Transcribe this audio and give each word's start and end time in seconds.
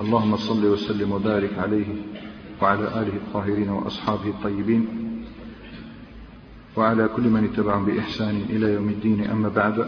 اللهم 0.00 0.36
صل 0.36 0.64
وسلم 0.66 1.12
وبارك 1.12 1.58
عليه 1.58 1.86
وعلى 2.62 2.88
آله 2.88 3.16
الطاهرين 3.16 3.68
وأصحابه 3.68 4.28
الطيبين 4.28 4.88
وعلى 6.76 7.08
كل 7.08 7.22
من 7.22 7.44
اتبعهم 7.44 7.84
بإحسان 7.84 8.42
إلى 8.50 8.72
يوم 8.74 8.88
الدين. 8.88 9.30
أما 9.30 9.48
بعد 9.48 9.86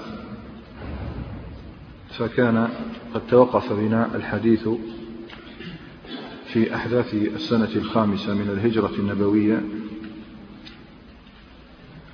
فكان 2.18 2.68
قد 3.14 3.26
توقف 3.26 3.72
بنا 3.72 4.16
الحديث 4.16 4.68
في 6.46 6.74
أحداث 6.74 7.14
السنة 7.14 7.70
الخامسة 7.76 8.34
من 8.34 8.48
الهجرة 8.48 8.92
النبوية 8.98 9.62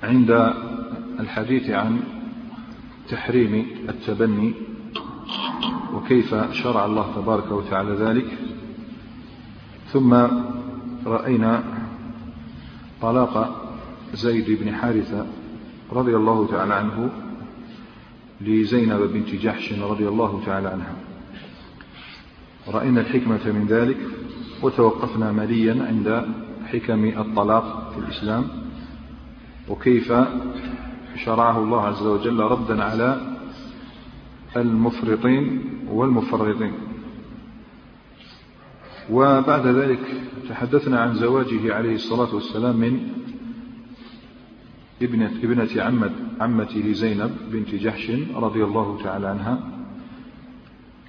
عند 0.03 0.53
الحديث 1.19 1.69
عن 1.69 1.99
تحريم 3.09 3.67
التبني 3.89 4.53
وكيف 5.93 6.35
شرع 6.51 6.85
الله 6.85 7.15
تبارك 7.15 7.51
وتعالى 7.51 7.91
ذلك. 7.91 8.37
ثم 9.87 10.27
رأينا 11.05 11.63
طلاق 13.01 13.65
زيد 14.13 14.63
بن 14.63 14.75
حارثة 14.75 15.25
رضي 15.91 16.15
الله 16.15 16.47
تعالى 16.47 16.73
عنه 16.73 17.09
لزينب 18.41 19.01
بنت 19.01 19.35
جحش 19.35 19.73
رضي 19.73 20.07
الله 20.07 20.41
تعالى 20.45 20.67
عنها. 20.67 20.95
رأينا 22.67 23.01
الحكمة 23.01 23.51
من 23.51 23.65
ذلك 23.69 23.97
وتوقفنا 24.63 25.31
مليا 25.31 25.85
عند 25.87 26.25
حكم 26.65 27.05
الطلاق 27.05 27.91
في 27.93 27.99
الإسلام 27.99 28.47
وكيف 29.69 30.13
شرعه 31.25 31.57
الله 31.57 31.85
عز 31.85 32.01
وجل 32.01 32.39
ردا 32.39 32.83
على 32.83 33.28
المفرطين 34.57 35.61
والمفرطين. 35.91 36.71
وبعد 39.11 39.67
ذلك 39.67 39.99
تحدثنا 40.49 40.99
عن 40.99 41.13
زواجه 41.13 41.75
عليه 41.75 41.95
الصلاة 41.95 42.35
والسلام 42.35 42.77
من 42.77 43.07
ابنة, 45.01 45.31
ابنة 45.43 45.83
عمة 45.83 46.11
عمته 46.41 46.91
زينب 46.91 47.31
بنت 47.51 47.75
جحش 47.75 48.11
رضي 48.35 48.63
الله 48.63 48.97
تعالى 49.03 49.27
عنها. 49.27 49.59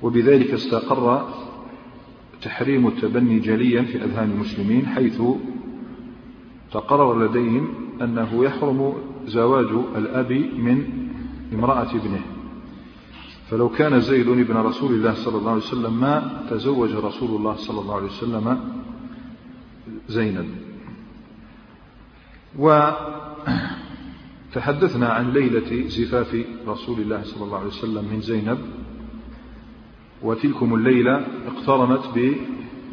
وبذلك 0.02 0.50
استقر 0.50 1.28
تحريم 2.42 2.86
التبني 2.86 3.38
جليا 3.38 3.82
في 3.82 4.04
أذهان 4.04 4.30
المسلمين 4.30 4.86
حيث 4.86 5.22
تقرر 6.72 7.24
لديهم 7.24 7.74
أنه 8.02 8.44
يحرم 8.44 8.94
زواج 9.26 9.68
الأب 9.96 10.32
من 10.58 10.84
امرأة 11.52 11.90
ابنه. 11.90 12.39
فلو 13.50 13.68
كان 13.68 14.00
زيد 14.00 14.28
ابن 14.28 14.56
رسول 14.56 14.92
الله 14.92 15.14
صلى 15.14 15.38
الله 15.38 15.50
عليه 15.50 15.62
وسلم 15.62 16.00
ما 16.00 16.46
تزوج 16.50 16.92
رسول 16.92 17.36
الله 17.36 17.56
صلى 17.56 17.80
الله 17.80 17.94
عليه 17.94 18.06
وسلم 18.06 18.60
زينب. 20.08 20.48
وتحدثنا 24.54 25.08
عن 25.08 25.30
ليلة 25.30 25.88
زفاف 25.88 26.44
رسول 26.68 27.00
الله 27.00 27.22
صلى 27.22 27.44
الله 27.44 27.58
عليه 27.58 27.68
وسلم 27.68 28.04
من 28.12 28.20
زينب. 28.20 28.58
وتلكم 30.22 30.74
الليلة 30.74 31.26
اقترنت 31.46 32.02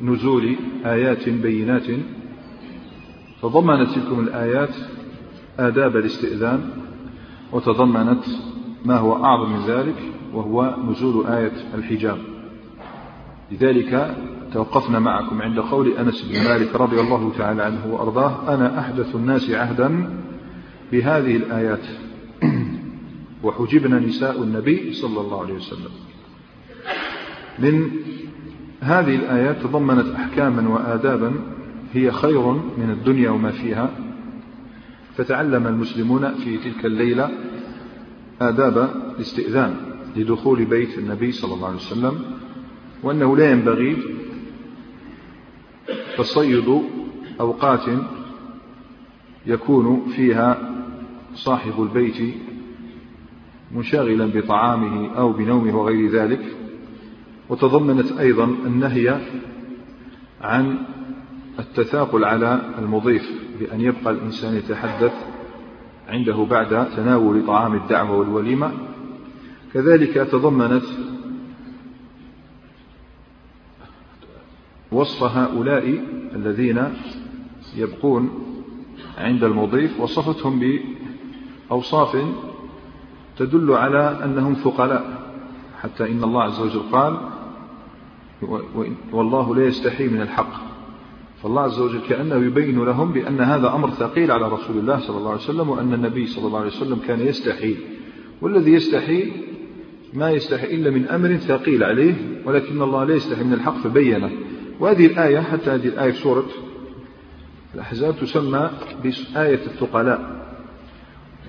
بنزول 0.02 0.56
آيات 0.86 1.30
بينات. 1.30 1.88
تضمنت 3.42 3.90
تلكم 3.90 4.20
الآيات 4.20 4.76
آداب 5.60 5.96
الاستئذان. 5.96 6.70
وتضمنت 7.52 8.24
ما 8.86 8.98
هو 8.98 9.26
أعظم 9.26 9.54
من 9.54 9.66
ذلك. 9.66 10.14
وهو 10.34 10.76
نزول 10.90 11.28
آية 11.28 11.54
الحجاب. 11.74 12.18
لذلك 13.52 14.16
توقفنا 14.54 15.00
معكم 15.00 15.42
عند 15.42 15.60
قول 15.60 15.98
أنس 15.98 16.22
بن 16.22 16.44
مالك 16.44 16.76
رضي 16.76 17.00
الله 17.00 17.32
تعالى 17.38 17.64
عنه 17.64 17.94
وأرضاه 17.94 18.54
أنا 18.54 18.80
أحدث 18.80 19.16
الناس 19.16 19.50
عهدا 19.50 20.10
بهذه 20.92 21.36
الآيات. 21.36 21.86
وحجبنا 23.44 24.00
نساء 24.00 24.44
النبي 24.44 24.94
صلى 24.94 25.22
الله 25.22 25.42
عليه 25.42 25.54
وسلم. 25.54 25.92
من 27.60 27.92
هذه 28.82 29.16
الآيات 29.16 29.62
تضمنت 29.64 30.16
أحكاما 30.16 30.70
وآدابا 30.70 31.34
هي 31.94 32.12
خير 32.12 32.52
من 32.52 32.90
الدنيا 33.00 33.30
وما 33.30 33.52
فيها. 33.52 33.90
فتعلم 35.16 35.68
المسلمون 35.68 36.34
في 36.34 36.58
تلك 36.58 36.86
الليلة 36.86 37.30
آداب 38.42 38.90
الاستئذان. 39.16 39.87
لدخول 40.18 40.66
بيت 40.66 40.98
النبي 40.98 41.32
صلى 41.32 41.54
الله 41.54 41.68
عليه 41.68 41.78
وسلم 41.78 42.20
وأنه 43.04 43.38
لا 43.38 43.52
ينبغي 43.52 43.98
تصيد 46.18 46.82
أوقات 47.40 47.86
يكون 49.46 50.06
فيها 50.16 50.74
صاحب 51.34 51.82
البيت 51.82 52.36
منشغلا 53.72 54.26
بطعامه 54.26 55.18
أو 55.18 55.34
بنومه 55.34 55.78
وغير 55.78 56.10
ذلك. 56.12 56.56
وتضمنت 57.50 58.12
أيضا 58.12 58.46
النهي 58.46 59.22
عن 60.42 60.78
التثاقل 61.60 62.26
على 62.26 62.62
المضيف 62.80 63.30
بأن 63.60 63.82
يبقى 63.82 64.12
الإنسان 64.14 64.56
يتحدث 64.56 65.14
عنده 66.10 66.46
بعد 66.50 66.90
تناول 66.90 67.46
طعام 67.48 67.76
الدعوة 67.76 68.18
والوليمة. 68.18 68.72
كذلك 69.78 70.14
تضمنت 70.14 70.84
وصف 74.92 75.24
هؤلاء 75.24 76.04
الذين 76.36 76.84
يبقون 77.76 78.30
عند 79.18 79.44
المضيف 79.44 80.00
وصفتهم 80.00 80.60
بأوصاف 81.70 82.18
تدل 83.38 83.72
على 83.72 84.20
أنهم 84.24 84.54
ثقلاء 84.54 85.32
حتى 85.82 86.12
إن 86.12 86.24
الله 86.24 86.44
عز 86.44 86.60
وجل 86.60 86.82
قال 86.92 87.18
والله 89.12 89.56
لا 89.56 89.66
يستحي 89.66 90.08
من 90.08 90.22
الحق. 90.22 90.54
فالله 91.44 91.62
عز 91.62 91.80
وجل 91.80 92.00
كأنه 92.10 92.36
يبين 92.36 92.86
لهم 92.86 93.12
بأن 93.12 93.42
هذا 93.42 93.76
أمر 93.76 93.90
ثقيل 93.90 94.32
على 94.32 94.48
رسول 94.48 94.78
الله 94.78 95.00
صلى 95.00 95.18
الله 95.18 95.32
عليه 95.32 95.42
وسلم 95.42 95.70
وأن 95.70 95.94
النبي 95.94 96.28
صلى 96.28 96.48
الله 96.48 96.60
عليه 96.60 96.70
وسلم 96.70 97.00
كان 97.08 97.20
يستحي 97.20 97.76
والذي 98.42 98.74
يستحي 98.74 99.47
ما 100.18 100.32
يستحي 100.32 100.76
إلا 100.76 100.90
من 100.90 101.08
أمر 101.08 101.38
ثقيل 101.38 101.84
عليه 101.84 102.16
ولكن 102.46 102.82
الله 102.82 103.04
لا 103.04 103.16
يستحي 103.16 103.44
من 103.44 103.54
الحق 103.54 103.78
فبينه. 103.78 104.32
وهذه 104.80 105.06
الآية 105.06 105.40
حتى 105.40 105.70
هذه 105.70 105.88
الآية 105.88 106.12
في 106.12 106.18
سورة 106.18 106.46
الأحزاب 107.76 108.16
تسمى 108.22 108.70
بآية 109.04 109.66
الثقلاء. 109.66 110.48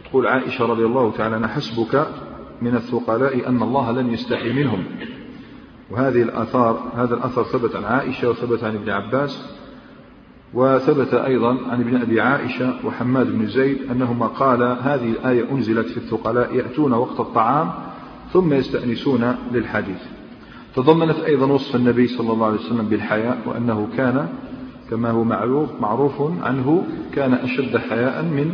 تقول 0.04 0.26
عائشة 0.26 0.66
رضي 0.66 0.84
الله 0.84 1.12
تعالى 1.12 1.34
عنها 1.34 1.48
حسبك 1.48 2.06
من 2.62 2.74
الثقلاء 2.74 3.48
أن 3.48 3.62
الله 3.62 3.92
لن 3.92 4.12
يستحي 4.12 4.52
منهم. 4.52 4.84
وهذه 5.90 6.22
الآثار 6.22 6.92
هذا 6.96 7.14
الأثر 7.14 7.44
ثبت 7.44 7.76
عن 7.76 7.84
عائشة 7.84 8.30
وثبت 8.30 8.64
عن 8.64 8.74
ابن 8.74 8.90
عباس 8.90 9.58
وثبت 10.54 11.14
أيضا 11.14 11.50
عن 11.70 11.80
ابن 11.80 11.96
أبي 11.96 12.20
عائشة 12.20 12.86
وحماد 12.86 13.32
بن 13.32 13.46
زيد 13.46 13.90
أنهما 13.90 14.26
قال 14.26 14.62
هذه 14.62 15.10
الآية 15.10 15.50
أنزلت 15.50 15.88
في 15.88 15.96
الثقلاء 15.96 16.54
يأتون 16.54 16.92
وقت 16.92 17.20
الطعام 17.20 17.87
ثم 18.32 18.52
يستأنسون 18.52 19.34
للحديث. 19.52 20.02
تضمنت 20.76 21.18
أيضا 21.18 21.46
وصف 21.46 21.76
النبي 21.76 22.06
صلى 22.06 22.32
الله 22.32 22.46
عليه 22.46 22.58
وسلم 22.58 22.88
بالحياء 22.88 23.38
وأنه 23.46 23.88
كان 23.96 24.28
كما 24.90 25.10
هو 25.10 25.24
معروف 25.24 25.68
معروف 25.80 26.22
عنه 26.42 26.86
كان 27.14 27.34
أشد 27.34 27.76
حياء 27.76 28.22
من 28.24 28.52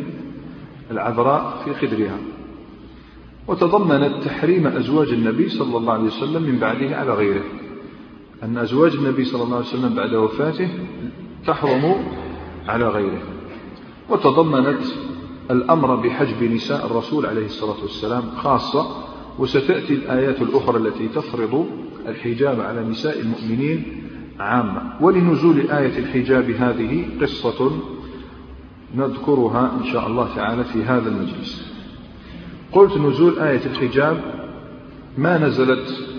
العذراء 0.91 1.63
في 1.65 1.75
خدرها 1.75 2.19
وتضمنت 3.49 4.25
تحريم 4.25 4.67
أزواج 4.67 5.09
النبي 5.09 5.49
صلى 5.49 5.77
الله 5.77 5.93
عليه 5.93 6.05
وسلم 6.05 6.43
من 6.43 6.59
بعده 6.59 6.97
على 6.97 7.15
غيره. 7.15 7.45
أن 8.43 8.59
أزواج 8.59 8.93
النبي 8.93 9.25
صلى 9.25 9.43
الله 9.43 9.57
عليه 9.57 9.67
وسلم 9.67 9.95
بعد 9.95 10.15
وفاته 10.15 10.69
تحرم 11.47 11.95
على 12.69 12.89
غيره. 12.89 13.23
وتضمنت 14.11 14.83
الأمر 15.51 15.97
بحجب 15.97 16.43
نساء 16.43 16.87
الرسول 16.87 17.27
عليه 17.27 17.47
الصلاة 17.47 17.83
والسلام 17.83 18.23
خاصة 18.37 19.14
وستأتي 19.39 19.95
الآيات 19.95 20.43
الأخرى 20.43 20.79
التي 20.79 21.09
تفرض 21.09 21.67
الحجاب 22.09 22.61
على 22.61 22.85
نساء 22.85 23.21
المؤمنين 23.21 23.85
عامة. 24.41 24.83
ولنزول 25.01 25.71
آية 25.71 25.99
الحجاب 25.99 26.51
هذه 26.51 27.05
قصة 27.21 27.71
نذكرها 28.97 29.79
إن 29.81 29.85
شاء 29.93 30.07
الله 30.07 30.37
تعالى 30.37 30.65
في 30.65 30.83
هذا 30.83 31.09
المجلس. 31.09 31.75
قلت 32.73 32.99
نزول 32.99 33.39
آية 33.39 33.67
الحجاب 33.67 34.21
ما 35.19 35.39
نزلت 35.39 36.15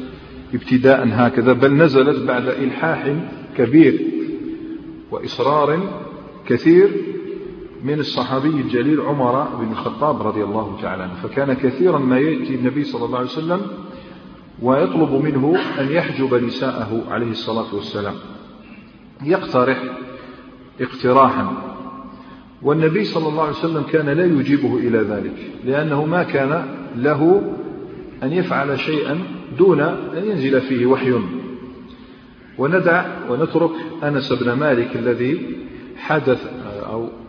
ابتداء 0.53 1.07
هكذا 1.11 1.53
بل 1.53 1.73
نزلت 1.73 2.27
بعد 2.27 2.47
إلحاح 2.47 3.15
كبير 3.57 4.01
وإصرار 5.11 5.79
كثير 6.47 6.89
من 7.85 7.99
الصحابي 7.99 8.49
الجليل 8.49 9.01
عمر 9.01 9.43
بن 9.43 9.71
الخطاب 9.71 10.27
رضي 10.27 10.43
الله 10.43 10.77
تعالى 10.81 11.03
عنه. 11.03 11.13
فكان 11.13 11.53
كثيرا 11.53 11.99
ما 11.99 12.19
يأتي 12.19 12.55
النبي 12.55 12.83
صلى 12.83 13.05
الله 13.05 13.17
عليه 13.17 13.27
وسلم 13.27 13.61
ويطلب 14.61 15.11
منه 15.23 15.59
أن 15.79 15.91
يحجب 15.91 16.33
نساءه 16.33 17.03
عليه 17.09 17.31
الصلاة 17.31 17.75
والسلام 17.75 18.13
يقترح 19.23 19.83
اقتراحا. 20.81 21.75
والنبي 22.61 23.03
صلى 23.03 23.27
الله 23.27 23.43
عليه 23.43 23.57
وسلم 23.57 23.83
كان 23.83 24.09
لا 24.09 24.25
يجيبه 24.25 24.77
إلى 24.77 24.97
ذلك 24.97 25.51
لأنه 25.65 26.05
ما 26.05 26.23
كان 26.23 26.65
له 26.95 27.53
أن 28.23 28.33
يفعل 28.33 28.79
شيئا 28.79 29.19
دون 29.57 29.81
أن 29.81 30.25
ينزل 30.25 30.61
فيه 30.61 30.85
وحي. 30.85 31.13
وندع 32.57 33.05
ونترك 33.29 33.71
أنس 34.03 34.33
بن 34.33 34.53
مالك 34.53 34.95
الذي 34.95 35.57
حدث 35.97 36.65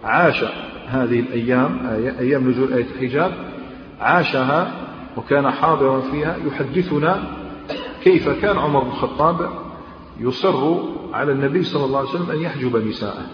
عاش 0.07 0.45
هذه 0.87 1.21
الأيام 1.21 1.87
أيام 2.19 2.51
نزول 2.51 2.73
آية 2.73 2.87
الحجاب 2.95 3.33
عاشها 4.01 4.73
وكان 5.17 5.51
حاضرا 5.51 6.01
فيها 6.01 6.37
يحدثنا 6.47 7.23
كيف 8.05 8.29
كان 8.29 8.59
عمر 8.59 8.81
بن 8.81 8.89
الخطاب 8.89 9.51
يصر 10.21 10.77
على 11.13 11.33
النبي 11.33 11.63
صلى 11.63 11.85
الله 11.85 11.99
عليه 11.99 12.09
وسلم 12.09 12.31
أن 12.31 12.41
يحجب 12.41 12.77
نساءه. 12.77 13.27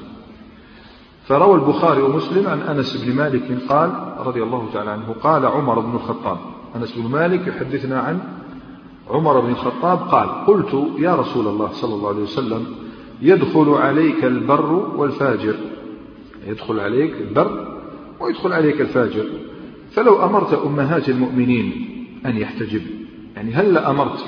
فروى 1.25 1.55
البخاري 1.55 2.03
ومسلم 2.03 2.49
عن 2.49 2.61
أنس 2.61 3.05
بن 3.05 3.15
مالك 3.15 3.59
قال 3.69 3.91
رضي 4.19 4.43
الله 4.43 4.69
تعالى 4.73 4.91
عنه 4.91 5.15
قال 5.23 5.47
عمر 5.47 5.81
بن 5.81 5.95
الخطاب 5.95 6.39
أنس 6.77 6.93
بن 6.93 7.11
مالك 7.11 7.47
يحدثنا 7.47 8.01
عن 8.01 8.21
عمر 9.11 9.41
بن 9.41 9.51
الخطاب 9.51 9.99
قال 9.99 10.29
قلت 10.47 10.89
يا 10.99 11.15
رسول 11.15 11.49
الله 11.49 11.69
صلى 11.73 11.95
الله 11.95 12.09
عليه 12.09 12.23
وسلم 12.23 12.67
يدخل 13.23 13.69
عليك 13.69 14.25
البر 14.25 14.73
والفاجر. 14.73 15.55
يدخل 16.47 16.81
عليك 16.81 17.15
البر 17.21 17.79
ويدخل 18.21 18.53
عليك 18.53 18.81
الفاجر. 18.81 19.25
فلو 19.91 20.25
أمرت 20.25 20.55
أمهات 20.55 21.09
المؤمنين 21.09 21.89
أن 22.27 22.37
يحتجب 22.37 22.83
يعني 23.37 23.53
هل 23.55 23.79
أمرت 23.79 24.25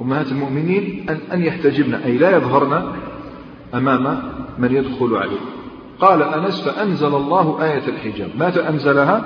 أمهات 0.00 0.32
المؤمنين 0.32 1.06
أن, 1.10 1.18
أن 1.32 1.42
يحتجبن؟ 1.42 1.94
أي 1.94 2.18
لا 2.18 2.36
يظهرن 2.36 2.92
أمام 3.74 4.22
من 4.58 4.76
يدخل 4.76 5.16
عليه 5.16 5.40
قال 6.00 6.22
أنس 6.22 6.60
فأنزل 6.60 7.14
الله 7.14 7.64
آية 7.64 7.88
الحجاب. 7.88 8.30
متى 8.38 8.68
أنزلها؟ 8.68 9.24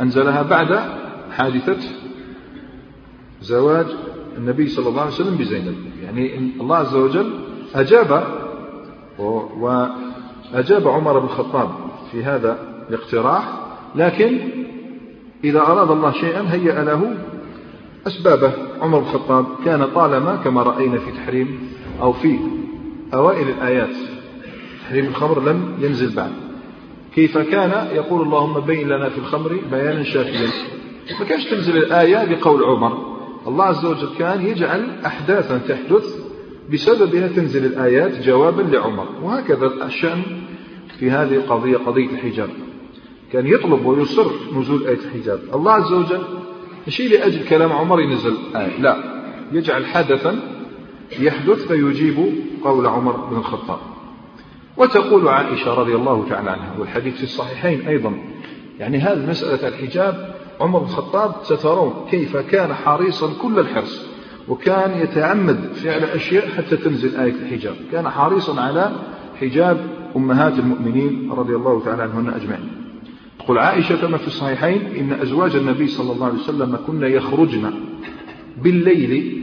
أنزلها 0.00 0.42
بعد 0.42 0.80
حادثة 1.32 1.76
زواج 3.40 3.86
النبي 4.38 4.68
صلى 4.68 4.88
الله 4.88 5.00
عليه 5.00 5.12
وسلم 5.12 5.36
بزينب. 5.36 5.76
يعني 6.04 6.52
الله 6.60 6.76
عز 6.76 6.94
وجل 6.94 7.30
أجاب 7.74 8.24
وأجاب 10.54 10.88
عمر 10.88 11.18
بن 11.18 11.24
الخطاب 11.24 11.70
في 12.12 12.24
هذا 12.24 12.58
الاقتراح 12.90 13.44
لكن 13.94 14.38
إذا 15.44 15.60
أراد 15.60 15.90
الله 15.90 16.12
شيئا 16.12 16.52
هيأ 16.52 16.84
له 16.84 17.16
أسبابه. 18.06 18.52
عمر 18.80 18.98
بن 18.98 19.04
الخطاب 19.04 19.46
كان 19.64 19.86
طالما 19.94 20.36
كما 20.36 20.62
رأينا 20.62 20.98
في 20.98 21.12
تحريم 21.12 21.72
أو 22.00 22.12
في 22.12 22.38
أوائل 23.14 23.48
الآيات 23.48 23.96
تحريم 24.84 25.06
الخمر 25.06 25.40
لم 25.40 25.74
ينزل 25.80 26.16
بعد. 26.16 26.32
كيف 27.14 27.38
كان؟ 27.38 27.88
يقول 27.94 28.22
اللهم 28.22 28.60
بين 28.60 28.88
لنا 28.88 29.08
في 29.08 29.18
الخمر 29.18 29.60
بيانا 29.70 30.02
شافيا. 30.02 30.48
ما 31.20 31.26
كانش 31.26 31.44
تنزل 31.44 31.76
الآية 31.76 32.36
بقول 32.36 32.64
عمر. 32.64 33.12
الله 33.46 33.64
عز 33.64 33.84
وجل 33.84 34.08
كان 34.18 34.46
يجعل 34.46 34.86
أحداثا 35.06 35.58
تحدث 35.58 36.21
بسببها 36.72 37.28
تنزل 37.28 37.64
الآيات 37.64 38.22
جوابا 38.22 38.62
لعمر. 38.62 39.08
وهكذا 39.22 39.66
الشأن 39.86 40.22
في 40.98 41.10
هذه 41.10 41.34
القضية 41.34 41.76
قضية 41.76 42.06
الحجاب. 42.06 42.50
كان 43.32 43.46
يطلب 43.46 43.86
ويصر 43.86 44.30
نزول 44.56 44.86
آية 44.86 44.98
الحجاب. 44.98 45.40
الله 45.54 45.72
عز 45.72 45.92
وجل 45.92 46.22
مشي 46.86 47.08
لأجل 47.08 47.48
كلام 47.48 47.72
عمر 47.72 48.00
ينزل 48.00 48.36
آية. 48.56 48.80
لا 48.80 48.96
يجعل 49.52 49.86
حدثا 49.86 50.40
يحدث 51.20 51.66
فيجيب 51.66 52.32
قول 52.64 52.86
عمر 52.86 53.16
بن 53.16 53.36
الخطاب. 53.36 53.78
وتقول 54.76 55.28
عائشة 55.28 55.74
رضي 55.74 55.94
الله 55.94 56.26
تعالى 56.28 56.50
عنها 56.50 56.74
والحديث 56.78 57.16
في 57.16 57.22
الصحيحين 57.22 57.88
أيضا. 57.88 58.14
يعني 58.78 58.98
هذه 58.98 59.30
مسألة 59.30 59.68
الحجاب 59.68 60.34
عمر 60.60 60.78
بن 60.78 60.84
الخطاب 60.84 61.34
سترون 61.42 62.06
كيف 62.10 62.36
كان 62.36 62.74
حريصا 62.74 63.32
كل 63.42 63.58
الحرص. 63.58 64.11
وكان 64.48 65.00
يتعمد 65.00 65.72
فعل 65.74 66.04
أشياء 66.04 66.48
حتى 66.48 66.76
تنزل 66.76 67.16
آية 67.16 67.34
الحجاب. 67.34 67.74
كان 67.92 68.08
حريصا 68.08 68.60
على 68.60 68.92
حجاب 69.40 69.86
أمهات 70.16 70.58
المؤمنين 70.58 71.32
رضي 71.32 71.56
الله 71.56 71.84
تعالى 71.84 72.02
عنهن 72.02 72.28
أجمعين. 72.28 72.68
تقول 73.38 73.58
عائشة 73.58 73.96
كما 73.96 74.18
في 74.18 74.26
الصحيحين 74.26 74.82
إن 74.98 75.12
أزواج 75.12 75.56
النبي 75.56 75.86
صلى 75.86 76.12
الله 76.12 76.26
عليه 76.26 76.38
وسلم 76.38 76.78
كن 76.86 77.02
يخرجن 77.02 77.70
بالليل 78.62 79.42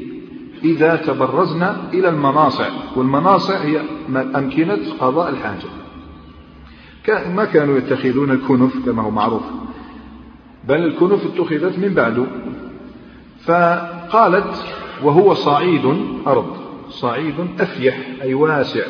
إذا 0.64 0.96
تبرزن 0.96 1.64
إلى 1.94 2.10
المناصع 2.10 2.70
والمناصع 2.96 3.58
هي 3.58 3.82
أمكنة 4.10 4.80
قضاء 5.00 5.30
الحاجة. 5.30 5.70
ما 7.36 7.46
كانوا 7.46 7.78
يتخذون 7.78 8.32
الكنف 8.32 8.86
كما 8.86 9.04
هو 9.04 9.12
معروف. 9.12 9.44
بل 10.68 10.76
الكنوف 10.76 11.26
اتخذت 11.26 11.80
من 11.80 11.94
بعد. 11.94 12.26
فقالت 13.46 14.66
وهو 15.04 15.34
صعيد 15.34 15.86
أرض 16.28 16.58
صعيد 16.90 17.36
أفيح 17.60 18.08
أي 18.22 18.34
واسع. 18.34 18.86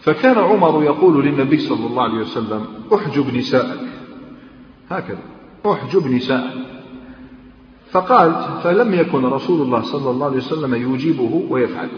فكان 0.00 0.38
عمر 0.38 0.82
يقول 0.82 1.24
للنبي 1.24 1.58
صلى 1.58 1.86
الله 1.86 2.02
عليه 2.02 2.20
وسلم 2.20 2.66
أحجب 2.94 3.36
نساءك. 3.36 3.80
هكذا 4.90 5.22
أحجب 5.66 6.06
نساءك. 6.06 6.54
فقالت 7.90 8.62
فلم 8.64 8.94
يكن 8.94 9.24
رسول 9.24 9.62
الله 9.62 9.82
صلى 9.82 10.10
الله 10.10 10.26
عليه 10.26 10.36
وسلم 10.36 10.94
يجيبه 10.94 11.42
ويفعل. 11.50 11.88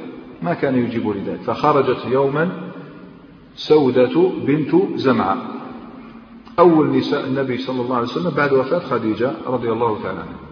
ما 0.43 0.55
كان 0.55 0.85
يجيب 0.85 1.09
لذلك. 1.09 1.41
فخرجت 1.41 2.07
يوما 2.07 2.51
سودة 3.55 4.31
بنت 4.47 4.77
زمعة. 4.94 5.37
أول 6.59 6.97
نساء 6.97 7.27
النبي 7.27 7.59
صلى 7.59 7.82
الله 7.82 7.97
عليه 7.97 8.06
وسلم 8.06 8.31
بعد 8.31 8.53
وفاة 8.53 8.79
خديجة 8.79 9.32
رضي 9.47 9.73
الله 9.73 10.03
تعالى 10.03 10.19
عنها. 10.19 10.50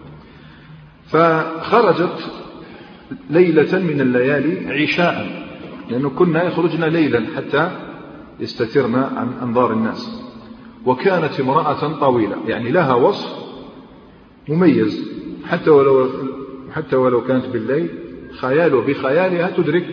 فخرجت 1.11 2.31
ليلة 3.29 3.79
من 3.79 4.01
الليالي 4.01 4.83
عشاء. 4.83 5.47
لأنه 5.89 6.09
كنا 6.09 6.43
يخرجن 6.43 6.83
ليلا 6.83 7.25
حتى 7.37 7.71
يستترن 8.39 8.95
عن 8.95 9.33
أنظار 9.41 9.73
الناس. 9.73 10.21
وكانت 10.85 11.39
امرأة 11.39 11.99
طويلة 11.99 12.37
يعني 12.47 12.71
لها 12.71 12.93
وصف 12.93 13.35
مميز. 14.49 15.09
حتى 15.47 15.69
ولو 15.69 16.09
حتى 16.75 16.95
ولو 16.95 17.23
كانت 17.23 17.45
بالليل 17.45 17.89
خيال 18.39 18.81
بخيالها 18.81 19.49
تدرك 19.49 19.85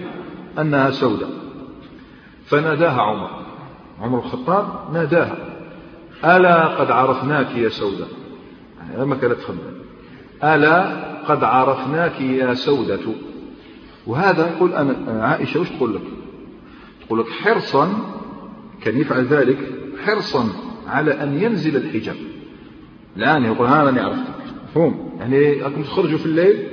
أنها 0.58 0.90
سوداء. 0.90 1.30
فناداها 2.46 3.02
عمر. 3.02 3.30
عمر 4.00 4.18
الخطاب 4.18 4.66
ناداها 4.92 5.36
ألا 6.24 6.66
قد 6.66 6.90
عرفناك 6.90 7.56
يا 7.56 7.68
سودة 7.68 8.06
يعني 8.90 9.06
ما 9.06 9.16
كانت 9.16 9.34
تخبر 9.34 9.85
ألا 10.44 11.06
قد 11.28 11.44
عرفناك 11.44 12.20
يا 12.20 12.54
سودة؟ 12.54 13.00
وهذا 14.06 14.50
يقول 14.56 14.72
أنا 14.72 15.22
عائشة 15.24 15.60
وش 15.60 15.68
تقول 15.68 15.94
لك؟ 15.94 16.02
تقول 17.06 17.20
لك 17.20 17.28
حرصا 17.28 17.92
كان 18.82 19.00
يفعل 19.00 19.24
ذلك 19.24 19.58
حرصا 20.04 20.48
على 20.88 21.22
أن 21.22 21.42
ينزل 21.42 21.76
الحجاب. 21.76 22.16
الآن 23.16 23.44
يقول 23.44 23.66
ها 23.66 23.88
أنا 23.88 24.02
عرفتك 24.02 24.34
مفهوم؟ 24.68 25.10
يعني 25.18 25.66
أنكم 25.66 25.82
تخرجوا 25.82 26.18
في 26.18 26.26
الليل 26.26 26.68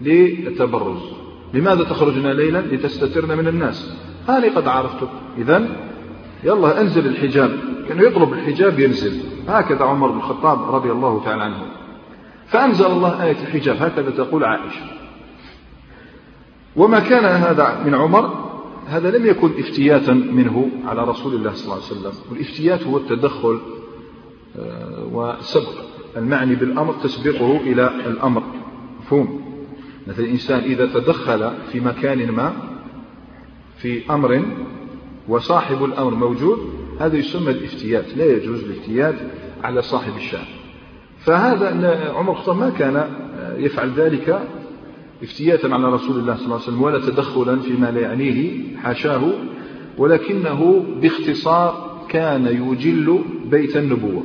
للتبرز. 0.00 1.02
لماذا 1.54 1.84
تخرجنا 1.84 2.28
ليلا؟ 2.28 2.58
لتستترن 2.58 3.38
من 3.38 3.48
الناس. 3.48 3.96
هاني 4.28 4.48
قد 4.48 4.68
عرفتك 4.68 5.08
إذا 5.38 5.68
يلا 6.44 6.80
انزل 6.80 7.06
الحجاب. 7.06 7.58
كان 7.88 7.98
يطلب 7.98 8.32
الحجاب 8.32 8.78
ينزل. 8.78 9.20
هكذا 9.48 9.84
عمر 9.84 10.10
بن 10.10 10.16
الخطاب 10.16 10.74
رضي 10.74 10.90
الله 10.90 11.24
تعالى 11.24 11.42
عنه. 11.42 11.73
فأنزل 12.46 12.86
الله 12.86 13.24
آية 13.24 13.36
الحجاب 13.42 13.82
هكذا 13.82 14.10
تقول 14.10 14.44
عائشة. 14.44 14.86
وما 16.76 17.00
كان 17.00 17.24
هذا 17.24 17.82
من 17.86 17.94
عمر 17.94 18.44
هذا 18.86 19.18
لم 19.18 19.26
يكن 19.26 19.50
افتياتا 19.58 20.12
منه 20.12 20.68
على 20.86 21.04
رسول 21.04 21.34
الله 21.34 21.52
صلى 21.52 21.64
الله 21.64 21.74
عليه 21.74 21.84
وسلم. 21.84 22.12
والافتيات 22.30 22.82
هو 22.82 22.96
التدخل 22.96 23.60
آه، 24.58 25.08
وسبق 25.12 25.72
المعني 26.16 26.54
بالأمر 26.54 26.92
تسبقه 26.92 27.56
إلى 27.56 27.86
الأمر. 28.06 28.42
مفهوم؟ 29.00 29.44
مثل 30.06 30.22
الإنسان 30.22 30.60
إذا 30.60 30.86
تدخل 30.86 31.52
في 31.72 31.80
مكان 31.80 32.30
ما 32.30 32.52
في 33.76 34.02
أمر 34.10 34.42
وصاحب 35.28 35.84
الأمر 35.84 36.14
موجود 36.14 36.58
هذا 37.00 37.16
يسمى 37.16 37.50
الافتيات. 37.50 38.16
لا 38.16 38.24
يجوز 38.24 38.62
الافتيات 38.62 39.14
على 39.62 39.82
صاحب 39.82 40.16
الشأن. 40.16 40.63
فهذا 41.24 42.12
عمر 42.14 42.32
الخطاب 42.32 42.56
ما 42.56 42.70
كان 42.70 43.08
يفعل 43.58 43.90
ذلك 43.90 44.48
افتياتا 45.22 45.66
على 45.66 45.88
رسول 45.92 46.16
الله 46.16 46.34
صلى 46.34 46.44
الله 46.44 46.54
عليه 46.54 46.64
وسلم 46.64 46.82
ولا 46.82 46.98
تدخلا 46.98 47.60
فيما 47.60 47.90
لا 47.90 48.00
يعنيه 48.00 48.60
حاشاه 48.76 49.30
ولكنه 49.98 50.84
باختصار 51.02 51.94
كان 52.08 52.46
يجل 52.46 53.24
بيت 53.44 53.76
النبوة. 53.76 54.22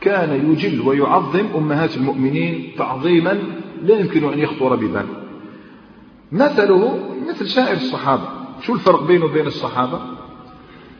كان 0.00 0.50
يجل 0.52 0.80
ويعظم 0.80 1.46
أمهات 1.56 1.96
المؤمنين 1.96 2.72
تعظيما 2.78 3.38
لا 3.82 3.98
يمكن 3.98 4.32
أن 4.32 4.38
يخطر 4.38 4.76
ببال. 4.76 5.06
مثله 6.32 6.98
مثل 7.28 7.48
سائر 7.48 7.76
الصحابة. 7.76 8.28
شو 8.62 8.74
الفرق 8.74 9.02
بينه 9.02 9.24
وبين 9.24 9.46
الصحابة؟ 9.46 10.00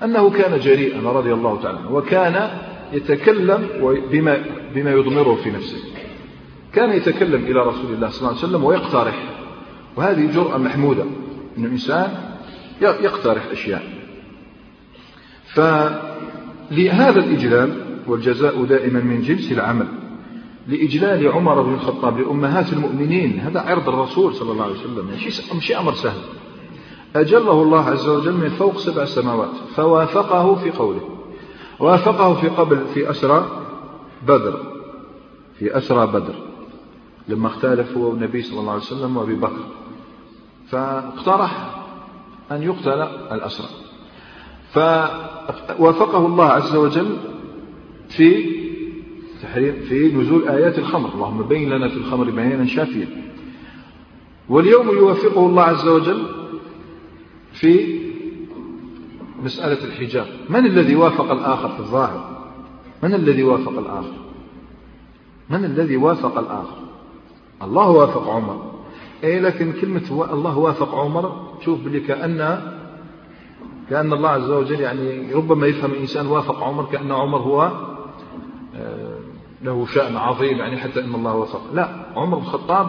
أنه 0.05 0.31
كان 0.31 0.61
جريئا 0.61 1.13
رضي 1.13 1.33
الله 1.33 1.63
تعالى 1.63 1.79
وكان 1.91 2.51
يتكلم 2.93 3.69
بما, 4.13 4.45
بما 4.75 4.91
يضمره 4.91 5.35
في 5.35 5.51
نفسه. 5.51 5.79
كان 6.73 6.91
يتكلم 6.93 7.45
إلى 7.45 7.61
رسول 7.61 7.93
الله 7.93 8.09
صلى 8.09 8.19
الله 8.19 8.29
عليه 8.29 8.49
وسلم 8.49 8.65
ويقترح 8.65 9.35
وهذه 9.97 10.33
جرأة 10.35 10.59
محمودة 10.59 11.05
أن 11.59 11.65
الإنسان 11.65 12.15
يقترح 12.81 13.47
أشياء. 13.53 13.83
فلهذا 15.55 17.21
الإجلال 17.21 17.85
والجزاء 18.07 18.65
دائما 18.65 19.01
من 19.01 19.23
جنس 19.23 19.53
العمل 19.53 19.87
لإجلال 20.69 21.29
عمر 21.29 21.63
بن 21.63 21.75
الخطاب 21.75 22.19
لأمهات 22.19 22.73
المؤمنين 22.73 23.41
هذا 23.41 23.61
عرض 23.61 23.89
الرسول 23.89 24.35
صلى 24.35 24.53
الله 24.53 24.65
عليه 24.65 24.75
وسلم 24.75 25.11
مش 25.57 25.73
أمر 25.73 25.95
سهل. 25.95 26.21
أجله 27.17 27.63
الله 27.63 27.85
عز 27.85 28.09
وجل 28.09 28.33
من 28.33 28.49
فوق 28.49 28.79
سبع 28.79 29.05
سماوات 29.05 29.51
فوافقه 29.77 30.55
في 30.55 30.71
قوله. 30.71 31.18
وافقه 31.81 32.35
في 32.35 32.49
قبل 32.49 32.87
في 32.95 33.11
أسرى 33.11 33.65
بدر 34.29 34.61
في 35.59 35.79
أسرى 35.79 36.07
بدر 36.07 36.35
لما 37.29 37.47
اختلف 37.47 37.97
هو 37.97 38.13
النبي 38.13 38.43
صلى 38.43 38.61
الله 38.61 38.73
عليه 38.73 38.83
وسلم 38.83 39.17
وأبي 39.17 39.35
بكر 39.35 39.65
فاقترح 40.69 41.85
أن 42.53 42.63
يقتل 42.63 43.03
الأسرى. 43.33 43.69
فوافقه 44.73 46.27
الله 46.27 46.45
عز 46.45 46.77
وجل 46.77 47.17
في 48.09 48.59
تحريم 49.43 49.75
في 49.89 50.13
نزول 50.15 50.49
آيات 50.49 50.79
الخمر. 50.79 51.15
اللهم 51.15 51.43
بين 51.43 51.71
لنا 51.71 51.89
في 51.89 51.97
الخمر 51.97 52.31
بيانا 52.31 52.67
شافيا. 52.67 53.09
واليوم 54.49 54.89
يوافقه 54.89 55.47
الله 55.47 55.63
عز 55.63 55.89
وجل 55.89 56.23
في 57.53 57.99
مسألة 59.43 59.85
الحجاب. 59.85 60.27
من 60.49 60.67
الذي 60.67 60.97
وافق 60.97 61.31
الآخر 61.31 61.69
في 61.69 61.81
الظاهر؟ 61.81 62.39
من 63.03 63.15
الذي 63.15 63.43
وافق 63.43 63.79
الآخر؟ 63.79 64.17
من 65.51 65.65
الذي 65.65 65.97
وافق 65.97 66.39
الآخر؟ 66.39 66.77
الله 67.63 67.91
وافق 67.91 68.29
عمر. 68.29 68.73
اي 69.25 69.41
لكن 69.41 69.73
كلمة 69.73 70.27
الله 70.33 70.59
وافق 70.59 70.95
عمر 70.95 71.49
شوف 71.65 71.81
بلي 71.85 72.01
كأن 72.01 72.61
كأن 73.91 74.13
الله 74.13 74.29
عز 74.29 74.51
وجل 74.51 74.81
يعني 74.81 75.33
ربما 75.33 75.67
يفهم 75.67 75.91
الإنسان 75.91 76.27
وافق 76.27 76.63
عمر 76.63 76.85
كأن 76.85 77.13
عمر 77.13 77.39
هو 77.39 77.73
آه، 78.77 79.19
له 79.63 79.87
شأن 79.87 80.17
عظيم 80.17 80.59
يعني 80.59 80.77
حتى 80.77 81.05
أن 81.05 81.15
الله 81.15 81.35
وافق. 81.35 81.63
لا 81.75 81.89
عمر 82.17 82.39
بن 82.39 82.43
الخطاب 82.43 82.89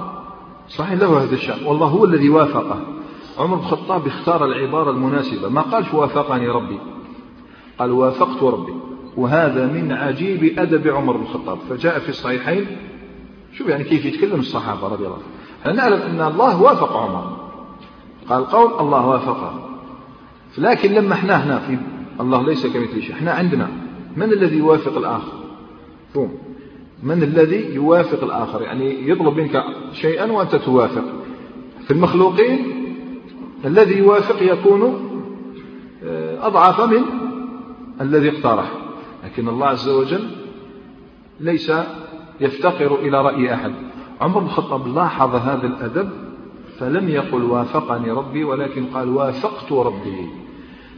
صحيح 0.70 1.00
له 1.00 1.24
هذا 1.24 1.36
الشأن 1.36 1.65
والله 1.65 1.88
هو 1.88 2.06
الذي 2.06 2.29
وافقه. 2.29 2.79
عمر 3.39 3.55
بن 3.55 3.62
الخطاب 3.62 4.08
اختار 4.08 4.46
العبارة 4.46 4.91
المناسبة. 4.91 5.50
ما 5.50 5.62
قالش 5.62 5.93
وافقني 5.93 6.48
ربي. 6.48 6.79
قال 7.79 7.91
وافقت 7.91 8.43
ربي. 8.43 8.74
وهذا 9.17 9.65
من 9.65 9.91
عجيب 9.91 10.60
أدب 10.60 10.88
عمر 10.88 11.17
بن 11.17 11.24
الخطاب. 11.24 11.58
فجاء 11.69 12.00
في 12.00 12.10
الصحيحين. 12.10 12.65
شوف 13.53 13.67
يعني 13.67 13.84
كيف 13.84 14.05
يتكلم 14.05 14.39
الصحابة 14.39 14.88
رضي 14.88 15.05
الله 15.05 15.17
عنهم. 15.65 15.77
نعلم 15.77 16.01
أن 16.01 16.31
الله 16.31 16.62
وافق 16.62 16.98
عمر؟ 16.98 17.38
قال 18.29 18.46
قول 18.46 18.79
الله 18.79 19.08
وافقه 19.08 19.69
لكن 20.58 20.91
لما 20.91 21.13
إحنا 21.13 21.46
هنا 21.46 21.60
في 21.60 21.77
الله 22.19 22.43
ليس 22.43 22.67
كمثل 22.67 23.01
شيء. 23.01 23.13
إحنا 23.13 23.31
عندنا 23.31 23.67
من 24.17 24.24
الذي 24.24 24.58
يوافق 24.58 24.98
الآخر؟ 24.98 25.34
فهم. 26.13 26.31
من 27.03 27.24
الذي 27.24 27.75
يوافق 27.75 28.24
الآخر؟ 28.24 28.62
يعني 28.62 29.10
يطلب 29.10 29.38
منك 29.38 29.63
شيئا 29.93 30.31
وأنت 30.31 30.55
توافق. 30.55 31.03
في 31.86 31.91
المخلوقين 31.91 32.79
الذي 33.66 33.98
يوافق 33.98 34.42
يكون 34.42 35.10
آه، 36.04 36.48
أضعف 36.48 36.82
من 36.82 37.01
الذي 38.01 38.30
اقترح. 38.30 38.72
لكن 39.24 39.48
الله 39.48 39.68
عز 39.68 39.89
وجل 39.89 40.28
ليس 41.39 41.72
يفتقر 42.39 42.96
إلى 42.96 43.22
رأي 43.22 43.54
أحد. 43.54 43.72
عمر 44.22 44.39
بن 44.39 44.46
الخطاب 44.46 44.96
لاحظ 44.96 45.36
هذا 45.36 45.68
الأدب 45.68 46.10
فلم 46.80 47.10
يقل 47.10 47.44
وافقني 47.44 48.12
ربي 48.12 48.44
ولكن 48.44 48.86
قال 48.86 49.10
وافقت 49.10 49.72
ربي. 49.72 50.30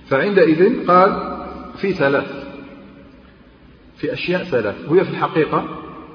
فعندئذ 0.07 0.87
قال 0.87 1.37
في 1.75 1.93
ثلاث 1.93 2.51
في 3.97 4.13
أشياء 4.13 4.43
ثلاث. 4.43 4.75
وهي 4.89 5.03
في 5.03 5.11
الحقيقة 5.11 5.63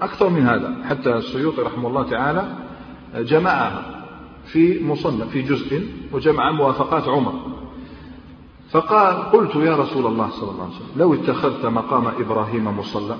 أكثر 0.02 0.28
من 0.28 0.42
هذا. 0.42 0.74
حتى 0.88 1.16
السيوطي 1.16 1.62
رحمه 1.62 1.88
الله 1.88 2.02
تعالى 2.02 2.48
جمعها. 3.14 3.95
في 4.46 4.84
مصنف 4.84 5.28
في 5.28 5.42
جزء 5.42 5.88
وجمع 6.12 6.50
موافقات 6.50 7.08
عمر. 7.08 7.32
فقال 8.70 9.14
قلت 9.14 9.54
يا 9.54 9.76
رسول 9.76 10.06
الله 10.06 10.30
صلى 10.30 10.50
الله 10.50 10.62
عليه 10.62 10.74
وسلم 10.74 10.90
لو 10.96 11.14
اتخذت 11.14 11.66
مقام 11.66 12.06
إبراهيم 12.06 12.78
مصلى. 12.78 13.16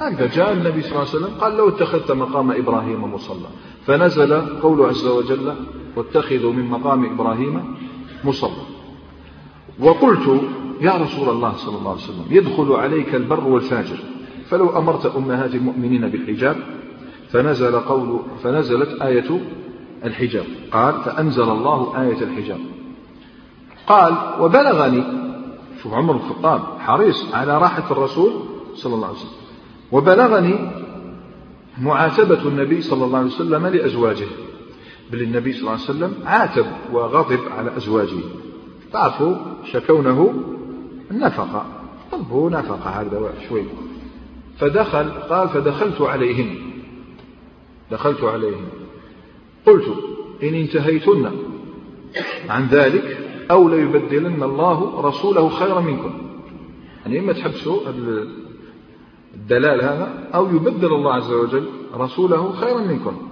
هكذا 0.00 0.26
جاء 0.26 0.52
النبي 0.52 0.82
صلى 0.82 0.90
الله 0.90 0.98
عليه 0.98 1.10
وسلم 1.10 1.34
قال 1.40 1.56
لو 1.56 1.68
اتخذت 1.68 2.12
مقام 2.12 2.50
إبراهيم 2.50 3.14
مصلى. 3.14 3.48
فنزل 3.86 4.60
قوله 4.60 4.86
عز 4.86 5.06
وجل 5.06 5.54
واتخذوا 5.96 6.52
من 6.52 6.70
مقام 6.70 7.04
إبراهيم 7.04 7.76
مصلى. 8.24 8.62
وقلت 9.78 10.42
يا 10.80 10.92
رسول 10.96 11.28
الله 11.28 11.52
صلى 11.56 11.78
الله 11.78 11.90
عليه 11.90 12.02
وسلم 12.02 12.26
يدخل 12.30 12.72
عليك 12.72 13.14
البر 13.14 13.44
والفاجر. 13.44 13.98
فلو 14.48 14.78
أمرت 14.78 15.06
أمهات 15.06 15.54
المؤمنين 15.54 16.08
بالحجاب 16.08 16.56
فنزل 17.32 17.80
قول 17.80 18.20
فنزلت 18.42 19.02
آية 19.02 19.40
الحجاب. 20.04 20.44
قال 20.72 20.94
فأنزل 20.94 21.42
الله 21.42 22.02
آية 22.02 22.22
الحجاب. 22.22 22.60
قال 23.86 24.14
وبلغني 24.40 25.04
شوف 25.82 25.94
عمر 25.94 26.14
الخطاب 26.14 26.60
حريص 26.78 27.34
على 27.34 27.58
راحة 27.58 27.92
الرسول 27.92 28.32
صلى 28.74 28.94
الله 28.94 29.06
عليه 29.06 29.16
وسلم. 29.16 29.30
وبلغني 29.92 30.70
معاتبة 31.80 32.48
النبي 32.48 32.82
صلى 32.82 33.04
الله 33.04 33.18
عليه 33.18 33.28
وسلم 33.28 33.66
لأزواجه. 33.66 34.26
بل 35.12 35.22
النبي 35.22 35.52
صلى 35.52 35.60
الله 35.60 35.72
عليه 35.72 35.82
وسلم 35.82 36.14
عاتب 36.24 36.66
وغضب 36.92 37.40
على 37.58 37.76
أزواجه. 37.76 38.20
تعرفوا 38.92 39.36
شكونه؟ 39.64 40.34
النفقة 41.10 41.66
طلبوا 42.12 42.50
نفقة 42.50 42.90
هذا 42.90 43.32
شوي. 43.48 43.64
فدخل 44.58 45.10
قال 45.10 45.48
فدخلت 45.48 46.00
عليهن 46.00 46.69
دخلت 47.90 48.24
عليهن 48.24 48.68
قلت 49.66 49.86
إن 50.42 50.54
انتهيتن 50.54 51.30
عن 52.48 52.66
ذلك 52.66 53.18
أو 53.50 53.68
ليبدلن 53.68 54.42
الله 54.42 55.00
رسوله 55.00 55.48
خيرا 55.48 55.80
منكم. 55.80 56.12
يعني 57.06 57.18
إما 57.18 57.32
تحبسوا 57.32 57.80
الدلال 59.34 59.82
هذا 59.82 60.28
أو 60.34 60.56
يبدل 60.56 60.92
الله 60.92 61.14
عز 61.14 61.32
وجل 61.32 61.64
رسوله 61.94 62.52
خيرا 62.52 62.80
منكم. 62.80 63.28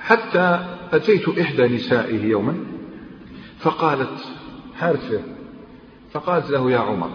حتى 0.00 0.58
أتيت 0.92 1.28
إحدى 1.28 1.62
نسائه 1.62 2.24
يوما 2.24 2.54
فقالت 3.58 4.24
حارثة 4.74 5.20
فقالت 6.12 6.50
له 6.50 6.70
يا 6.70 6.78
عمر 6.78 7.10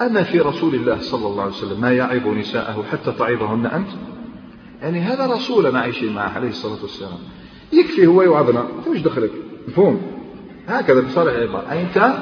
أما 0.00 0.22
في 0.22 0.40
رسول 0.40 0.74
الله 0.74 0.98
صلى 0.98 1.26
الله 1.26 1.42
عليه 1.42 1.52
وسلم 1.52 1.80
ما 1.80 1.92
يعظ 1.92 2.28
نساءه 2.28 2.84
حتى 2.92 3.12
تعظهن 3.12 3.66
أنت؟ 3.66 3.88
يعني 4.82 5.00
هذا 5.00 5.26
رسولنا 5.26 5.80
عايشين 5.80 6.14
معه 6.14 6.28
عليه 6.28 6.48
الصلاة 6.48 6.82
والسلام. 6.82 7.18
يكفي 7.72 8.06
هو 8.06 8.22
يوعظنا 8.22 8.60
أنت 8.60 8.88
وش 8.88 8.98
دخلك 8.98 9.30
مفهوم؟ 9.68 10.02
هكذا 10.68 11.00
بصالح 11.00 11.32
العبارة 11.32 11.66
أنت 11.72 12.14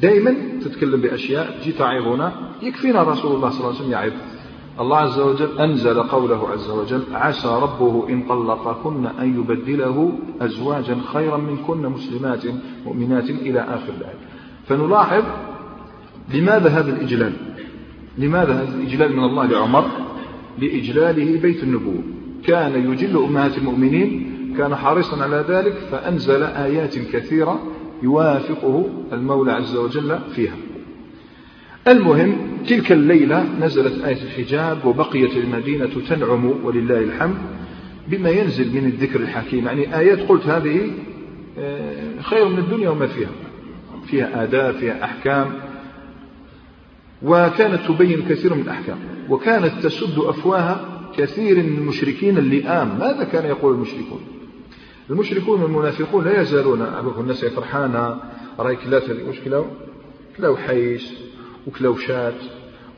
دائما 0.00 0.36
تتكلم 0.64 1.00
بأشياء 1.00 1.60
جي 1.64 1.72
تعظنا 1.72 2.32
يكفينا 2.62 3.02
رسول 3.02 3.36
الله 3.36 3.50
صلى 3.50 3.60
الله 3.60 3.68
عليه 3.68 3.78
وسلم 3.78 3.92
يعظ 3.92 4.12
الله 4.80 4.96
عز 4.96 5.18
وجل 5.18 5.58
أنزل 5.58 6.02
قوله 6.02 6.48
عز 6.48 6.70
وجل 6.70 7.02
عسى 7.12 7.48
ربه 7.48 8.08
إن 8.08 8.22
طلقكن 8.28 9.06
أن 9.06 9.40
يبدله 9.40 10.18
أزواجا 10.40 10.98
خيرا 11.12 11.36
منكن 11.36 11.82
مسلمات 11.82 12.44
مؤمنات 12.86 13.30
إلى 13.30 13.60
آخر 13.60 13.92
الآية. 14.00 14.18
فنلاحظ 14.68 15.24
لماذا 16.34 16.68
هذا 16.68 16.90
الإجلال؟ 16.90 17.32
لماذا 18.18 18.52
هذا 18.52 18.74
الإجلال 18.74 19.16
من 19.16 19.24
الله 19.24 19.46
لعمر؟ 19.46 19.84
لإجلاله 20.58 21.40
بيت 21.40 21.62
النبوة. 21.62 22.02
كان 22.46 22.92
يجل 22.92 23.16
أمهات 23.16 23.58
المؤمنين 23.58 24.32
كان 24.58 24.74
حريصا 24.74 25.22
على 25.22 25.44
ذلك 25.48 25.72
فأنزل 25.72 26.42
آيات 26.42 26.98
كثيرة 26.98 27.62
يوافقه 28.02 28.88
المولى 29.12 29.52
عز 29.52 29.76
وجل 29.76 30.18
فيها. 30.34 30.56
المهم 31.88 32.36
تلك 32.68 32.92
الليلة 32.92 33.46
نزلت 33.60 34.04
آية 34.04 34.22
الحجاب 34.22 34.84
وبقيت 34.84 35.36
المدينة 35.36 35.90
تنعم 36.08 36.44
ولله 36.64 36.98
الحمد 36.98 37.36
بما 38.08 38.30
ينزل 38.30 38.74
من 38.74 38.86
الذكر 38.86 39.20
الحكيم. 39.20 39.66
يعني 39.66 39.98
آيات 39.98 40.18
قلت 40.18 40.46
هذه 40.46 40.90
آه، 41.58 42.20
خير 42.20 42.48
من 42.48 42.58
الدنيا 42.58 42.90
وما 42.90 43.06
فيها. 43.06 43.30
فيها 44.06 44.42
آداب 44.42 44.74
فيها 44.74 45.04
أحكام. 45.04 45.52
وكانت 47.24 47.80
تبين 47.88 48.22
كثير 48.28 48.54
من 48.54 48.60
الأحكام 48.60 48.98
وكانت 49.30 49.86
تسد 49.86 50.18
أفواه 50.18 50.80
كثير 51.16 51.56
من 51.56 51.78
المشركين 51.78 52.38
اللئام. 52.38 52.98
ماذا 52.98 53.24
كان 53.24 53.44
يقول 53.44 53.74
المشركون؟ 53.74 54.20
المشركون 55.10 55.62
والمنافقون 55.62 56.24
لا 56.24 56.40
يزالون 56.40 56.82
الناس 57.18 57.44
فرحانة 57.44 58.16
رأيك 58.58 58.86
لا 58.86 59.02
واش 59.26 59.40
كلاو 60.36 60.56
حيش 60.56 61.08
وكلاو 61.66 61.96
شات 61.96 62.34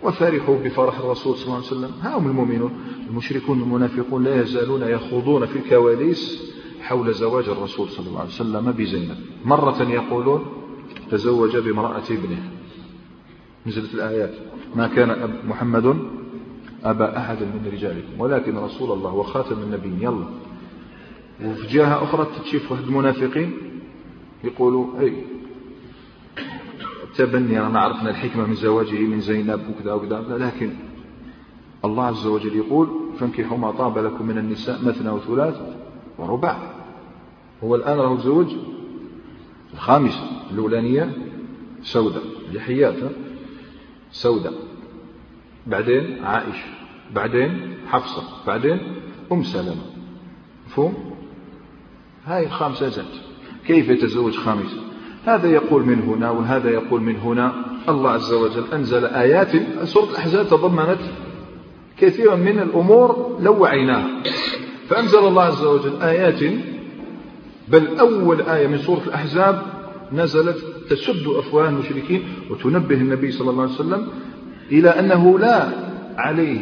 وفرحوا 0.02 0.56
بفرح 0.64 0.98
الرسول 0.98 1.36
صلى 1.36 1.44
الله 1.44 1.56
عليه 1.56 1.66
وسلم. 1.66 1.90
ها 2.02 2.18
هم 2.18 2.26
المؤمنون. 2.26 2.70
المشركون 3.10 3.60
والمنافقون 3.60 4.24
لا 4.24 4.42
يزالون 4.42 4.82
يخوضون 4.82 5.46
في 5.46 5.56
الكواليس 5.58 6.52
حول 6.80 7.14
زواج 7.14 7.48
الرسول 7.48 7.88
صلى 7.88 8.06
الله 8.06 8.20
عليه 8.20 8.30
وسلم 8.30 8.72
بزينب. 8.72 9.16
مرة 9.44 9.82
يقولون 9.82 10.44
تزوج 11.10 11.56
بامرأة 11.56 12.02
ابنه. 12.10 12.53
نزلت 13.66 13.94
الآيات. 13.94 14.35
ما 14.76 14.87
كان 14.87 15.30
محمد 15.49 15.99
أبا 16.85 17.18
أحد 17.18 17.42
من 17.42 17.71
رجالكم 17.73 18.21
ولكن 18.21 18.59
رسول 18.59 18.92
الله 18.92 19.14
وخاتم 19.14 19.62
النبيين. 19.62 20.02
يلا. 20.02 20.25
وفي 21.44 21.66
جهة 21.66 22.02
أخرى 22.02 22.26
تشوف 22.44 22.73
واحد 22.73 22.83
المنافقين 22.83 23.52
يقولوا 24.44 25.00
أي 25.00 25.25
تبني 27.16 27.66
أنا 27.66 27.80
عرفنا 27.80 28.11
الحكمة 28.11 28.47
من 28.47 28.54
زواجه 28.54 28.99
من 28.99 29.21
زينب 29.21 29.61
وكذا 29.71 29.92
وكذا 29.92 30.38
لكن 30.38 30.71
الله 31.85 32.04
عز 32.04 32.26
وجل 32.26 32.56
يقول 32.56 32.88
فانكحوا 33.18 33.59
ما 33.59 33.71
طاب 33.71 33.99
لكم 33.99 34.26
من 34.26 34.38
النساء 34.38 34.85
مثنى 34.85 35.11
وثلاث 35.11 35.61
ورباع 36.18 36.59
هو 37.64 37.75
الآن 37.75 37.97
له 37.97 38.18
زوج 38.18 38.47
الخامسة 39.75 40.30
الأولانية 40.50 41.12
سوداء 41.83 42.23
لحيات 42.52 42.97
سوداء 44.14 44.52
بعدين 45.66 46.25
عائشة 46.25 46.66
بعدين 47.14 47.75
حفصة. 47.88 48.23
بعدين 48.47 48.78
أم 49.33 49.42
سلمة. 49.42 49.83
مفهوم؟ 50.66 50.94
هاي 52.26 52.47
الخامسة 52.47 52.88
زاد 52.88 53.04
كيف 53.66 53.88
يتزوج 53.88 54.37
خامسة 54.37 54.76
هذا 55.26 55.49
يقول 55.49 55.83
من 55.83 56.02
هنا 56.02 56.30
وهذا 56.30 56.71
يقول 56.71 57.00
من 57.00 57.16
هنا. 57.16 57.52
الله 57.88 58.11
عز 58.11 58.33
وجل 58.33 58.64
أنزل 58.73 59.04
آيات. 59.04 59.52
سورة 59.85 60.11
الأحزاب 60.11 60.47
تضمنت 60.47 61.00
كثيرا 61.99 62.37
من 62.37 62.59
الأمور 62.59 63.38
لو 63.40 63.62
وعيناها. 63.62 64.23
فأنزل 64.88 65.18
الله 65.18 65.42
عز 65.42 65.64
وجل 65.64 66.02
آيات. 66.02 66.40
بل 67.68 67.99
أول 67.99 68.42
آية 68.42 68.66
من 68.66 68.78
سورة 68.78 69.02
الأحزاب 69.06 69.73
نزلت 70.14 70.56
تسد 70.90 71.26
أفواه 71.26 71.68
المشركين 71.68 72.23
وتنبه 72.50 72.94
النبي 72.94 73.33
صلى 73.33 73.50
الله 73.50 73.62
عليه 73.62 73.73
وسلم 73.73 74.06
إلى 74.73 74.88
أنه 74.88 75.38
لا 75.38 75.68
عليه 76.16 76.61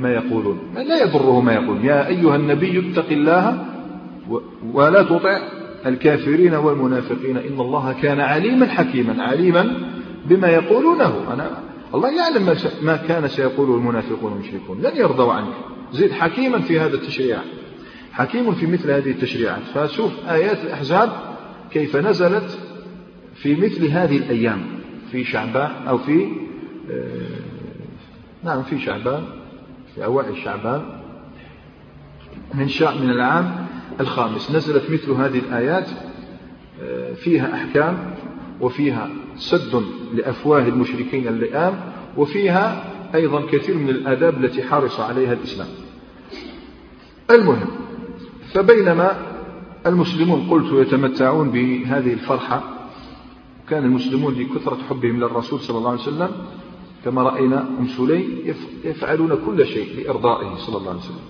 ما 0.00 0.12
يقولون. 0.14 0.58
لا 0.74 1.02
يضره 1.02 1.40
ما 1.40 1.52
يقولون. 1.52 1.84
يا 1.84 2.08
أيها 2.08 2.36
النبي 2.36 2.90
اتق 2.90 3.08
الله 3.10 3.64
ولا 4.72 5.02
تطع 5.02 5.38
الكافرين 5.86 6.54
والمنافقين. 6.54 7.36
إن 7.36 7.60
الله 7.60 7.94
كان 8.02 8.20
عليما 8.20 8.66
حكيما. 8.66 9.22
عليما 9.22 9.76
بما 10.26 10.48
يقولونه. 10.48 11.32
أنا 11.32 11.50
الله 11.94 12.08
يعلم 12.10 12.56
ما 12.82 12.96
كان 12.96 13.28
سيقوله 13.28 13.74
المنافقون 13.74 14.32
والمشركون. 14.32 14.82
لن 14.82 14.96
يرضوا 14.96 15.32
عنك 15.32 15.54
زيد 15.92 16.12
حكيما 16.12 16.58
في 16.58 16.80
هذا 16.80 16.94
التشريع. 16.94 17.38
حكيم 18.12 18.52
في 18.52 18.66
مثل 18.66 18.90
هذه 18.90 19.10
التشريعات. 19.10 19.62
فشوف 19.74 20.12
آيات 20.28 20.64
الأحزاب 20.64 21.31
كيف 21.72 21.96
نزلت 21.96 22.58
في 23.34 23.56
مثل 23.56 23.86
هذه 23.86 24.16
الأيام؟ 24.16 24.62
في 25.10 25.24
شعبان 25.24 25.70
أو 25.88 25.98
في 25.98 26.28
آه، 26.90 27.42
نعم 28.44 28.62
في 28.62 28.78
شعبان 28.78 29.24
في 29.94 30.04
أوائل 30.04 30.36
شعبان. 30.36 30.82
من 32.54 32.68
شاء 32.68 32.98
من 32.98 33.10
العام 33.10 33.66
الخامس. 34.00 34.50
نزلت 34.50 34.90
مثل 34.90 35.10
هذه 35.10 35.38
الآيات 35.38 35.88
آه، 36.82 37.14
فيها 37.14 37.54
أحكام 37.54 38.14
وفيها 38.60 39.10
سد 39.36 39.82
لأفواه 40.14 40.62
المشركين 40.62 41.28
اللئام 41.28 41.74
وفيها 42.16 42.84
أيضا 43.14 43.46
كثير 43.46 43.76
من 43.76 43.88
الآداب 43.88 44.44
التي 44.44 44.62
حرص 44.62 45.00
عليها 45.00 45.32
الإسلام. 45.32 45.68
المهم 47.30 47.68
فبينما 48.54 49.31
المسلمون 49.86 50.40
قلت 50.50 50.72
يتمتعون 50.72 51.50
بهذه 51.50 52.12
الفرحة. 52.12 52.62
كان 53.68 53.84
المسلمون 53.84 54.34
لكثرة 54.34 54.78
حبهم 54.90 55.20
للرسول 55.20 55.60
صلى 55.60 55.78
الله 55.78 55.90
عليه 55.90 56.00
وسلم. 56.00 56.30
كما 57.04 57.22
رأينا 57.22 57.68
أم 57.80 57.86
سليم 57.86 58.54
يفعلون 58.84 59.38
كل 59.46 59.66
شيء 59.66 60.04
لإرضائه 60.04 60.54
صلى 60.56 60.76
الله 60.76 60.90
عليه 60.90 61.00
وسلم. 61.00 61.24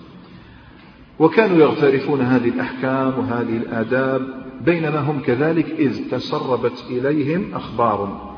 وكانوا 1.19 1.57
يغترفون 1.57 2.21
هذه 2.21 2.49
الأحكام 2.49 3.19
وهذه 3.19 3.57
الآداب. 3.57 4.43
بينما 4.65 4.99
هم 4.99 5.19
كذلك 5.19 5.65
إذ 5.79 6.09
تسربت 6.09 6.85
إليهم 6.89 7.53
أخبار. 7.53 8.33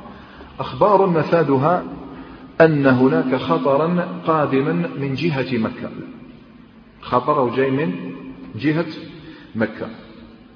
أخبار 0.60 1.08
مفادها 1.10 1.84
أن 2.62 2.86
هناك 2.86 3.36
خطرا 3.36 4.08
قادما 4.28 4.90
من 5.00 5.14
جهة 5.14 5.58
مكة. 5.58 5.90
خطر 7.02 7.56
جاي 7.56 7.72
من 7.72 7.94
جهة 8.56 8.86
مكة. 9.56 10.05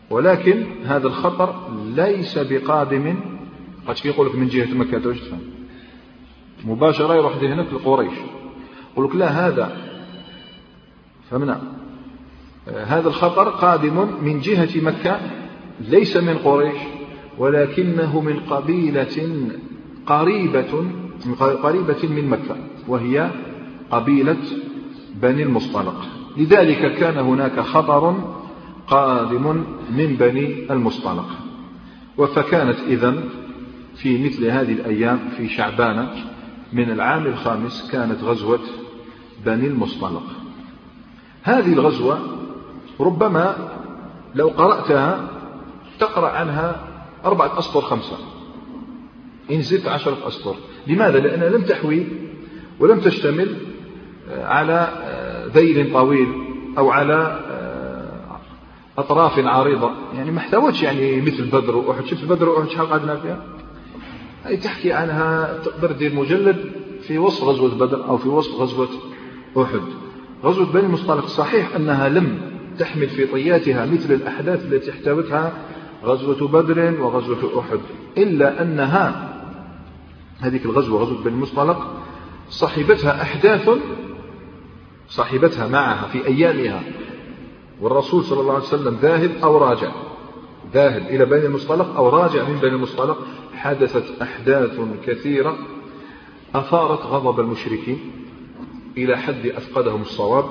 ولكن 0.10 0.65
هذا 0.86 1.08
الخطر 1.08 1.56
ليس 1.95 2.38
بقادم. 2.38 3.15
قد 3.88 3.95
يقول 4.06 4.28
لك 4.28 4.36
من 4.36 4.48
جهة 4.48 4.74
مكة؟ 4.74 5.00
توجد 5.00 5.19
تفهم؟ 5.22 5.39
مباشرة 6.65 7.15
يروح 7.15 7.34
هناك 7.38 7.74
لقريش. 7.74 8.13
يقول 8.93 9.06
لك 9.06 9.15
لا 9.15 9.48
هذا 9.48 9.78
فهمنا؟ 11.30 11.62
هذا 12.67 13.08
الخطر 13.08 13.50
قادم 13.50 14.08
من 14.22 14.39
جهة 14.39 14.82
مكة 14.82 15.19
ليس 15.80 16.17
من 16.17 16.38
قريش 16.38 16.78
ولكنه 17.38 18.22
من 18.22 18.39
قبيلة 18.39 19.48
قريبة 20.06 20.86
قريبة 21.63 22.10
من 22.10 22.30
مكة 22.30 22.56
وهي 22.88 23.30
قبيلة 23.91 24.38
بني 25.22 25.43
المصطلق. 25.43 26.06
لذلك 26.38 26.95
كان 26.95 27.17
هناك 27.17 27.60
خطر 27.60 28.15
قادم 28.89 29.63
من 29.91 30.15
بني 30.19 30.71
المصطلق. 30.71 31.28
فكانت 32.36 32.80
إذن 32.88 33.30
في 33.95 34.23
مثل 34.25 34.45
هذه 34.45 34.71
الأيام 34.71 35.19
في 35.38 35.49
شعبان 35.49 36.08
من 36.73 36.91
العام 36.91 37.25
الخامس 37.25 37.89
كانت 37.91 38.23
غزوة 38.23 38.60
بني 39.45 39.67
المصطلق. 39.67 40.23
هذه 41.43 41.73
الغزوة 41.73 42.19
ربما 42.99 43.56
لو 44.36 44.47
قرأتها 44.47 45.30
تقرأ 45.99 46.30
عنها 46.30 46.88
أربعة 47.25 47.60
أسطر 47.60 47.82
خمسة. 47.82 48.17
إن 49.52 49.62
زدت 49.62 49.88
عشرة 49.88 50.28
أسطر. 50.28 50.56
لماذا؟ 50.88 51.19
لأنها 51.19 51.49
لم 51.49 51.62
تحوي 51.62 52.08
ولم 52.80 52.99
تشتمل 52.99 53.56
على 54.30 54.89
ذيل 55.54 55.93
طويل 55.93 56.28
أو 56.78 56.89
على 56.89 57.39
أطراف 59.00 59.40
عريضة. 59.40 59.92
يعني 60.16 60.32
ما 60.32 60.38
احتوتش 60.38 60.84
يعني 60.84 61.22
مثل 61.22 61.46
بدر 61.46 61.76
وأحد. 61.76 62.06
شفت 62.06 62.24
بدر 62.24 62.50
وأحد 62.50 62.70
شحال 62.70 62.90
قعدنا 62.90 63.16
فيها؟ 63.16 63.44
أي 64.48 64.58
تحكي 64.58 64.94
عنها 64.94 65.58
تقدر 65.66 65.92
دير 65.92 66.16
مجلد 66.16 66.72
في 67.02 67.18
وصف 67.18 67.44
غزوة 67.44 67.76
بدر 67.76 68.08
أو 68.08 68.18
في 68.18 68.30
وصف 68.30 68.56
غزوة 68.56 68.90
أحد. 69.58 69.82
غزوة 70.44 70.66
بني 70.66 70.86
المصطلق 70.86 71.26
صحيح 71.26 71.76
أنها 71.76 72.10
لم 72.10 72.42
تحمل 72.80 73.10
في 73.10 73.26
طياتها 73.26 73.86
مثل 73.86 74.14
الأحداث 74.14 74.66
التي 74.66 74.92
احتوتها 74.92 75.54
غزوة 76.04 76.48
بدر 76.48 77.02
وغزوة 77.02 77.60
أحد. 77.60 77.80
إلا 78.18 78.62
أنها 78.62 79.30
هذه 80.40 80.66
الغزوة 80.66 81.02
غزوة 81.02 81.24
بني 81.24 81.34
المصطلق 81.34 81.94
صاحبتها 82.50 83.22
أحداث 83.22 83.70
صاحبتها 85.10 85.68
معها 85.68 86.08
في 86.08 86.28
أيامها. 86.28 86.84
والرسول 87.82 88.24
صلى 88.24 88.42
الله 88.42 88.54
عليه 88.54 88.63
وسلم 88.63 88.98
ذاهب 89.02 89.32
أو 89.44 89.58
راجع؟ 89.58 89.92
ذاهب 90.74 91.02
إلى 91.02 91.26
بني 91.26 91.46
المصطلق 91.46 91.96
أو 91.96 92.10
راجع 92.10 92.44
من 92.50 92.56
بني 92.56 92.72
المصطلق؟ 92.72 93.18
حدثت 93.56 94.22
أحداث 94.22 94.80
كثيرة 95.06 95.58
أثارت 96.56 97.02
غضب 97.02 97.39
المشركين 97.39 98.00
إلى 98.98 99.18
حد 99.18 99.48
أفقدهم 99.48 100.02
الصواب 100.02 100.46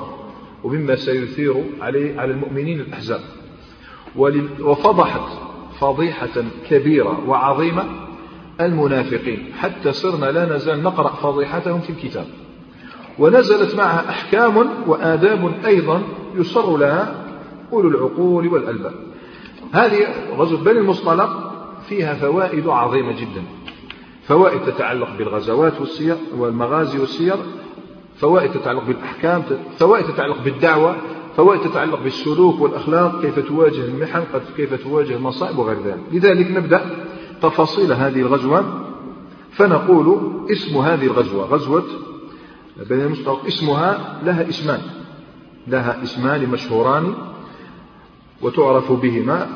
ومما 0.64 0.97
سيثير 0.97 1.64
عليه 1.81 2.21
على 2.21 2.33
المؤمنين 2.33 2.81
الأحزاب. 2.81 3.21
وفضحت 4.61 5.29
فضيحة 5.81 6.45
كبيرة 6.71 7.29
وعظيمة 7.29 7.85
المنافقين. 8.61 9.53
حتى 9.59 9.93
صرنا 9.93 10.27
لا 10.27 10.57
نزال 10.57 10.83
نقرأ 10.83 11.09
فضيحتهم 11.09 11.81
في 11.81 11.91
الكتاب. 11.91 12.27
ونزلت 13.19 13.75
معها 13.75 14.11
أحكام 14.11 14.57
وآداب 14.87 15.55
أيضا 15.64 16.03
يصر 16.35 16.77
لها 16.77 17.25
أولو 17.73 17.88
العقول 17.88 18.49
والألباب. 18.49 18.95
هذه 19.73 20.07
غزوة 20.37 20.61
بني 20.61 20.79
المصطلق 20.79 21.53
فيها 21.88 22.14
فوائد 22.14 22.69
عظيمة 22.69 23.12
جدا. 23.12 23.43
فوائد 24.29 24.61
تتعلق 24.61 25.09
بالغزوات 25.19 25.81
والسير 25.81 26.17
والمغازي 26.37 26.99
والسير 26.99 27.37
فوائد 28.17 28.53
تتعلق 28.53 28.85
بالأحكام 28.85 29.43
فوائد 29.79 30.07
تتعلق 30.07 30.43
بالدعوة 30.45 30.97
فوائد 31.37 31.61
تتعلق 31.61 32.03
بالسلوك 32.03 32.61
والأخلاق 32.61 33.21
كيف 33.23 33.38
تواجه 33.38 33.85
المحن 33.85 34.25
كيف 34.57 34.75
تواجه 34.83 35.17
المصائب 35.17 35.59
وغير 35.59 35.77
ذلك. 35.85 36.01
لذلك 36.12 36.51
نبدأ 36.51 36.81
تفاصيل 37.43 37.93
هذه 37.93 38.21
الغزوة. 38.21 38.85
فنقول 39.51 40.19
اسم 40.51 40.79
هذه 40.79 41.05
الغزوة. 41.05 41.45
غزوة 41.45 41.85
بني 42.91 43.05
المصطلق 43.05 43.47
اسمها 43.47 44.19
لها 44.25 44.49
اسمان. 44.49 44.81
لها 45.69 46.03
اسمان 46.03 46.51
مشهوران 46.51 47.15
وتعرف 48.43 48.93
بهما. 48.93 49.49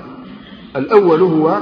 الأول 0.76 1.20
هو 1.20 1.60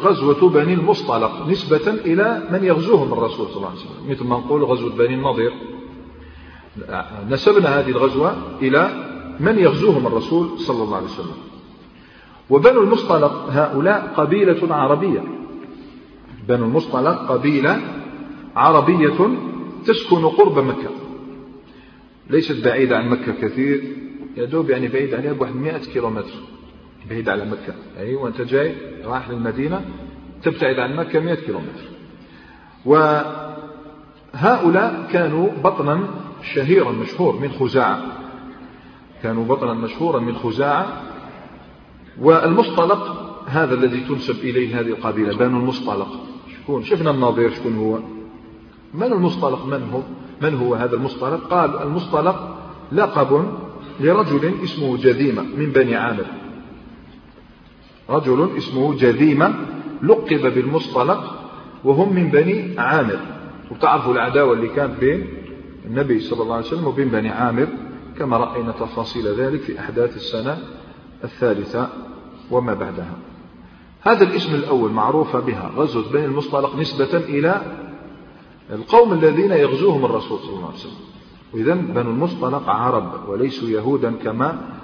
غزوة 0.00 0.48
بني 0.48 0.74
المصطلق 0.74 1.46
نسبة 1.48 1.90
إلى 1.90 2.42
من 2.50 2.64
يغزوهم 2.64 3.12
الرسول 3.12 3.46
صلى 3.48 3.56
الله 3.56 3.68
عليه 3.68 3.78
وسلم. 3.78 4.10
مثل 4.10 4.24
ما 4.24 4.36
نقول 4.36 4.64
غزوة 4.64 4.96
بني 4.96 5.14
النضير. 5.14 5.52
نسبنا 7.30 7.78
هذه 7.78 7.88
الغزوة 7.88 8.36
إلى 8.62 8.90
من 9.40 9.58
يغزوهم 9.58 10.06
الرسول 10.06 10.58
صلى 10.58 10.82
الله 10.82 10.96
عليه 10.96 11.06
وسلم. 11.06 11.36
وبنو 12.50 12.82
المصطلق 12.82 13.46
هؤلاء 13.50 14.12
قبيلة 14.16 14.74
عربية. 14.74 15.24
بنو 16.48 16.64
المصطلق 16.64 17.32
قبيلة 17.32 17.80
عربية 18.56 19.36
تسكن 19.86 20.26
قرب 20.26 20.58
مكة. 20.58 20.90
ليست 22.30 22.64
بعيدة 22.64 22.98
عن 22.98 23.08
مكة 23.08 23.32
كثير. 23.32 23.82
يا 24.36 24.44
دوب 24.44 24.70
يعني 24.70 24.88
بعيد 24.88 25.14
عليها 25.14 25.32
بواحد 25.32 25.56
100 25.56 25.78
كيلومتر. 25.78 26.34
بعيد 27.10 27.28
على 27.28 27.44
مكة. 27.44 27.74
أي 27.98 28.14
وأنت 28.14 28.40
جاي 28.40 28.74
رايح 29.04 29.30
للمدينة 29.30 29.84
تبتعد 30.42 30.78
عن 30.78 30.96
مكة 30.96 31.20
100 31.20 31.34
كيلومتر. 31.34 31.82
وهؤلاء 32.84 33.48
كانوا 35.12 35.48
بطنا 35.64 36.08
شهيرا 36.54 36.92
مشهور 36.92 37.40
من 37.40 37.48
خزاعة. 37.48 38.02
كانوا 39.22 39.44
بطنا 39.44 39.74
مشهورا 39.74 40.20
من 40.20 40.34
خزاعة. 40.34 41.02
والمصطلق 42.20 43.32
هذا 43.46 43.74
الذي 43.74 44.00
تنسب 44.00 44.44
إليه 44.44 44.80
هذه 44.80 44.88
القبيلة 44.88 45.36
بنو 45.36 45.58
المصطلق. 45.58 46.08
شكون؟ 46.54 46.84
شفنا 46.84 47.10
الناظر 47.10 47.50
شكون 47.50 47.76
هو. 47.76 47.98
من 48.94 49.12
المصطلق؟ 49.12 49.66
من 49.66 49.82
هو؟ 49.92 50.02
من 50.42 50.54
هو 50.54 50.74
هذا 50.74 50.96
المصطلق؟ 50.96 51.48
قال 51.48 51.82
المصطلق 51.82 52.56
لقب 52.92 53.46
لرجل 54.00 54.54
اسمه 54.64 54.96
جذيمة 54.96 55.42
من 55.42 55.72
بني 55.72 55.96
عامر. 55.96 56.26
رجل 58.10 58.56
اسمه 58.56 58.94
جذيمة 58.94 59.54
لقب 60.02 60.54
بالمصطلق 60.54 61.38
وهم 61.84 62.14
من 62.14 62.30
بني 62.30 62.78
عامر. 62.78 63.18
وتعرفوا 63.70 64.12
العداوة 64.12 64.52
اللي 64.52 64.68
كانت 64.68 65.00
بين 65.00 65.26
النبي 65.86 66.20
صلى 66.20 66.42
الله 66.42 66.54
عليه 66.54 66.66
وسلم 66.66 66.86
وبين 66.86 67.08
بني 67.08 67.28
عامر 67.28 67.68
كما 68.18 68.36
رأينا 68.36 68.72
تفاصيل 68.72 69.26
ذلك 69.26 69.60
في 69.60 69.80
أحداث 69.80 70.16
السنة 70.16 70.58
الثالثة 71.24 71.88
وما 72.50 72.74
بعدها. 72.74 73.16
هذا 74.02 74.24
الاسم 74.24 74.54
الأول 74.54 74.90
معروفة 74.90 75.40
بها 75.40 75.70
غزوة 75.76 76.12
بني 76.12 76.24
المصطلق 76.24 76.76
نسبة 76.76 77.16
إلى 77.16 77.62
القوم 78.72 79.12
الذين 79.12 79.50
يغزوهم 79.50 80.04
الرسول 80.04 80.38
صلى 80.38 80.54
الله 80.56 80.66
عليه 80.66 80.76
وسلم. 80.76 80.92
وإذا 81.54 81.74
بنو 81.74 82.10
المصطلق 82.10 82.68
عرب 82.68 83.28
وليسوا 83.28 83.68
يهودا 83.68 84.12
كما 84.24 84.78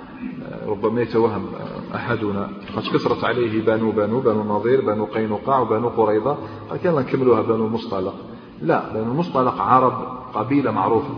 ربما 0.67 1.03
يتوهم 1.03 1.47
أحدنا. 1.95 2.51
قد 2.77 2.83
كثرت 2.83 3.25
عليه 3.25 3.61
بنو 3.61 3.91
بنو 3.91 4.21
بنو 4.21 4.45
نظير 4.45 4.81
بنو 4.81 5.05
قينقاع 5.05 5.59
وبنو 5.59 5.89
قريضة 5.89 6.37
قال 6.71 6.79
يلا 6.85 7.01
نكملوها 7.01 7.43
بنو 7.43 7.67
المصطلق. 7.67 8.15
لا 8.63 8.93
بنو 8.95 9.13
المصطلق 9.13 9.61
عرب 9.61 10.19
قبيلة 10.35 10.71
معروفة. 10.71 11.15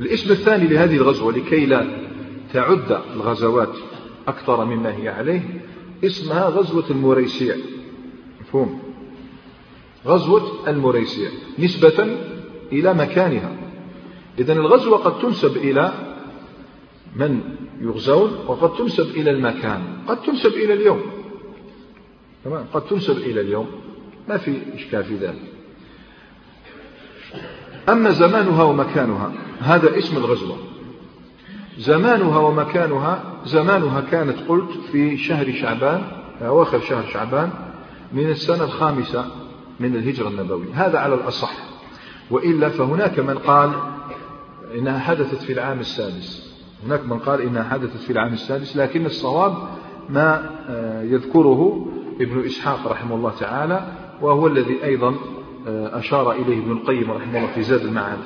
الاسم 0.00 0.32
الثاني 0.32 0.66
لهذه 0.66 0.96
الغزوة 0.96 1.32
لكي 1.32 1.66
لا 1.66 1.86
تعد 2.52 3.00
الغزوات 3.16 3.76
أكثر 4.28 4.64
مما 4.64 4.96
هي 4.96 5.08
عليه 5.08 5.42
اسمها 6.04 6.48
غزوة 6.48 6.84
المريسيع. 6.90 7.56
مفهوم؟ 8.40 8.83
غزوة 10.06 10.68
المريسيع 10.68 11.30
نسبة 11.58 12.16
إلى 12.72 12.94
مكانها. 12.94 13.50
إذا 14.38 14.52
الغزوة 14.52 14.98
قد 14.98 15.18
تنسب 15.18 15.56
إلى 15.56 15.92
من 17.16 17.40
يغزون 17.80 18.38
وقد 18.46 18.76
تنسب 18.76 19.10
إلى 19.10 19.30
المكان. 19.30 19.82
قد 20.08 20.22
تنسب 20.22 20.52
إلى 20.52 20.74
اليوم. 20.74 21.00
تمام؟ 22.44 22.66
قد 22.72 22.82
تنسب 22.86 23.18
إلى 23.18 23.40
اليوم. 23.40 23.66
ما 24.28 24.36
في 24.36 24.58
إشكال 24.74 25.04
في 25.04 25.16
ذلك. 25.16 25.42
أما 27.88 28.10
زمانها 28.10 28.62
ومكانها 28.62 29.32
هذا 29.60 29.98
اسم 29.98 30.16
الغزوة. 30.16 30.56
زمانها 31.78 32.38
ومكانها 32.38 33.22
زمانها 33.44 34.00
كانت 34.00 34.36
قلت 34.48 34.70
في 34.92 35.16
شهر 35.16 35.52
شعبان 35.52 36.02
أواخر 36.42 36.80
شهر 36.80 37.04
شعبان 37.12 37.50
من 38.12 38.30
السنة 38.30 38.64
الخامسة 38.64 39.43
من 39.80 39.96
الهجرة 39.96 40.28
النبوية. 40.28 40.86
هذا 40.86 40.98
على 40.98 41.14
الأصح. 41.14 41.52
وإلا 42.30 42.68
فهناك 42.68 43.18
من 43.18 43.38
قال 43.38 43.70
إنها 44.74 44.98
حدثت 44.98 45.42
في 45.42 45.52
العام 45.52 45.80
السادس. 45.80 46.54
هناك 46.86 47.06
من 47.06 47.18
قال 47.18 47.40
إنها 47.40 47.62
حدثت 47.62 47.96
في 47.96 48.10
العام 48.10 48.32
السادس 48.32 48.76
لكن 48.76 49.06
الصواب 49.06 49.54
ما 50.08 50.50
آه، 50.68 51.02
يذكره 51.02 51.86
ابن 52.20 52.44
إسحاق 52.44 52.86
رحمه 52.86 53.14
الله 53.14 53.32
تعالى 53.40 53.86
وهو 54.20 54.46
الذي 54.46 54.84
أيضا 54.84 55.14
آه، 55.68 55.98
أشار 55.98 56.32
إليه 56.32 56.58
ابن 56.58 56.72
القيم 56.72 57.10
رحمه 57.10 57.38
الله 57.38 57.52
في 57.54 57.62
زاد 57.62 57.80
المعاد 57.80 58.18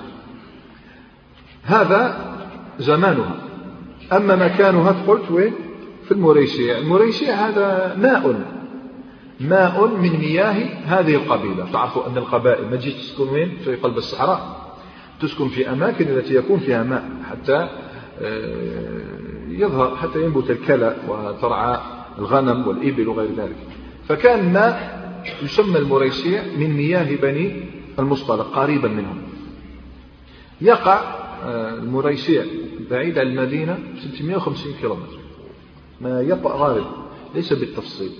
هذا 1.65 2.35
زمانها. 2.79 3.37
أما 4.13 4.37
مكانها 4.37 5.05
قلت 5.07 5.31
وين؟ 5.31 5.53
في 6.05 6.13
المريسيع 6.13 6.79
المريسيع 6.79 7.35
هذا 7.35 7.97
ماء. 7.99 8.58
ماء 9.41 9.87
من 9.87 10.19
مياه 10.19 10.65
هذه 10.85 11.15
القبيلة. 11.15 11.73
تعرفوا 11.73 12.07
أن 12.07 12.19
القبائل 12.19 12.71
ما 12.71 12.77
تجي 12.77 12.91
تسكن 12.93 13.29
وين؟ 13.29 13.57
في 13.65 13.77
قلب 13.77 13.97
الصحراء. 13.97 14.69
تسكن 15.21 15.49
في 15.49 15.73
أماكن 15.73 16.09
التي 16.09 16.35
يكون 16.35 16.59
فيها 16.59 16.83
ماء 16.83 17.11
حتى 17.31 17.69
آه، 18.21 19.19
يظهر 19.49 19.97
حتى 19.97 20.23
ينبت 20.25 20.51
الكلى 20.51 20.97
وترعى 21.09 21.81
الغنم 22.19 22.69
والإبل 22.69 23.09
وغير 23.09 23.31
ذلك. 23.37 23.57
فكان 24.09 24.53
ماء 24.53 24.99
يسمى 25.43 25.79
المريسيع 25.79 26.43
من 26.59 26.71
مياه 26.71 27.17
بني 27.17 27.65
المصطلق 27.99 28.47
قريبا 28.47 28.89
منهم. 28.89 29.23
يقع 30.61 31.01
آه، 31.45 31.75
المريسيع 31.75 32.45
بعيد 32.91 33.19
عن 33.19 33.27
المدينة 33.27 33.79
650 34.01 34.73
كيلومتر. 34.81 35.19
ما 36.01 36.21
يقارب 36.21 36.87
ليس 37.35 37.53
بالتفصيل. 37.53 38.11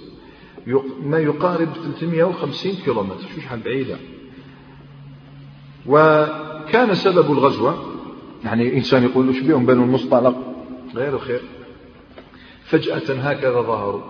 ما 1.05 1.19
يقارب 1.19 1.69
350 1.73 2.73
كيلومتر 2.73 3.27
شو 3.35 3.41
شحال 3.41 3.61
بعيدة. 3.61 3.97
وكان 5.87 6.95
سبب 6.95 7.33
الغزوة 7.33 7.85
يعني 8.45 8.77
إنسان 8.77 9.05
يقول 9.05 9.29
وش 9.29 9.41
بهم 9.41 9.67
بنو 9.67 9.85
المصطلق؟ 9.85 10.37
غير 10.95 11.19
خير 11.19 11.41
فجأة 12.65 13.15
هكذا 13.15 13.61
ظهروا. 13.61 14.03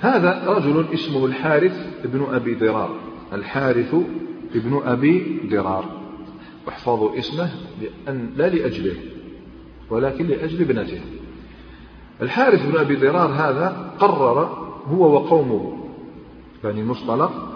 هذا 0.00 0.44
رجل 0.46 0.86
اسمه 0.94 1.26
الحارث 1.26 2.04
بن 2.04 2.26
أبي 2.30 2.54
ضرار. 2.54 2.96
الحارث 3.32 3.94
ابن 4.54 4.80
أبي 4.84 5.40
ضرار. 5.50 5.84
واحفظوا 6.66 7.18
اسمه 7.18 7.50
لأن 7.80 8.30
لا 8.36 8.48
لأجله 8.48 8.96
ولكن 9.90 10.26
لأجل 10.26 10.60
ابنته. 10.60 11.00
الحارث 12.22 12.66
بن 12.66 12.78
أبي 12.78 12.96
ضرار 12.96 13.30
هذا 13.30 13.94
قرر 13.98 14.63
هو 14.90 15.14
وقومه 15.14 15.78
بني 16.64 16.80
المصطلق 16.80 17.54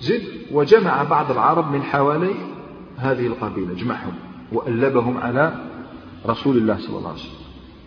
زد 0.00 0.22
وجمع 0.52 1.02
بعض 1.02 1.30
العرب 1.30 1.72
من 1.72 1.82
حوالي 1.82 2.34
هذه 2.96 3.26
القبيلة 3.26 3.74
جمعهم 3.74 4.12
وألبهم 4.52 5.18
على 5.18 5.64
رسول 6.26 6.56
الله 6.56 6.78
صلى 6.78 6.98
الله 6.98 7.08
عليه 7.08 7.20
وسلم 7.20 7.38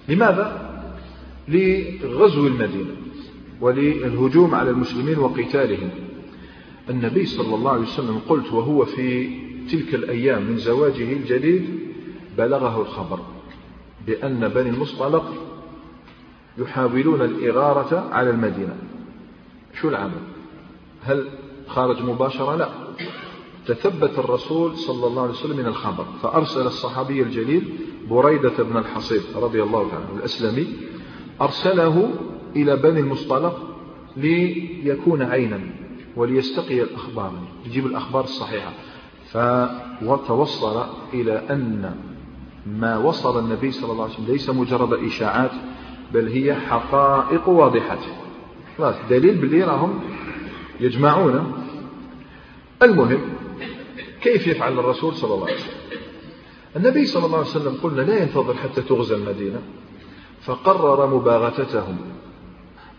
لماذا؟ 0.09 0.71
لغزو 1.47 2.47
المدينة 2.47 2.95
وللهجوم 3.61 4.55
على 4.55 4.69
المسلمين 4.69 5.19
وقتالهم 5.19 5.89
النبي 6.89 7.25
صلى 7.25 7.55
الله 7.55 7.71
عليه 7.71 7.81
وسلم 7.81 8.19
قلت 8.29 8.53
وهو 8.53 8.85
في 8.85 9.29
تلك 9.71 9.95
الأيام 9.95 10.43
من 10.43 10.57
زواجه 10.57 11.13
الجديد 11.13 11.69
بلغه 12.37 12.81
الخبر 12.81 13.19
بأن 14.07 14.47
بني 14.47 14.69
المصطلق 14.69 15.33
يحاولون 16.57 17.21
الإغارة 17.21 18.09
على 18.11 18.29
المدينة. 18.29 18.75
شو 19.73 19.89
العمل؟ 19.89 20.21
هل 21.03 21.29
خارج 21.67 22.03
مباشرة؟ 22.03 22.55
لا. 22.55 22.69
تثبت 23.67 24.19
الرسول 24.19 24.77
صلى 24.77 25.07
الله 25.07 25.21
عليه 25.21 25.31
وسلم 25.31 25.57
من 25.57 25.65
الخبر 25.65 26.05
فأرسل 26.23 26.65
الصحابي 26.65 27.21
الجليل 27.21 27.73
بريدة 28.09 28.63
بن 28.63 28.77
الحصيب 28.77 29.21
رضي 29.35 29.63
الله 29.63 29.89
تعالى 29.89 30.05
الأسلمي 30.17 30.67
أرسله 31.41 32.11
إلى 32.55 32.75
بني 32.75 32.99
المصطلق 32.99 33.67
ليكون 34.17 35.21
عينا 35.21 35.59
وليستقي 36.15 36.81
الأخبار 36.81 37.33
يجيب 37.65 37.85
الأخبار 37.85 38.23
الصحيحة. 38.23 38.73
فتوصل 39.31 40.83
إلى 41.13 41.33
أن 41.49 41.95
ما 42.65 42.97
وصل 42.97 43.39
النبي 43.39 43.71
صلى 43.71 43.91
الله 43.91 44.03
عليه 44.03 44.13
وسلم 44.13 44.27
ليس 44.27 44.49
مجرد 44.49 44.93
إشاعات 44.93 45.51
بل 46.13 46.27
هي 46.27 46.55
حقائق 46.55 47.49
واضحة. 47.49 47.99
خلاص 48.77 48.95
دليل 49.09 49.35
باللي 49.35 49.63
راهم 49.63 49.99
يجمعون. 50.79 51.53
المهم 52.83 53.21
كيف 54.21 54.47
يفعل 54.47 54.79
الرسول 54.79 55.13
صلى 55.13 55.33
الله 55.33 55.45
عليه 55.45 55.55
وسلم؟ 55.55 55.81
النبي 56.75 57.05
صلى 57.05 57.25
الله 57.25 57.37
عليه 57.37 57.47
وسلم 57.47 57.77
قلنا 57.83 58.01
لا 58.01 58.23
ينتظر 58.23 58.53
حتى 58.53 58.81
تغزى 58.81 59.15
المدينة 59.15 59.61
فقرر 60.41 61.15
مباغتتهم 61.15 61.97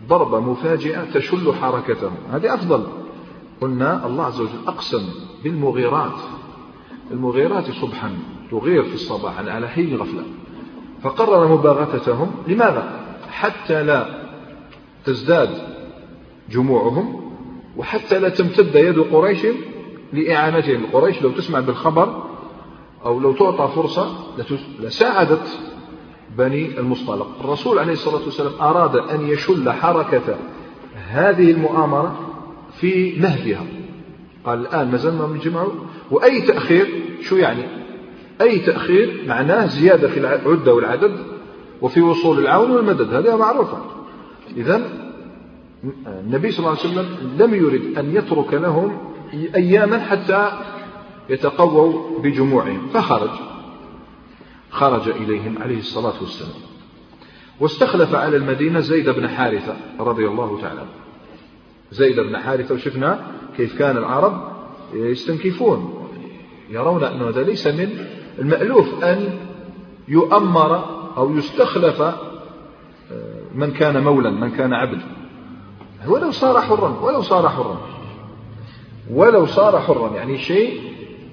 ضربة 0.07 0.39
مفاجئة 0.39 1.03
تشل 1.13 1.53
حركتهم. 1.53 2.15
هذه 2.31 2.53
أفضل. 2.53 2.83
قلنا 3.61 4.07
الله 4.07 4.25
عز 4.25 4.41
وجل 4.41 4.67
أقسم 4.67 5.09
بالمغيرات. 5.43 6.19
المغيرات 7.11 7.71
صبحا 7.71 8.17
تغير 8.51 8.83
في 8.83 8.93
الصباح 8.93 9.39
على 9.39 9.69
حين 9.69 9.95
غفلة. 9.95 10.23
فقرر 11.03 11.47
مباغتتهم. 11.47 12.31
لماذا؟ 12.47 13.02
حتى 13.33 13.83
لا 13.83 14.23
تزداد 15.05 15.49
جموعهم 16.51 17.31
وحتى 17.77 18.19
لا 18.19 18.29
تمتد 18.29 18.75
يد 18.75 18.99
قريش 18.99 19.47
لإعانتهم. 20.13 20.85
قريش 20.93 21.21
لو 21.21 21.31
تسمع 21.31 21.59
بالخبر 21.59 22.23
أو 23.05 23.19
لو 23.19 23.33
تعطى 23.33 23.73
فرصة 23.75 24.15
لساعدت 24.79 25.59
بني 26.37 26.79
المصطلق. 26.79 27.27
الرسول 27.39 27.79
عليه 27.79 27.93
الصلاة 27.93 28.23
والسلام 28.25 28.53
أراد 28.61 28.95
أن 28.95 29.27
يشل 29.27 29.71
حركة 29.71 30.37
هذه 31.07 31.51
المؤامرة 31.51 32.19
في 32.79 33.19
مهدها 33.19 33.65
قال 34.45 34.59
الآن 34.59 34.91
ما 34.91 34.97
زلنا 34.97 35.27
نجمع. 35.27 35.67
وأي 36.11 36.41
تأخير 36.41 36.87
شو 37.21 37.35
يعني؟ 37.35 37.63
أي 38.41 38.59
تأخير 38.59 39.23
معناه 39.27 39.65
زيادة 39.65 40.07
في 40.07 40.19
العدة 40.19 40.73
والعدد. 40.73 41.32
وفي 41.83 42.01
وصول 42.01 42.39
العون 42.39 42.71
والمدد 42.71 43.13
هذه 43.13 43.37
معروفة. 43.37 43.77
إذا 44.57 44.89
النبي 46.07 46.51
صلى 46.51 46.59
الله 46.59 46.79
عليه 46.79 46.89
وسلم 46.89 47.37
لم 47.37 47.53
يرد 47.53 47.97
أن 47.97 48.15
يترك 48.15 48.53
لهم 48.53 48.97
أياما 49.55 49.99
حتى 49.99 50.51
يتقووا 51.29 52.19
بجموعهم 52.19 52.87
فخرج. 52.93 53.29
خرج 54.69 55.09
إليهم 55.09 55.57
عليه 55.61 55.79
الصلاة 55.79 56.13
والسلام. 56.21 56.61
واستخلف 57.59 58.15
على 58.15 58.37
المدينة 58.37 58.79
زيد 58.79 59.09
بن 59.09 59.27
حارثة 59.27 59.75
رضي 59.99 60.27
الله 60.27 60.61
تعالى 60.61 60.85
زيد 61.91 62.19
بن 62.19 62.37
حارثة 62.37 62.75
وشفنا 62.75 63.19
كيف 63.57 63.79
كان 63.79 63.97
العرب 63.97 64.51
يستنكفون. 64.93 66.07
يرون 66.69 67.03
أن 67.03 67.21
هذا 67.21 67.43
ليس 67.43 67.67
من 67.67 67.89
المألوف 68.39 69.03
أن 69.03 69.39
يؤمر 70.07 71.02
أو 71.17 71.37
يستخلف 71.37 72.01
آه، 72.01 72.15
من 73.55 73.71
كان 73.71 74.03
مولا 74.03 74.29
من 74.29 74.51
كان 74.51 74.73
عبد 74.73 75.01
ولو 76.07 76.31
صار 76.31 76.61
حرا 76.61 76.99
ولو 77.01 77.21
صار 77.21 77.49
حرا. 77.49 77.77
ولو 79.11 79.45
صار 79.45 79.79
حرا 79.79 80.15
يعني 80.15 80.37
شيء 80.37 80.81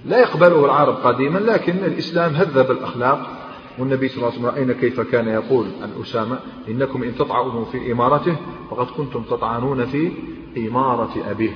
لا 0.06 0.18
يقبله 0.18 0.64
العرب 0.64 0.94
قديما 0.94 1.38
لكن 1.38 1.72
الإسلام 1.72 2.34
هذب 2.34 2.70
الأخلاق. 2.70 3.40
والنبي 3.78 4.08
صلى 4.08 4.16
الله 4.16 4.26
عليه 4.26 4.38
وسلم 4.38 4.54
رأينا 4.54 4.72
كيف 4.72 5.00
كان 5.00 5.28
يقول 5.28 5.66
عن 5.82 5.90
أسامة 6.02 6.38
إنكم 6.68 7.02
إن 7.02 7.14
تطعنوا 7.14 7.64
في 7.64 7.92
إمارته 7.92 8.36
فقد 8.70 8.86
كنتم 8.86 9.22
تطعنون 9.22 9.84
في 9.86 10.12
إمارة 10.56 11.30
أبيه. 11.30 11.52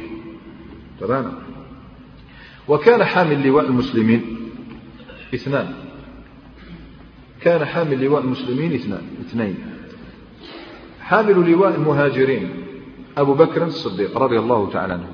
تمام؟ 1.01 1.33
وكان 2.69 3.05
حامل 3.05 3.47
لواء 3.47 3.67
المسلمين. 3.67 4.51
اثنان. 5.35 5.84
كان 7.45 7.65
حامل 7.65 8.05
لواء 8.05 8.23
المسلمين 8.23 8.73
اثنين. 9.21 9.57
حامل 11.01 11.51
لواء 11.51 11.75
المهاجرين 11.75 12.51
أبو 13.19 13.35
بكر 13.35 13.65
الصديق 13.65 14.19
رضي 14.19 14.39
الله 14.39 14.71
تعالى 14.71 14.93
عنه. 14.93 15.11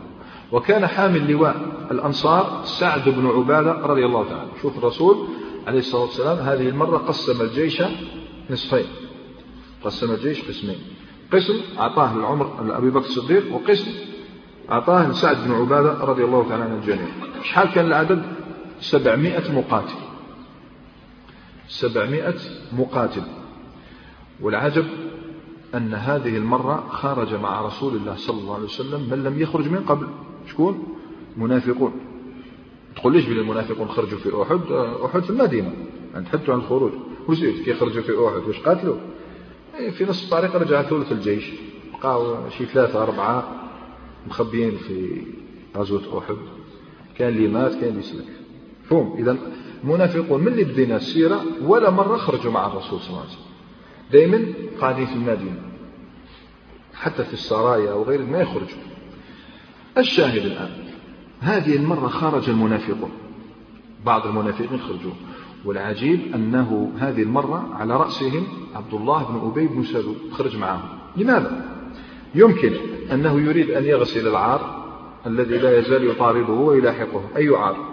وكان 0.53 0.87
حامل 0.87 1.31
لواء 1.31 1.57
الأنصار 1.91 2.63
سعد 2.65 3.09
بن 3.09 3.27
عبادة 3.27 3.73
رضي 3.73 4.07
الله 4.07 4.25
تعالى 4.25 4.49
شوف 4.63 4.79
الرسول 4.79 5.29
عليه 5.67 5.79
الصلاة 5.79 6.03
والسلام 6.03 6.39
هذه 6.39 6.69
المرة 6.69 6.97
قسم 6.97 7.41
الجيش 7.43 7.83
نصفين. 8.51 8.87
قسم 9.85 10.11
الجيش 10.15 10.43
قسمين. 10.49 10.79
قسم 11.33 11.61
أعطاه 11.79 12.17
لعمر 12.17 12.63
لأبي 12.63 12.91
بكر 12.91 13.07
الصديق 13.07 13.55
وقسم 13.55 13.91
أعطاه 14.71 15.11
لسعد 15.11 15.37
بن 15.45 15.53
عبادة 15.53 15.93
رضي 16.05 16.25
الله 16.25 16.49
تعالى 16.49 16.65
عن 16.65 16.73
الجميع. 16.73 17.09
شحال 17.43 17.71
كان 17.71 17.87
العدد؟ 17.87 18.23
سبعمائة 18.81 19.53
مقاتل. 19.53 20.10
سبعمائة 21.71 22.35
مقاتل. 22.73 23.23
والعجب 24.41 24.87
أن 25.75 25.95
هذه 25.95 26.37
المرة 26.37 26.89
خرج 26.89 27.35
مع 27.35 27.61
رسول 27.61 27.97
الله 27.97 28.17
صلى 28.17 28.41
الله 28.41 28.55
عليه 28.55 28.65
وسلم 28.65 29.11
من 29.11 29.23
لم 29.23 29.41
يخرج 29.41 29.69
من 29.69 29.79
قبل. 29.79 30.09
شكون؟ 30.47 30.97
منافقون 31.37 31.93
تقول 32.97 33.13
ليش 33.13 33.25
بلي 33.27 33.41
المنافقون 33.41 33.89
خرجوا 33.89 34.19
في 34.19 34.43
أحد؟ 34.43 34.73
أحد 35.05 35.23
في 35.23 35.31
المدينة. 35.31 35.73
يعني 36.13 36.25
تحدثوا 36.27 36.55
عن 36.55 36.61
الخروج. 36.61 36.93
وزيد 37.29 37.65
كي 37.65 37.75
خرجوا 37.75 38.03
في 38.03 38.13
أحد 38.13 38.49
واش 38.49 38.61
قاتلوا؟ 38.61 38.97
في 39.91 40.05
نص 40.05 40.25
الطريق 40.25 40.57
رجع 40.57 40.83
ثلث 40.83 41.13
الجيش. 41.13 41.51
بقاو 41.93 42.51
شي 42.51 42.67
ثلاثة 42.67 43.03
أربعة 43.03 43.69
مخبيين 44.29 44.77
في 44.77 45.23
غزوة 45.77 46.19
أحد. 46.19 46.37
كان 47.19 47.29
اللي 47.29 47.49
مات 47.49 47.75
كان 47.75 47.89
اللي 47.89 48.03
سلك. 48.03 48.27
فهم 48.89 49.17
إذا 49.19 49.37
المنافقون 49.85 50.41
من 50.41 50.49
اللي 50.49 50.65
بدينا 50.65 50.97
السيرة 50.97 51.45
ولا 51.63 51.91
مرة 51.91 52.17
خرجوا 52.17 52.53
مع 52.53 52.67
الرسول 52.67 53.01
صلى 53.01 53.09
الله 53.09 53.21
عليه 53.21 53.31
وسلم. 53.31 53.45
دائما 54.13 54.47
قاعدين 54.81 55.07
في 55.07 55.15
المدينة. 55.15 55.63
حتى 56.95 57.25
في 57.25 57.33
السرايا 57.33 57.93
وغيره 57.93 58.23
ما 58.23 58.41
يخرجوا. 58.41 58.79
الشاهد 59.99 60.47
الآن 60.47 60.71
هذه 61.41 61.77
المرة 61.77 62.09
خرج 62.09 62.51
المنافقون 62.51 63.11
بعض 64.05 64.27
المنافقين 64.27 64.81
خرجوا. 64.81 65.13
والعجيب 65.65 66.21
أنه 66.35 66.93
هذه 66.99 67.23
المرة 67.23 67.69
على 67.73 67.97
رأسهم 67.97 68.47
عبد 68.75 68.95
الله 68.95 69.25
بن 69.25 69.51
أبي 69.51 69.67
بن 69.67 69.85
سلول. 69.85 70.17
خرج 70.33 70.57
معهم. 70.57 70.89
لماذا؟ 71.17 71.81
يمكن 72.35 72.73
أنه 73.13 73.41
يريد 73.41 73.71
أن 73.71 73.85
يغسل 73.85 74.29
العار 74.29 74.81
الذي 75.27 75.59
لا 75.59 75.79
يزال 75.79 76.11
يطارده 76.11 76.53
ويلاحقه. 76.53 77.23
أي 77.37 77.49
عار؟ 77.49 77.90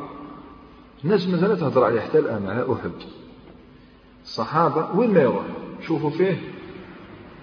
الناس 1.03 1.27
مثلا 1.27 1.55
تهضر 1.55 1.83
عليه 1.83 2.01
حتى 2.01 2.19
الآن 2.19 2.47
على 2.47 2.73
أحد. 2.73 2.91
الصحابة 4.23 4.95
وين 4.95 5.13
ما 5.13 5.21
يروح 5.21 5.43
شوفوا 5.87 6.09
فيه 6.09 6.41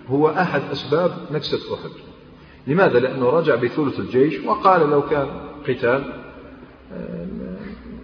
هو 0.09 0.29
أحد 0.29 0.63
أسباب 0.73 1.13
نكسة 1.31 1.75
أحد. 1.75 1.91
لماذا؟ 2.67 2.99
لأنه 2.99 3.31
رجع 3.31 3.55
بثلث 3.55 4.01
الجيش 4.01 4.45
وقال 4.45 4.91
لو 4.91 5.03
كان 5.03 5.27
قتال 5.69 6.13
آه، 6.93 7.27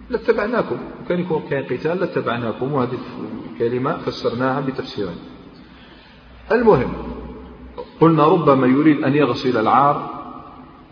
لاتبعناكم. 0.09 0.77
وكان 1.05 1.19
يكون 1.19 1.41
كان 1.49 1.63
قتال 1.63 1.99
لاتبعناكم. 1.99 2.73
وهذه 2.73 2.97
الكلمة 3.53 3.97
فسرناها 3.97 4.61
بتفسيرين 4.61 5.19
المهم 6.51 6.93
قلنا 8.01 8.27
ربما 8.27 8.67
يريد 8.67 9.03
أن 9.03 9.15
يغسل 9.15 9.57
العار 9.57 10.09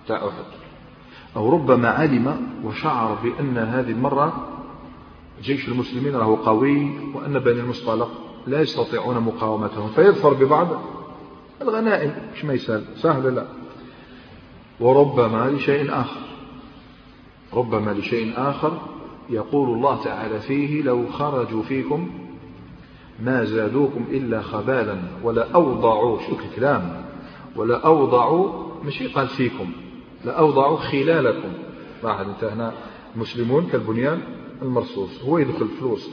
تاع 0.08 0.18
أحد. 0.18 0.59
أو 1.36 1.50
ربما 1.50 1.90
علم 1.90 2.48
وشعر 2.64 3.18
بأن 3.24 3.58
هذه 3.58 3.92
المرة 3.92 4.48
جيش 5.44 5.68
المسلمين 5.68 6.14
له 6.14 6.46
قوي 6.46 6.92
وأن 7.14 7.40
بني 7.40 7.60
المصطلق 7.60 8.12
لا 8.48 8.62
يستطيعون 8.62 9.20
مقاومتهم. 9.20 9.90
فيظفر 9.90 10.34
ببعض 10.34 10.68
الغنائم. 11.62 12.12
مش 12.36 12.46
ما 12.46 12.54
يسأل؟ 12.54 12.84
سهل 12.96 13.36
لا؟ 13.36 13.46
وربما 14.80 15.50
لشيء 15.50 15.92
آخر. 15.94 16.22
ربما 17.54 17.92
لشيء 17.92 18.34
آخر 18.38 18.78
يقول 19.30 19.70
الله 19.70 20.04
تعالى 20.04 20.40
فيه 20.40 20.82
لو 20.82 21.08
خرجوا 21.08 21.64
فيكم 21.64 22.10
ما 23.20 23.44
زادوكم 23.44 24.06
إلا 24.12 24.42
خبالا 24.42 24.98
ولا 25.24 25.52
أوضعوا 25.52 26.20
شو 26.20 26.36
الكلام. 26.36 27.06
ولا 27.56 27.86
أوضعوا 27.86 28.50
ماشي 28.84 29.08
قال 29.08 29.28
فيكم. 29.28 29.72
لا 30.26 30.32
أوضعوا 30.32 30.78
خلالكم. 30.78 31.54
واحد 32.04 32.26
انت 32.26 32.44
هنا 32.44 32.74
مسلمون 33.16 33.68
كالبنيان 33.68 34.22
المرصوص. 34.62 35.24
هو 35.24 35.38
يدخل 35.38 35.68
في 35.68 35.82
الوسط 35.82 36.12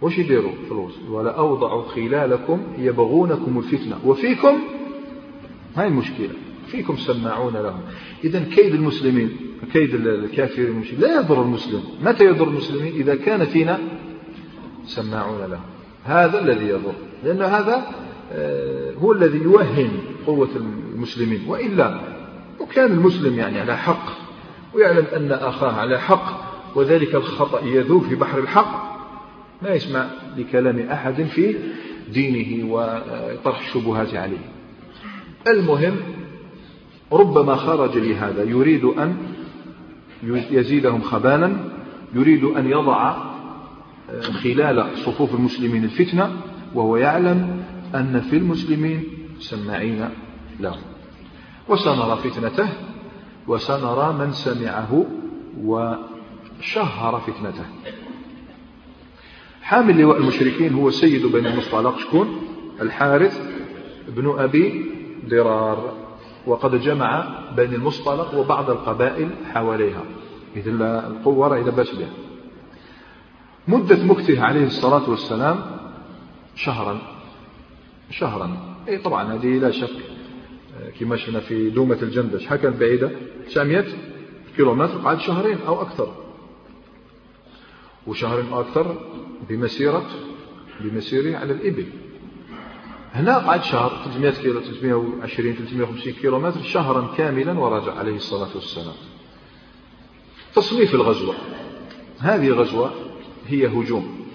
واش 0.00 0.18
يديروا؟ 0.18 0.52
في 0.66 0.72
الوسط 0.72 1.08
ولا 1.10 1.30
أوضعوا 1.30 1.82
خلالكم 1.82 2.62
يبغونكم 2.78 3.58
الفتنة. 3.58 3.98
وفيكم؟ 4.04 4.58
هاي 5.76 5.88
المشكلة. 5.88 6.34
فيكم 6.66 6.96
سماعون 6.96 7.56
لهم. 7.56 7.80
إذا 8.24 8.44
كيد 8.44 8.74
المسلمين 8.74 9.36
كيد 9.72 9.94
الكافرين 9.94 10.84
لا 10.98 11.20
يضر 11.20 11.42
المسلم. 11.42 11.82
متى 12.02 12.24
يضر 12.24 12.48
المسلمين؟ 12.48 12.92
إذا 12.94 13.14
كان 13.14 13.44
فينا 13.44 13.78
سماعون 14.84 15.40
لهم. 15.40 15.64
هذا 16.04 16.40
الذي 16.40 16.66
يضر. 16.66 16.94
لأن 17.24 17.42
هذا 17.42 17.86
آه، 18.32 18.92
هو 18.94 19.12
الذي 19.12 19.38
يوهن 19.38 19.90
قوة 20.26 20.48
المسلمين. 20.56 21.40
وإلا 21.48 22.15
وكان 22.60 22.92
المسلم 22.92 23.38
يعني 23.38 23.60
على 23.60 23.76
حق 23.76 24.08
ويعلم 24.74 25.04
أن 25.16 25.32
أخاه 25.32 25.72
على 25.72 26.00
حق 26.00 26.46
وذلك 26.74 27.14
الخطأ 27.14 27.60
يذوب 27.64 28.02
في 28.02 28.14
بحر 28.14 28.38
الحق. 28.38 28.96
لا 29.62 29.74
يسمع 29.74 30.06
لكلام 30.36 30.78
أحد 30.78 31.22
في 31.22 31.56
دينه 32.12 32.72
وطرح 32.72 33.60
الشبهات 33.60 34.14
عليه. 34.14 34.50
المهم 35.48 35.96
ربما 37.12 37.56
خرج 37.56 37.98
لهذا. 37.98 38.42
يريد 38.42 38.84
أن 38.84 39.16
يزيدهم 40.50 41.02
خبالا 41.02 41.56
يريد 42.14 42.44
أن 42.44 42.70
يضع 42.70 43.16
آه، 44.10 44.20
خلال 44.20 44.86
صفوف 44.96 45.34
المسلمين 45.34 45.84
الفتنة 45.84 46.30
وهو 46.74 46.96
يعلم 46.96 47.64
أن 47.94 48.20
في 48.20 48.36
المسلمين 48.36 49.04
سماعين 49.38 50.08
له 50.60 50.76
وسنرى 51.68 52.16
فتنته 52.16 52.68
وسنرى 53.48 54.12
من 54.12 54.32
سمعه 54.32 55.06
وشهر 55.60 57.20
فتنته. 57.20 57.64
حامل 59.62 60.00
لواء 60.00 60.18
المشركين 60.18 60.74
هو 60.74 60.90
سيد 60.90 61.26
بني 61.26 61.48
المصطلق 61.48 61.98
شكون؟ 61.98 62.40
الحارث 62.80 63.40
بن 64.08 64.34
أبي 64.38 64.90
ضرار 65.28 65.94
وقد 66.46 66.80
جمع 66.80 67.38
بني 67.56 67.76
المصطلق 67.76 68.34
وبعض 68.34 68.70
القبائل 68.70 69.30
حواليها. 69.54 70.02
مثل 70.56 70.82
القوة 70.82 71.60
إلى 71.60 71.70
باس 71.70 71.94
بها. 71.94 72.10
مدة 73.68 74.04
مكته 74.04 74.42
عليه 74.42 74.66
الصلاة 74.66 75.10
والسلام 75.10 75.60
شهرا 76.54 76.98
شهرا. 78.10 78.56
اي 78.88 78.98
طبعا 78.98 79.34
هذه 79.34 79.58
لا 79.58 79.70
شك 79.70 80.15
كما 81.00 81.16
شفنا 81.16 81.40
في 81.40 81.70
دومة 81.70 81.98
الجندش. 82.02 82.48
كانت 82.48 82.76
بعيدة. 82.80 83.10
900 83.48 83.84
كيلومتر 84.56 84.98
قعد 84.98 85.20
شهرين 85.20 85.58
أو 85.66 85.82
أكثر. 85.82 86.14
وشهرين 88.06 88.52
أو 88.52 88.60
أكثر 88.60 88.96
بمسيرة 89.48 90.06
بمسيره 90.80 91.36
على 91.36 91.52
الإبل. 91.52 91.86
هنا 93.12 93.38
قعد 93.38 93.62
شهر 93.62 94.02
300 94.04 94.30
كيلو 94.30 94.60
320 94.60 95.54
350 95.54 96.12
كيلومتر 96.12 96.62
شهرا 96.62 97.14
كاملا 97.16 97.58
ورجع 97.58 97.94
عليه 97.94 98.16
الصلاة 98.16 98.54
والسلام. 98.54 98.94
تصنيف 100.54 100.94
الغزوة. 100.94 101.34
هذه 102.18 102.46
الغزوة 102.46 102.90
هي 103.46 103.66
هجوم 103.66 104.26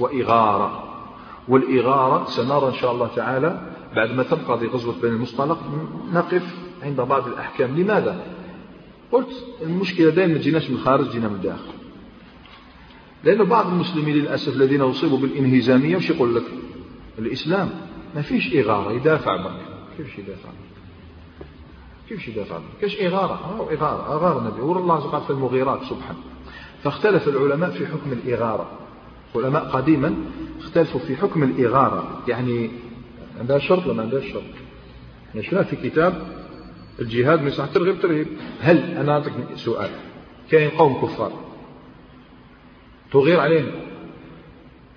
وإغارة. 0.00 0.84
والإغارة 1.48 2.24
سنرى 2.24 2.68
إن 2.68 2.74
شاء 2.74 2.92
الله 2.92 3.10
تعالى 3.16 3.77
بعد 3.96 4.10
ما 4.10 4.22
تنقضي 4.22 4.66
غزوة 4.66 4.94
بني 5.02 5.10
المصطلق 5.10 5.58
نقف 6.12 6.54
عند 6.82 7.00
بعض 7.00 7.26
الأحكام. 7.26 7.76
لماذا؟ 7.76 8.24
قلت 9.12 9.44
المشكلة 9.62 10.10
دائما 10.10 10.32
ما 10.32 10.38
تجيناش 10.38 10.70
من 10.70 10.76
الخارج 10.76 11.10
جينا 11.10 11.28
من 11.28 11.34
الداخل. 11.34 11.72
لأن 13.24 13.44
بعض 13.44 13.66
المسلمين 13.66 14.14
للأسف 14.14 14.56
الذين 14.56 14.80
أصيبوا 14.80 15.18
بالإنهزامية 15.18 15.96
وش 15.96 16.10
يقول 16.10 16.34
لك؟ 16.34 16.44
الإسلام 17.18 17.70
ما 18.14 18.22
فيش 18.22 18.56
إغارة 18.56 18.92
يدافع 18.92 19.36
بك 19.36 19.60
كيفش 19.96 20.18
يدافع 20.18 20.48
كيفش 22.08 22.28
يدافع 22.28 22.58
بك 22.58 22.80
كيش 22.80 23.00
إغارة؟ 23.00 23.56
أو 23.58 23.70
إغارة 23.70 24.14
أغار 24.14 24.38
النبي 24.38 24.60
والله 24.60 24.96
قال 24.96 25.22
في 25.22 25.30
المغيرات 25.30 25.82
سبحانه 25.82 26.18
فاختلف 26.82 27.28
العلماء 27.28 27.70
في 27.70 27.86
حكم 27.86 28.12
الإغارة. 28.12 28.70
العلماء 29.36 29.64
قديما 29.64 30.14
اختلفوا 30.60 31.00
في 31.00 31.16
حكم 31.16 31.42
الإغارة. 31.42 32.22
يعني 32.28 32.70
عندها 33.38 33.58
شرط 33.58 33.86
ولا 33.86 33.94
ما 33.94 34.02
عندها 34.02 34.20
شرط؟ 34.20 34.42
يعني 35.34 35.64
في 35.64 35.76
كتاب 35.76 36.22
الجهاد 37.00 37.42
من 37.42 37.50
صح 37.50 37.66
ترغب 37.66 38.00
ترهب 38.00 38.26
هل 38.60 38.96
أنا 38.96 39.12
أعطيك 39.12 39.32
سؤال. 39.54 39.90
كاين 40.50 40.70
قوم 40.70 41.02
كفار. 41.02 41.32
تغير 43.12 43.40
عليهم. 43.40 43.70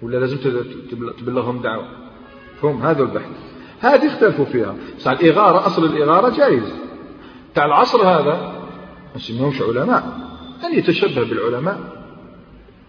ولا 0.01 0.17
لازم 0.17 0.37
تبلغهم 1.19 1.61
دعوة. 1.61 1.87
فهم 2.61 2.81
هذا 2.81 3.03
البحث. 3.03 3.29
هذه 3.79 4.07
اختلفوا 4.07 4.45
فيها. 4.45 4.75
صح 4.99 5.11
الإغارة 5.11 5.67
أصل 5.67 5.85
الإغارة 5.85 6.37
جائز. 6.37 6.73
تاع 7.55 7.65
العصر 7.65 8.01
هذا 8.01 8.33
ما 9.13 9.15
يسميهمش 9.15 9.61
علماء. 9.61 10.29
أن 10.65 10.77
يتشبه 10.77 11.23
بالعلماء. 11.23 11.79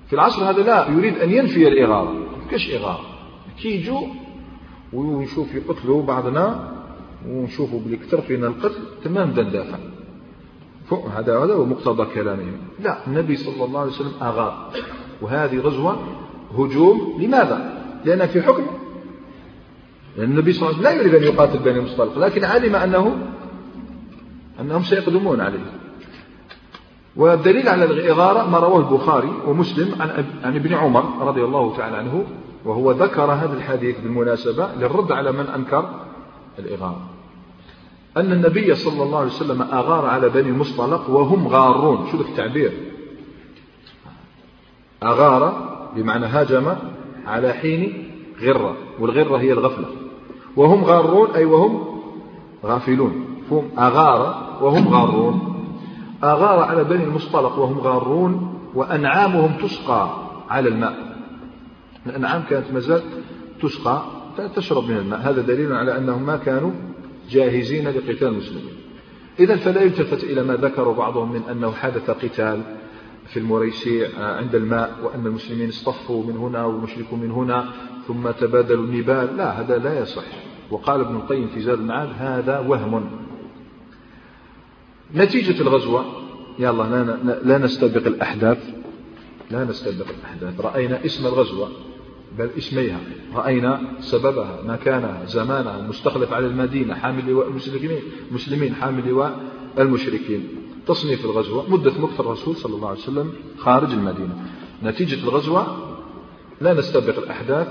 في 0.07 0.12
العصر 0.12 0.51
هذا 0.51 0.62
لا 0.62 0.88
يريد 0.88 1.19
أن 1.19 1.31
ينفي 1.31 1.69
الإغارة. 1.69 2.27
كاش 2.51 2.71
إغارة. 2.71 3.07
كي 3.62 3.69
يجوا 3.69 4.07
ونشوف 4.92 5.55
يقتلوا 5.55 6.02
بعضنا 6.02 6.72
ونشوفوا 7.28 7.81
بلي 7.81 7.96
كثر 7.96 8.20
فينا 8.20 8.46
القتل 8.46 8.81
تمام 9.05 9.31
بدنا 9.31 9.48
ندافع 9.48 9.78
هذا 11.16 11.38
هذا 11.38 11.55
هو 11.55 11.64
مقتضى 11.64 12.14
كلامهم. 12.14 12.57
لا 12.81 13.07
النبي 13.07 13.37
صلى 13.37 13.64
الله 13.64 13.81
عليه 13.81 13.90
وسلم 13.90 14.12
أغار 14.22 14.70
وهذه 15.22 15.59
غزوة 15.59 15.98
هجوم 16.59 17.18
لماذا؟ 17.20 17.83
لأن 18.05 18.26
في 18.26 18.42
حكم. 18.42 18.66
لأن 20.16 20.31
النبي 20.31 20.52
صلى 20.52 20.62
الله 20.62 20.78
عليه 20.78 20.88
وسلم 20.88 20.98
لا 20.98 21.07
يريد 21.07 21.14
أن 21.14 21.35
يقاتل 21.35 21.59
بني 21.59 21.78
المصطلق 21.78 22.18
لكن 22.18 22.44
علم 22.44 22.76
أنه 22.76 23.16
أنهم 24.61 24.83
سيقدمون 24.83 25.40
عليه. 25.40 25.72
والدليل 27.16 27.68
على 27.68 27.85
الإغارة 27.85 28.50
ما 28.50 28.59
رواه 28.59 28.78
البخاري 28.78 29.33
ومسلم 29.46 30.02
عن 30.44 30.57
ابن 30.57 30.74
عمر 30.74 31.26
رضي 31.28 31.44
الله 31.44 31.76
تعالى 31.76 31.96
عنه 31.96 32.24
وهو 32.64 32.92
ذكر 32.92 33.25
هذا 33.25 33.57
الحديث 33.57 34.01
بالمناسبة 34.01 34.68
للرد 34.75 35.12
على 35.12 35.33
من 35.33 35.46
أنكر 35.46 35.88
الإغارة 36.59 37.12
أن 38.16 38.33
النبي 38.33 38.75
صلى 38.75 39.03
الله 39.03 39.18
عليه 39.18 39.31
وسلم 39.31 39.62
أغار 39.62 40.07
على 40.07 40.29
بني 40.29 40.48
المصطلق 40.48 41.11
وهم 41.11 41.48
غارون. 41.48 42.07
شو 42.12 42.20
التعبير؟ 42.20 42.72
أغار 45.03 45.72
بمعنى 45.96 46.27
هاجم 46.27 46.75
على 47.27 47.53
حين 47.53 48.11
غرة 48.42 48.77
والغرة 49.01 49.37
هي 49.37 49.53
الغفلة. 49.53 49.87
وهم 50.57 50.85
غارون 50.85 51.31
أي 51.31 51.44
وهم 51.44 52.01
غافلون. 52.64 53.25
فهم 53.51 53.70
أغار 53.79 54.48
وهم 54.62 54.88
غارون. 54.88 55.64
أغار 56.25 56.59
على 56.59 56.85
بني 56.85 57.05
المصطلق 57.05 57.59
وهم 57.59 57.79
غارون 57.79 58.59
وأنعامهم 58.75 59.53
تسقى 59.62 60.09
على 60.51 60.68
الماء. 60.68 61.12
الأنعام 62.07 62.43
كانت 62.51 62.73
مازال 62.73 63.03
تسقى 63.62 64.05
تشرب 64.57 64.85
من 64.85 64.97
الماء. 64.97 65.21
هذا 65.21 65.43
دليل 65.43 65.73
على 65.73 65.99
أنهم 65.99 66.27
ما 66.27 66.37
كانوا 66.37 66.71
جاهزين 67.31 67.88
لقتال 67.88 68.29
المسلمين. 68.29 68.75
إذا 69.41 69.57
فلا 69.57 69.83
يلتفت 69.83 70.25
إلى 70.25 70.43
ما 70.43 70.55
ذكر 70.55 70.93
بعضهم 70.93 71.33
من 71.33 71.43
أنه 71.51 71.73
حدث 71.73 72.11
قتال 72.11 72.62
في 73.27 73.38
المريسيع 73.38 74.09
عند 74.19 74.55
الماء 74.55 74.99
وأن 75.03 75.27
المسلمين 75.27 75.69
اصطفوا 75.69 76.25
من 76.25 76.37
هنا 76.37 76.65
والمشركون 76.65 77.21
من 77.21 77.31
هنا 77.31 77.69
ثم 78.09 78.31
تبادلوا 78.31 78.85
النبال. 78.85 79.37
لا 79.37 79.61
هذا 79.61 79.79
لا 79.79 80.01
يصح. 80.01 80.25
وقال 80.71 81.01
ابن 81.01 81.17
القيم 81.17 81.49
في 81.49 81.61
زاد 81.61 81.79
المعاد 81.79 82.09
هذا 82.19 82.59
وهم. 82.59 83.11
نتيجة 85.15 85.61
الغزوة 85.62 86.05
يلا 86.59 87.05
لا, 87.05 87.38
لا 87.45 87.59
نستبق 87.59 88.07
الأحداث. 88.07 88.75
لا 89.51 89.65
نستبق 89.65 90.07
الأحداث. 90.19 90.61
رأينا 90.61 91.05
اسم 91.05 91.26
الغزوة. 91.26 91.68
بل 92.39 92.51
اسميها. 92.59 93.01
رأينا 93.35 93.80
سببها 94.01 94.62
مكانها 94.66 95.24
زمانها 95.26 95.80
المستخلف 95.80 96.33
على 96.33 96.47
المدينة 96.47 96.95
حامل 96.95 97.30
لواء 97.30 97.49
المسلمين 97.49 98.01
مسلمين 98.30 98.74
حامل 98.74 99.09
لواء 99.09 99.41
المشركين. 99.78 100.49
تصنيف 100.87 101.24
الغزوة 101.24 101.70
مدة 101.70 101.93
مكث 101.99 102.20
الرسول 102.20 102.57
صلى 102.57 102.74
الله 102.74 102.89
عليه 102.89 102.99
وسلم 102.99 103.33
خارج 103.59 103.93
المدينة. 103.93 104.37
نتيجة 104.83 105.24
الغزوة 105.24 105.66
لا 106.61 106.74
نستبق 106.74 107.18
الأحداث 107.18 107.68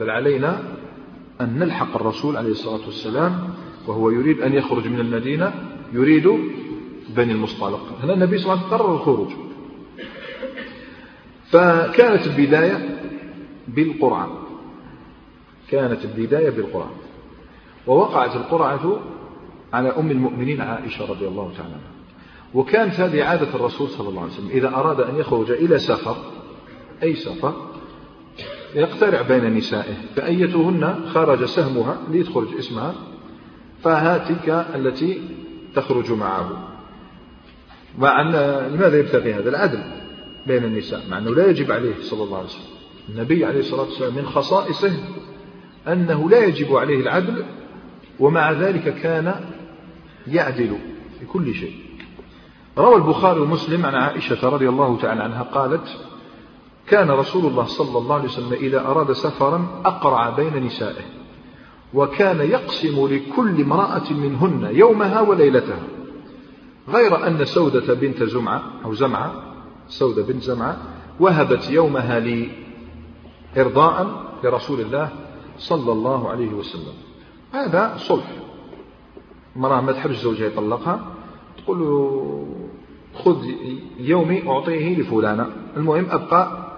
بل 0.00 0.10
علينا 0.10 0.62
أن 1.40 1.58
نلحق 1.58 1.96
الرسول 1.96 2.36
عليه 2.36 2.50
الصلاة 2.50 2.86
والسلام 2.86 3.50
وهو 3.86 4.10
يريد 4.10 4.40
أن 4.40 4.52
يخرج 4.52 4.88
من 4.88 5.00
المدينة 5.00 5.54
يريد 5.92 6.28
بني 7.16 7.32
المصطلق. 7.32 7.98
هنا 8.02 8.14
النبي 8.14 8.38
صلى 8.38 8.52
الله 8.52 8.64
عليه 8.64 8.66
وسلم 8.66 8.78
قرر 8.78 8.94
الخروج. 8.94 9.28
فكانت 11.50 12.26
البداية 12.26 12.97
بالقرعة 13.68 14.28
كانت 15.70 16.04
البداية 16.04 16.50
بالقرعة 16.50 16.90
ووقعت 17.86 18.36
القرعة 18.36 19.00
على 19.72 19.88
أم 19.88 20.10
المؤمنين 20.10 20.60
عائشة 20.60 21.10
رضي 21.10 21.28
الله 21.28 21.52
تعالى 21.56 21.72
عنها. 21.74 21.98
وكانت 22.54 23.00
هذه 23.00 23.24
عادة 23.24 23.54
الرسول 23.54 23.88
صلى 23.88 24.08
الله 24.08 24.22
عليه 24.22 24.32
وسلم. 24.32 24.48
إذا 24.48 24.68
أراد 24.68 25.00
أن 25.00 25.16
يخرج 25.16 25.50
إلى 25.50 25.78
سفر 25.78 26.16
أي 27.02 27.14
سفر 27.14 27.54
يقترع 28.74 29.22
بين 29.22 29.54
نسائه. 29.54 29.94
فأيتهن 30.16 31.04
خرج 31.14 31.44
سهمها 31.44 31.98
ليخرج 32.10 32.56
اسمها 32.58 32.94
فهاتك 33.82 34.48
التي 34.74 35.20
تخرج 35.74 36.12
معه. 36.12 36.68
مع 37.98 38.20
أن 38.20 38.32
لماذا 38.74 38.98
يبتغي 38.98 39.34
هذا؟ 39.34 39.48
العدل 39.48 39.82
بين 40.46 40.64
النساء 40.64 41.02
مع 41.10 41.18
أنه 41.18 41.34
لا 41.34 41.46
يجب 41.46 41.72
عليه 41.72 41.94
صلى 42.00 42.22
الله 42.22 42.36
عليه 42.36 42.46
وسلم. 42.46 42.77
النبي 43.08 43.44
عليه 43.44 43.60
الصلاة 43.60 43.82
والسلام 43.82 44.14
من 44.14 44.26
خصائصه 44.26 44.92
أنه 45.88 46.30
لا 46.30 46.44
يجب 46.44 46.76
عليه 46.76 47.00
العدل 47.00 47.44
ومع 48.20 48.52
ذلك 48.52 48.94
كان 48.94 49.34
يعدل 50.26 50.78
في 51.20 51.26
كل 51.26 51.54
شيء. 51.54 51.74
روى 52.78 52.96
البخاري 52.96 53.40
ومسلم 53.40 53.86
عن 53.86 53.94
عائشة 53.94 54.48
رضي 54.48 54.68
الله 54.68 54.98
تعالى 55.02 55.22
عنها 55.22 55.42
قالت 55.42 55.96
كان 56.86 57.10
رسول 57.10 57.46
الله 57.46 57.64
صلى 57.64 57.98
الله 57.98 58.14
عليه 58.14 58.24
وسلم 58.24 58.52
إذا 58.52 58.80
أراد 58.80 59.12
سفرا 59.12 59.82
أقرع 59.84 60.30
بين 60.30 60.64
نسائه 60.64 61.04
وكان 61.94 62.40
يقسم 62.40 63.06
لكل 63.06 63.60
امرأة 63.60 64.12
منهن 64.12 64.68
يومها 64.72 65.20
وليلتها 65.20 65.82
غير 66.88 67.26
أن 67.26 67.44
سودة 67.44 67.94
بنت 67.94 68.22
زمعة 68.22 68.62
أو 68.84 68.94
زمعة 68.94 69.32
سودة 69.88 70.22
بنت 70.22 70.42
زمعة 70.42 70.76
وهبت 71.20 71.70
يومها 71.70 72.20
لي 72.20 72.67
إرضاء 73.58 74.24
لرسول 74.44 74.80
الله 74.80 75.08
صلى 75.58 75.92
الله 75.92 76.28
عليه 76.28 76.52
وسلم. 76.52 76.94
هذا 77.52 77.94
صلح. 77.96 78.32
امرأة 79.56 79.80
ما 79.80 79.92
تحبش 79.92 80.16
زوجها 80.16 80.46
يطلقها 80.46 81.00
تقول 81.58 81.78
له 81.78 82.46
خذ 83.14 83.44
يومي 83.98 84.48
أعطيه 84.48 84.98
لفلانة 85.00 85.46
المهم 85.76 86.06
أبقى 86.10 86.68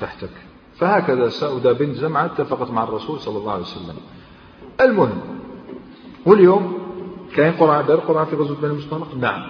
تحتك. 0.00 0.30
فهكذا 0.76 1.28
سودة 1.28 1.72
بنت 1.72 1.94
زمعة 1.94 2.24
اتفقت 2.24 2.70
مع 2.70 2.82
الرسول 2.84 3.20
صلى 3.20 3.38
الله 3.38 3.52
عليه 3.52 3.62
وسلم. 3.62 3.96
المهم 4.80 5.20
واليوم 6.26 6.78
كان 7.34 7.52
قرعة 7.52 7.82
دار 7.86 7.98
قرعة 7.98 8.24
في 8.24 8.36
غزوة 8.36 8.56
بني 8.56 8.70
المصطلق 8.70 9.14
نعم. 9.14 9.42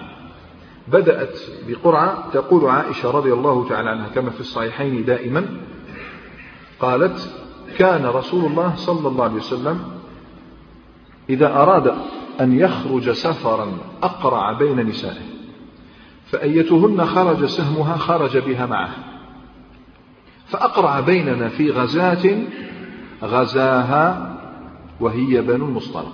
بدأت 0.87 1.39
بقرعة 1.67 2.31
تقول 2.31 2.65
عائشة 2.65 3.11
رضي 3.11 3.33
الله 3.33 3.69
تعالى 3.69 3.89
عنها 3.89 4.07
كما 4.07 4.29
في 4.29 4.39
الصحيحين 4.39 5.05
دائما 5.05 5.45
قالت 6.79 7.29
كان 7.77 8.05
رسول 8.05 8.45
الله 8.45 8.75
صلى 8.75 9.07
الله 9.07 9.23
عليه 9.23 9.35
وسلم 9.35 9.79
إذا 11.29 11.47
أراد 11.47 11.95
أن 12.41 12.59
يخرج 12.59 13.11
سفرا 13.11 13.67
أقرع 14.03 14.51
بين 14.51 14.87
نسائه 14.87 15.29
فأيتهن 16.25 17.05
خرج 17.05 17.45
سهمها 17.45 17.97
خرج 17.97 18.37
بها 18.37 18.65
معه 18.65 18.89
فأقرع 20.47 20.99
بيننا 20.99 21.49
في 21.49 21.71
غزاة 21.71 22.43
غزاها 23.23 24.35
وهي 24.99 25.41
بنو 25.41 25.65
المصطلق 25.65 26.13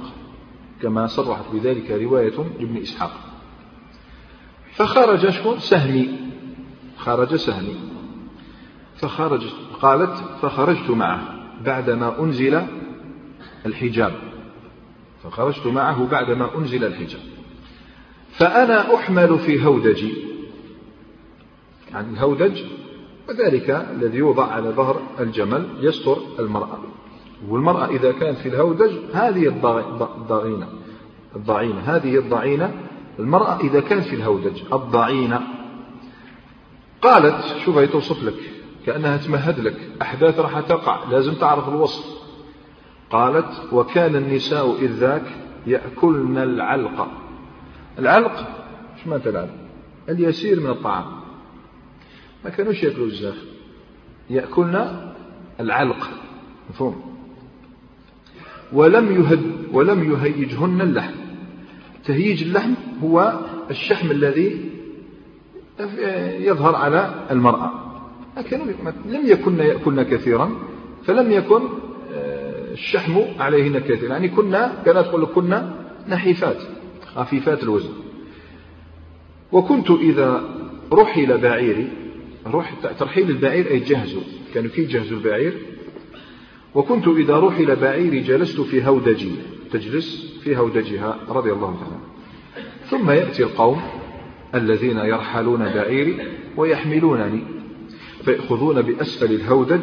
كما 0.82 1.08
صرحت 1.08 1.46
بذلك 1.54 1.92
رواية 1.92 2.38
لابن 2.60 2.78
إسحاق. 2.78 3.12
فخرج 4.74 5.30
سهمي 5.58 6.10
خرج 6.98 7.36
سهمي 7.36 7.76
فخرج 8.96 9.46
قالت 9.86 10.24
فخرجت 10.42 10.90
معه 10.90 11.22
بعدما 11.66 12.20
أنزل 12.20 12.62
الحجاب. 13.66 14.14
فخرجت 15.24 15.68
معه 15.68 16.08
بعدما 16.08 16.58
أنزل 16.58 16.86
الحجاب. 16.86 17.22
فأنا 18.32 18.96
أحمل 18.96 19.40
في 19.40 19.66
هودجي 19.66 20.14
يعني 21.92 22.10
الهودج 22.14 22.64
وذلك 23.30 23.70
الذي 23.70 24.18
يوضع 24.18 24.52
على 24.52 24.70
ظهر 24.70 25.02
الجمل 25.20 25.68
يستر 25.80 26.18
المرأة. 26.40 26.80
والمرأة 27.48 27.86
إذا 27.86 28.12
كانت 28.12 28.38
في 28.38 28.50
الهودج 28.50 28.92
هذه 29.14 29.48
الضعينة 29.48 30.68
الضعينة 31.36 31.80
هذه 31.80 32.18
الضعينة. 32.18 32.74
المرأة 33.20 33.60
إذا 33.60 33.80
كانت 33.80 34.04
في 34.04 34.16
الهودج 34.16 34.62
الضعينة. 34.74 35.42
قالت 37.02 37.58
شوف 37.66 37.78
هي 37.78 37.88
توصف 37.88 38.24
لك. 38.24 38.55
كأنها 38.86 39.18
تمهد 39.18 39.60
لك. 39.60 39.78
أحداث 40.02 40.40
راح 40.40 40.60
تقع 40.60 41.10
لازم 41.10 41.34
تعرف 41.34 41.70
الوصف. 41.70 42.06
قالت 43.10 43.62
وكان 43.72 44.16
النساء 44.16 44.76
إذ 44.82 44.92
ذاك 44.92 45.24
يأكلن 45.68 46.38
العلق. 46.38 47.08
العلق؟ 48.00 48.38
شو 49.04 49.10
معنى 49.10 49.26
العلق؟ 49.26 49.54
اليسير 50.10 50.60
من 50.60 50.70
الطعام. 50.70 51.06
ما 52.44 52.50
كانوش 52.50 52.84
يأكلوا 52.84 53.08
بزاف 53.08 53.44
يأكلن 54.30 55.12
العلق. 55.60 56.10
مفهوم؟ 56.70 57.16
ولم 58.74 59.22
يهد 59.22 59.68
ولم 59.72 60.12
يهيجهن 60.12 60.82
اللحم. 60.82 61.14
تهيج 62.06 62.44
اللحم 62.44 62.74
هو 63.04 63.40
الشحم 63.70 64.12
الذي 64.12 64.72
يظهر 66.40 66.76
على 66.76 67.26
المرأة. 67.32 67.85
لكن 68.38 68.60
لم 69.06 69.22
يكن 69.26 69.60
يأكلن 69.60 70.04
كثيرا 70.04 70.52
فلم 71.06 71.32
يكن 71.32 71.62
آه، 72.14 72.72
الشحم 72.74 73.22
عليهن 73.40 73.80
كثيرا 73.80 74.12
يعني 74.12 74.30
كنا 74.30 74.82
كانت 74.86 74.98
تقول 74.98 75.28
كنا 75.36 75.76
نحيفات 76.08 76.58
خفيفات 77.16 77.64
الوزن. 77.64 77.94
وكنت 79.52 79.92
إذا 79.92 80.44
رحل 80.94 81.38
بعيري 81.38 81.88
روح 82.48 82.74
ترحيل 83.00 83.30
البعير 83.30 83.72
أي 83.72 83.80
جهزوا 83.80 84.22
كانوا 84.54 84.70
كي 84.70 84.82
يجهزوا 84.82 85.18
البعير. 85.18 85.54
وكنت 86.76 87.08
إذا 87.08 87.40
رحل 87.40 87.76
بعيري 87.76 88.20
جلست 88.20 88.62
في 88.62 88.88
هودجي 88.88 89.32
تجلس 89.72 90.40
في 90.44 90.58
هودجها 90.58 91.18
رضي 91.30 91.52
الله 91.52 91.80
تعالى 91.80 92.02
ثم 92.90 93.12
يأتي 93.12 93.44
القوم 93.44 93.82
الذين 94.56 94.98
يرحلون 94.98 95.60
بعيري 95.60 96.18
ويحملونني. 96.58 97.55
فيأخذون 98.26 98.82
بأسفل 98.82 99.32
الهودج 99.32 99.82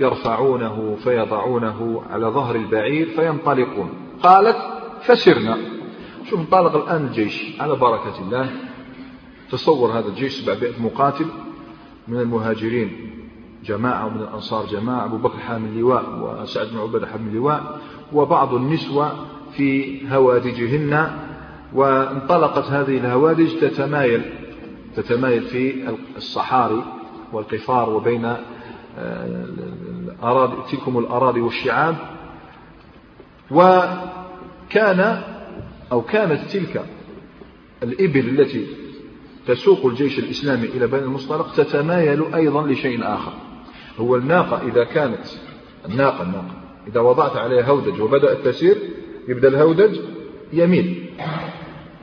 يرفعونه 0.00 0.96
فيضعونه 1.04 2.02
على 2.10 2.26
ظهر 2.26 2.56
البعير 2.56 3.08
فينطلقون. 3.08 3.90
قالت 4.22 4.56
فسرنا. 5.02 5.56
شوف 6.30 6.40
انطلق 6.40 6.76
الآن 6.76 7.06
الجيش. 7.06 7.60
على 7.60 7.76
بركة 7.76 8.20
الله 8.20 8.50
تصور 9.50 9.90
هذا 9.90 10.08
الجيش 10.08 10.32
700 10.32 10.82
مقاتل 10.82 11.26
من 12.08 12.20
المهاجرين 12.20 12.90
جماعة 13.64 14.06
ومن 14.06 14.20
الأنصار 14.20 14.66
جماعة 14.66 15.04
أبو 15.04 15.16
بكر 15.16 15.38
حامل 15.38 15.68
اللواء 15.68 16.04
وسعد 16.42 16.66
بن 16.66 16.78
عبادة 16.78 17.06
حامل 17.06 17.28
اللواء 17.28 17.80
وبعض 18.12 18.54
النسوة 18.54 19.12
في 19.52 20.00
هوادجهن. 20.08 21.10
وانطلقت 21.72 22.64
هذه 22.64 22.98
الهوادج 22.98 23.60
تتمايل 23.60 24.22
تتمايل 24.96 25.42
في 25.42 25.88
الصحاري 26.16 26.97
والقفار 27.32 27.90
وبين 27.90 28.24
آه، 28.24 28.44
الأراضي 28.98 30.56
تلكم 30.70 30.98
الأراضي 30.98 31.40
والشعاب. 31.40 31.96
وكان 33.50 35.22
أو 35.92 36.02
كانت 36.02 36.50
تلك 36.50 36.84
الإبل 37.82 38.40
التي 38.40 38.66
تسوق 39.46 39.86
الجيش 39.86 40.18
الإسلامي 40.18 40.64
إلى 40.66 40.86
بني 40.86 41.02
المصطلق 41.02 41.54
تتمايل 41.54 42.34
أيضا 42.34 42.66
لشيء 42.66 43.00
آخر. 43.02 43.32
هو 43.98 44.16
الناقة 44.16 44.68
إذا 44.68 44.84
كانت 44.84 45.26
الناقة 45.88 46.22
الناقة 46.22 46.54
إذا 46.86 47.00
وضعت 47.00 47.36
عليها 47.36 47.66
هودج 47.66 48.00
وبدأت 48.00 48.44
تسير 48.44 48.76
يبدأ 49.28 49.48
الهودج 49.48 50.00
يميل. 50.52 51.10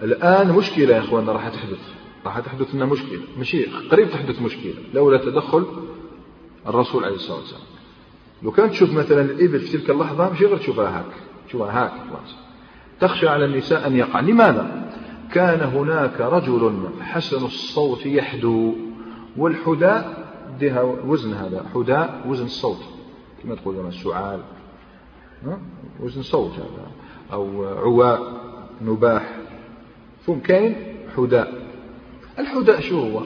الآن 0.04 0.52
مشكلة 0.52 0.96
يا 0.96 1.00
أخواننا 1.00 1.32
راح 1.32 1.50
تحدث. 1.50 2.05
راح 2.26 2.40
تحدث 2.40 2.76
لنا 2.76 2.86
مشكلة. 2.86 3.22
مشي 3.40 3.66
قريب 3.66 4.10
تحدث 4.10 4.42
مشكلة. 4.42 4.74
لولا 4.94 5.18
تدخل 5.18 5.66
الرسول 6.68 7.04
عليه 7.04 7.16
الصلاة 7.16 7.38
والسلام. 7.38 7.62
لو 8.44 8.52
كانت 8.52 8.72
تشوف 8.72 8.94
مثلا 8.94 9.22
الإبل 9.22 9.60
في 9.60 9.78
تلك 9.78 9.90
اللحظة 9.90 10.30
مش 10.30 10.42
غير 10.42 10.58
تشوفها 10.58 11.00
هاك. 11.00 11.06
تشوفها 11.48 11.84
هاك 11.84 11.92
تخشى 13.00 13.28
على 13.28 13.46
النساء 13.46 13.88
أن 13.88 13.96
يقع. 13.96 14.20
لماذا؟ 14.20 14.92
كان 15.32 15.60
هناك 15.60 16.22
رجل 16.22 16.90
حسن 17.02 17.46
الصوت 17.46 18.06
يحدو 18.06 18.74
والحداء 19.38 20.26
ديها 20.60 20.82
وزن 20.82 21.34
هذا. 21.34 21.66
حداء 21.74 22.26
وزن 22.28 22.46
الصوت. 22.46 22.82
كما 23.44 23.56
تقول 23.56 23.76
لنا 23.76 23.88
السعال. 23.88 24.40
وزن 26.00 26.22
صوت 26.22 26.54
هذا. 26.54 26.92
أو 27.34 27.66
عواء 27.66 28.42
نباح. 28.82 29.38
ثم 30.26 30.34
كاين 30.34 30.76
حداء. 31.18 31.65
الحداء 32.40 32.80
شو 32.80 33.00
هو؟ 33.00 33.22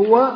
هو 0.00 0.30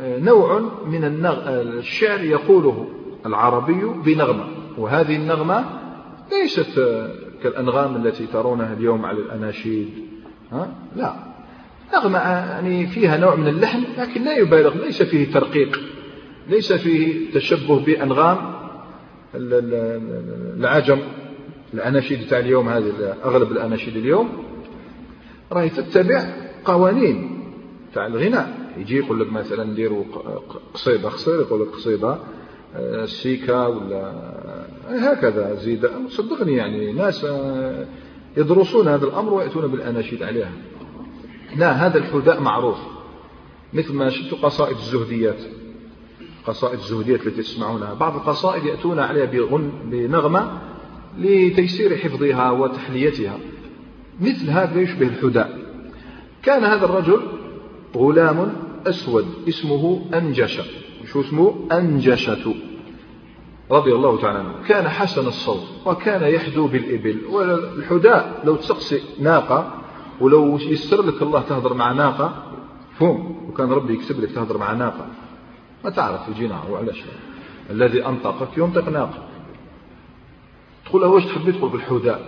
آه، 0.00 0.18
نوع 0.18 0.60
من 0.86 1.04
النغ... 1.04 1.48
الشعر 1.48 2.24
يقوله 2.24 2.88
العربي 3.26 3.84
بنغمة. 4.04 4.44
وهذه 4.78 5.16
النغمة 5.16 5.64
ليست 6.32 6.78
آه، 6.78 7.10
كالأنغام 7.42 7.96
التي 7.96 8.26
ترونها 8.26 8.72
اليوم 8.72 9.06
على 9.06 9.18
الأناشيد 9.18 9.88
ها؟ 10.52 10.68
لا. 10.96 11.14
نغمة 11.94 12.18
يعني 12.18 12.86
فيها 12.86 13.16
نوع 13.16 13.34
من 13.34 13.48
اللحن 13.48 13.84
لكن 13.98 14.24
لا 14.24 14.36
يبالغ 14.36 14.84
ليس 14.84 15.02
فيه 15.02 15.32
ترقيق 15.32 15.80
ليس 16.48 16.72
فيه 16.72 17.32
تشبه 17.34 17.80
بأنغام 17.80 18.54
العجم 19.34 20.98
الأناشيد 21.74 22.26
تاع 22.28 22.38
اليوم 22.38 22.68
هذه 22.68 23.16
أغلب 23.24 23.52
الأناشيد 23.52 23.96
اليوم. 23.96 24.44
راهي 25.52 25.68
تتبع 25.68 26.24
قوانين. 26.64 27.30
تاع 27.94 28.06
الغناء 28.06 28.72
يجي 28.78 28.96
يقول 28.96 29.20
لك 29.20 29.32
مثلا 29.32 29.64
نديروا 29.64 30.04
قصيدة 30.74 31.08
قصير 31.08 31.40
يقول 31.40 31.62
لك 31.62 31.68
قصيدة 31.68 32.18
السيكا 32.76 33.66
ولا 33.66 34.12
هكذا. 34.88 35.54
زيد 35.54 35.88
صدقني 36.08 36.56
يعني 36.56 36.92
ناس 36.92 37.26
يدرسون 38.36 38.88
هذا 38.88 39.04
الأمر 39.04 39.34
ويأتون 39.34 39.66
بالأناشيد 39.66 40.22
عليها. 40.22 40.52
لا 41.56 41.72
هذا 41.86 41.98
الحداء 41.98 42.40
معروف. 42.40 42.78
مثل 43.72 43.94
ما 43.94 44.10
شفت 44.10 44.34
قصائد 44.34 44.76
الزهديات. 44.76 45.40
قصائد 46.46 46.78
الزهديات 46.78 47.26
التي 47.26 47.42
تسمعونها. 47.42 47.94
بعض 47.94 48.14
القصائد 48.14 48.64
يأتون 48.64 48.98
عليها 48.98 49.24
بغن 49.24 49.72
بنغمة 49.84 50.60
لتيسير 51.18 51.96
حفظها 51.96 52.50
وتحليتها. 52.50 53.38
مثل 54.20 54.50
هذا 54.50 54.80
يشبه 54.80 55.06
الحداء 55.06 55.63
كان 56.44 56.64
هذا 56.64 56.84
الرجل 56.84 57.20
غلام 57.96 58.52
أسود 58.86 59.26
اسمه 59.48 60.04
أنجشة. 60.14 60.64
شو 61.12 61.20
اسمه؟ 61.20 61.68
أنجشة. 61.72 62.54
رضي 63.70 63.92
الله 63.94 64.20
تعالى 64.20 64.38
عنه. 64.38 64.54
كان 64.68 64.88
حسن 64.88 65.26
الصوت 65.26 65.66
وكان 65.86 66.34
يحدو 66.34 66.66
بالإبل. 66.66 67.24
والحداء 67.30 68.40
لو 68.44 68.56
تسقسي 68.56 69.02
ناقة 69.20 69.72
ولو 70.20 70.58
يسر 70.58 71.02
لك 71.02 71.22
الله 71.22 71.40
تهضر 71.40 71.74
مع 71.74 71.92
ناقة 71.92 72.42
فهم 72.98 73.48
وكان 73.48 73.72
ربي 73.72 73.94
يكتب 73.94 74.20
لك 74.20 74.32
تهضر 74.32 74.58
مع 74.58 74.72
ناقة. 74.72 75.06
ما 75.84 75.90
تعرف 75.90 76.28
يجينا 76.28 76.62
وعلاش. 76.70 77.02
الذي 77.70 78.06
أنطقك 78.06 78.58
ينطق 78.58 78.88
ناقة. 78.88 79.28
تقول 80.86 81.02
له 81.02 81.08
واش 81.08 81.24
تحب 81.24 81.50
تقول 81.50 81.70
بالحداء؟ 81.70 82.22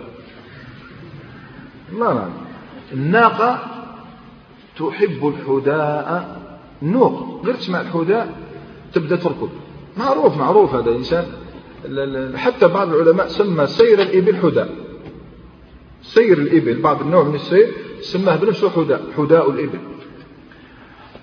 لا 1.93 2.13
لا. 2.13 2.27
الناقة 2.93 3.76
تحب 4.79 5.27
الحداء 5.27 6.41
نوق. 6.81 7.45
غير 7.45 7.55
تسمع 7.55 7.81
الحداء 7.81 8.35
تبدأ 8.93 9.15
تركض. 9.15 9.49
معروف 9.97 10.37
معروف 10.37 10.75
هذا 10.75 10.89
الإنسان. 10.89 11.25
حتى 12.37 12.67
بعض 12.67 12.93
العلماء 12.93 13.27
سمى 13.27 13.67
سير 13.67 14.01
الإبل 14.01 14.35
حداء. 14.37 14.69
سير 16.01 16.37
الإبل 16.37 16.81
بعض 16.81 17.01
النوع 17.01 17.23
من 17.23 17.35
السير 17.35 17.73
سماه 18.01 18.35
بنفسه 18.35 18.69
حداء 18.69 19.01
حداء 19.17 19.49
الإبل. 19.49 19.79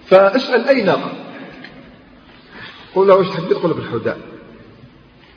فاسأل 0.06 0.68
أي 0.68 0.82
ناقة 0.82 1.12
قل 2.94 3.08
له 3.08 3.18
إيش 3.18 3.28
تحب؟ 3.28 3.52
تقول 3.52 3.72
بالحداء 3.72 4.18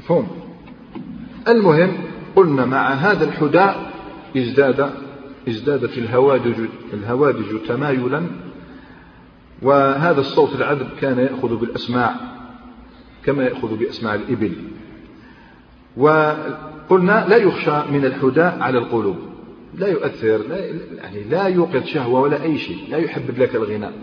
فهم 0.07 0.27
المهم 1.47 1.97
قلنا 2.35 2.65
مع 2.65 2.93
هذا 2.93 3.25
الحداء 3.25 3.91
ازداد 4.37 4.89
ازدادت 5.47 5.97
الهوادج 5.97 6.55
الهوادج 6.93 7.59
تمايلا 7.67 8.23
وهذا 9.61 10.19
الصوت 10.19 10.55
العذب 10.55 10.87
كان 11.01 11.19
يأخذ 11.19 11.55
بالأسماع 11.55 12.15
كما 13.25 13.43
يأخذ 13.43 13.77
بأسماع 13.77 14.15
الإبل. 14.15 14.53
وقلنا 15.97 17.25
لا 17.29 17.37
يخشى 17.37 17.91
من 17.91 18.05
الحداء 18.05 18.57
على 18.61 18.77
القلوب. 18.77 19.17
لا 19.75 19.87
يؤثر 19.87 20.37
لا 20.37 20.57
يعني 20.97 21.23
لا 21.23 21.43
يوقظ 21.43 21.85
شهوة 21.85 22.19
ولا 22.19 22.43
أي 22.43 22.57
شيء 22.57 22.77
لا 22.89 22.97
يحبب 22.97 23.37
لك 23.37 23.55
الغناء. 23.55 23.93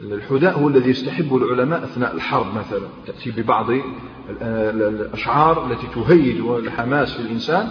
الحداء 0.00 0.58
هو 0.58 0.68
الذي 0.68 0.90
يستحبه 0.90 1.36
العلماء 1.36 1.84
أثناء 1.84 2.14
الحرب 2.14 2.46
مثلا. 2.54 2.86
تأتي 3.06 3.30
ببعض 3.30 3.66
الأشعار 4.42 5.72
التي 5.72 5.86
تهيج 5.94 6.40
الحماس 6.40 7.14
في 7.14 7.20
الإنسان 7.20 7.68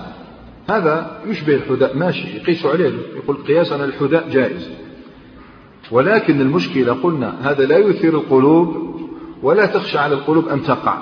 هذا 0.70 1.22
يشبه 1.26 1.56
الحداء 1.56 1.98
ماشي 1.98 2.38
يقيس 2.38 2.66
عليه 2.66 2.92
يقول 3.16 3.38
قياسنا 3.38 3.86
الحداء 3.86 4.30
جائز. 4.30 4.70
ولكن 5.92 6.42
المشكلة 6.42 6.94
قلنا 6.94 7.52
هذا 7.52 7.66
لا 7.66 7.78
يثير 7.78 8.14
القلوب 8.14 9.00
ولا 9.44 9.66
تخشى 9.66 9.98
على 9.98 10.14
القلوب 10.14 10.48
أن 10.48 10.64
تقع. 10.64 10.98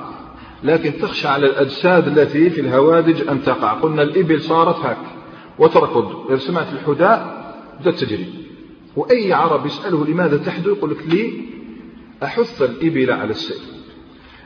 لكن 0.63 0.97
تخشى 1.01 1.27
على 1.27 1.45
الأجساد 1.45 2.17
التي 2.17 2.49
في 2.49 2.61
الهوادج 2.61 3.27
أن 3.27 3.43
تقع. 3.43 3.73
قلنا 3.73 4.01
الإبل 4.01 4.41
صارت 4.41 4.85
هك 4.85 4.97
وتركض 5.59 6.25
إذا 6.29 6.37
سمعت 6.37 6.73
الحداء 6.73 7.47
بدأت 7.79 7.95
تجري. 7.95 8.27
وأي 8.95 9.33
عرب 9.33 9.65
يسأله 9.65 10.05
لماذا 10.05 10.37
تحدو 10.37 10.69
يقول 10.69 10.91
لك 10.91 11.07
لي 11.07 11.45
أحث 12.23 12.61
الإبل 12.61 13.11
على 13.11 13.31
السير 13.31 13.57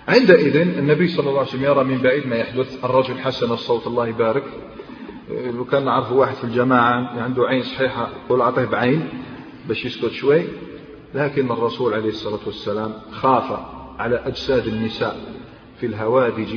عندئذ 0.08 0.56
النبي 0.56 1.08
صلى 1.08 1.30
الله 1.30 1.40
عليه 1.40 1.50
وسلم 1.50 1.64
يرى 1.64 1.84
من 1.84 1.98
بعيد 1.98 2.28
ما 2.28 2.36
يحدث 2.36 2.86
الرجل 2.86 3.20
حسن 3.20 3.52
الصوت 3.52 3.88
الله 3.88 4.08
يبارك. 4.08 4.44
لو 5.30 5.66
كان 5.66 5.86
نعرف 5.86 6.12
واحد 6.12 6.36
في 6.36 6.44
الجماعة 6.44 7.22
عنده 7.22 7.44
عين 7.48 7.64
صحيحة 7.64 8.10
يقول 8.26 8.42
أعطيه 8.42 8.66
بعين 8.66 9.10
باش 9.68 9.86
يسكت 9.86 10.12
شوي 10.12 10.44
لكن 11.16 11.52
الرسول 11.52 11.94
عليه 11.94 12.10
الصلاة 12.10 12.40
والسلام 12.46 12.94
خاف 13.12 13.60
على 14.00 14.16
أجساد 14.16 14.68
النساء 14.68 15.20
في 15.80 15.86
الهوادج 15.86 16.56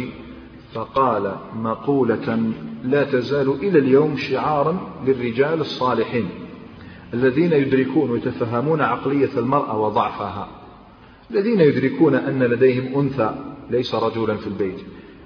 فقال 0.73 1.35
مقولة 1.55 2.53
لا 2.85 3.05
تزال 3.05 3.49
إلى 3.51 3.79
اليوم 3.79 4.17
شعارا 4.17 4.91
للرجال 5.07 5.61
الصالحين 5.61 6.29
الذين 7.15 7.53
يدركون 7.53 8.11
ويتفهمون 8.11 8.81
عقلية 8.81 9.31
المرأة 9.39 9.79
وضعفها. 9.79 10.49
الذين 11.31 11.61
يدركون 11.61 12.15
أن 12.15 12.43
لديهم 12.43 13.01
أنثى 13.01 13.35
ليس 13.71 13.95
رجلا 13.95 14.37
في 14.37 14.47
البيت 14.47 14.81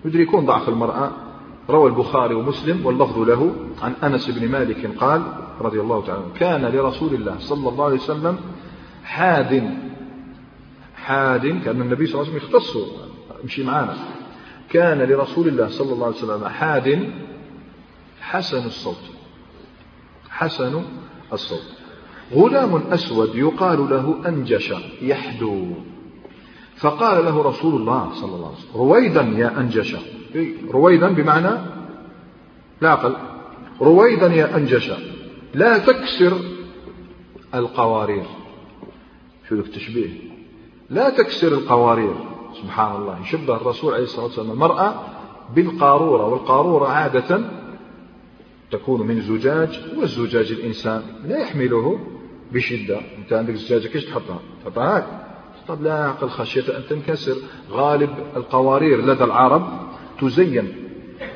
يدركون 0.04 0.46
ضعف 0.46 0.68
المرأة 0.68 1.10
روى 1.70 1.90
البخاري 1.90 2.34
ومسلم 2.34 2.86
واللفظ 2.86 3.18
له 3.18 3.54
عن 3.82 3.92
أنس 4.12 4.30
بن 4.30 4.48
مالك 4.48 4.98
قال 4.98 5.22
رضي 5.60 5.80
الله 5.80 6.04
تعالى 6.06 6.22
كان 6.38 6.64
لرسول 6.64 7.14
الله 7.14 7.38
صلى 7.38 7.68
الله 7.68 7.84
عليه 7.84 7.94
وسلم 7.96 8.38
حاد 9.04 9.78
حاد 10.96 11.46
كأن 11.64 11.80
النبي 11.80 12.06
صلى 12.06 12.20
الله 12.20 12.32
عليه 12.32 12.36
وسلم 12.36 12.54
يختص 12.54 12.76
يمشي 13.42 13.64
معانا. 13.64 13.96
كان 14.70 14.98
لرسول 14.98 15.48
الله 15.48 15.68
صلى 15.68 15.92
الله 15.92 16.06
عليه 16.06 16.16
وسلم 16.16 16.48
حاد 16.48 17.12
حسن 18.20 18.66
الصوت 18.66 19.02
حسن 20.30 20.82
الصوت. 21.32 21.72
غلام 22.32 22.76
أسود 22.76 23.34
يقال 23.34 23.90
له 23.90 24.28
أنجش 24.28 24.74
يحدو. 25.02 25.72
فقال 26.76 27.24
له 27.24 27.42
رسول 27.42 27.74
الله 27.74 28.12
صلى 28.14 28.34
الله 28.34 28.46
عليه 28.46 28.56
وسلم 28.56 28.76
رويدا 28.76 29.22
يا 29.22 29.60
أنجش. 29.60 29.96
رويدا 30.70 31.08
بمعنى 31.08 31.50
لا 32.80 32.92
أقل. 32.92 33.16
رويدا 33.80 34.26
يا 34.26 34.56
أنجش 34.56 34.92
لا 35.54 35.78
تكسر 35.78 36.32
القوارير. 37.54 38.24
شو 39.48 39.54
التشبيه 39.54 40.10
لا 40.90 41.10
تكسر 41.10 41.48
القوارير. 41.48 42.14
سبحان 42.62 42.96
الله. 42.96 43.20
يشبه 43.20 43.56
الرسول 43.56 43.94
عليه 43.94 44.04
الصلاة 44.04 44.24
والسلام 44.24 44.50
المرأة 44.50 44.94
بالقارورة 45.56 46.26
والقارورة 46.26 46.88
عادة 46.88 47.40
تكون 48.70 49.06
من 49.06 49.20
زجاج 49.20 49.80
والزجاج 49.96 50.52
الإنسان 50.52 51.02
لا 51.24 51.38
يحمله 51.38 51.98
بشدة. 52.52 53.00
أنت 53.18 53.32
عندك 53.32 53.54
زجاجة 53.54 53.88
كيف 53.88 54.04
تحطها؟ 54.04 54.40
تحطها 54.64 54.96
هاك. 54.96 55.06
طب 55.68 55.82
لا 55.82 56.08
عقل 56.08 56.28
خشية 56.28 56.76
أن 56.76 56.82
تنكسر 56.90 57.36
غالب 57.70 58.10
القوارير 58.36 59.04
لدى 59.04 59.24
العرب. 59.24 59.87
تزين 60.20 60.72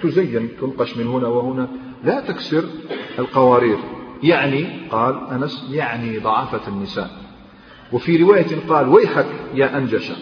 تزين 0.03 0.49
تنقش 0.61 0.97
من 0.97 1.07
هنا 1.07 1.28
وهنا. 1.28 1.68
لا 2.05 2.20
تكسر 2.20 2.64
القوارير. 3.18 3.78
يعني 4.22 4.89
قال 4.91 5.14
أنس 5.30 5.68
يعني 5.70 6.18
ضعفة 6.18 6.68
النساء. 6.68 7.11
وفي 7.93 8.16
رواية 8.16 8.47
قال 8.68 8.89
ويحك 8.89 9.26
يا 9.55 9.78
أنجش 9.78 10.12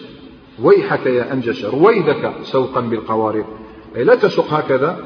ويحك 0.63 1.07
يا 1.07 1.33
أنجش 1.33 1.65
رويدك 1.65 2.33
سوقا 2.43 2.81
بالقوارير. 2.81 3.45
أي 3.97 4.05
لا 4.05 4.15
تسق 4.15 4.55
هكذا 4.55 5.05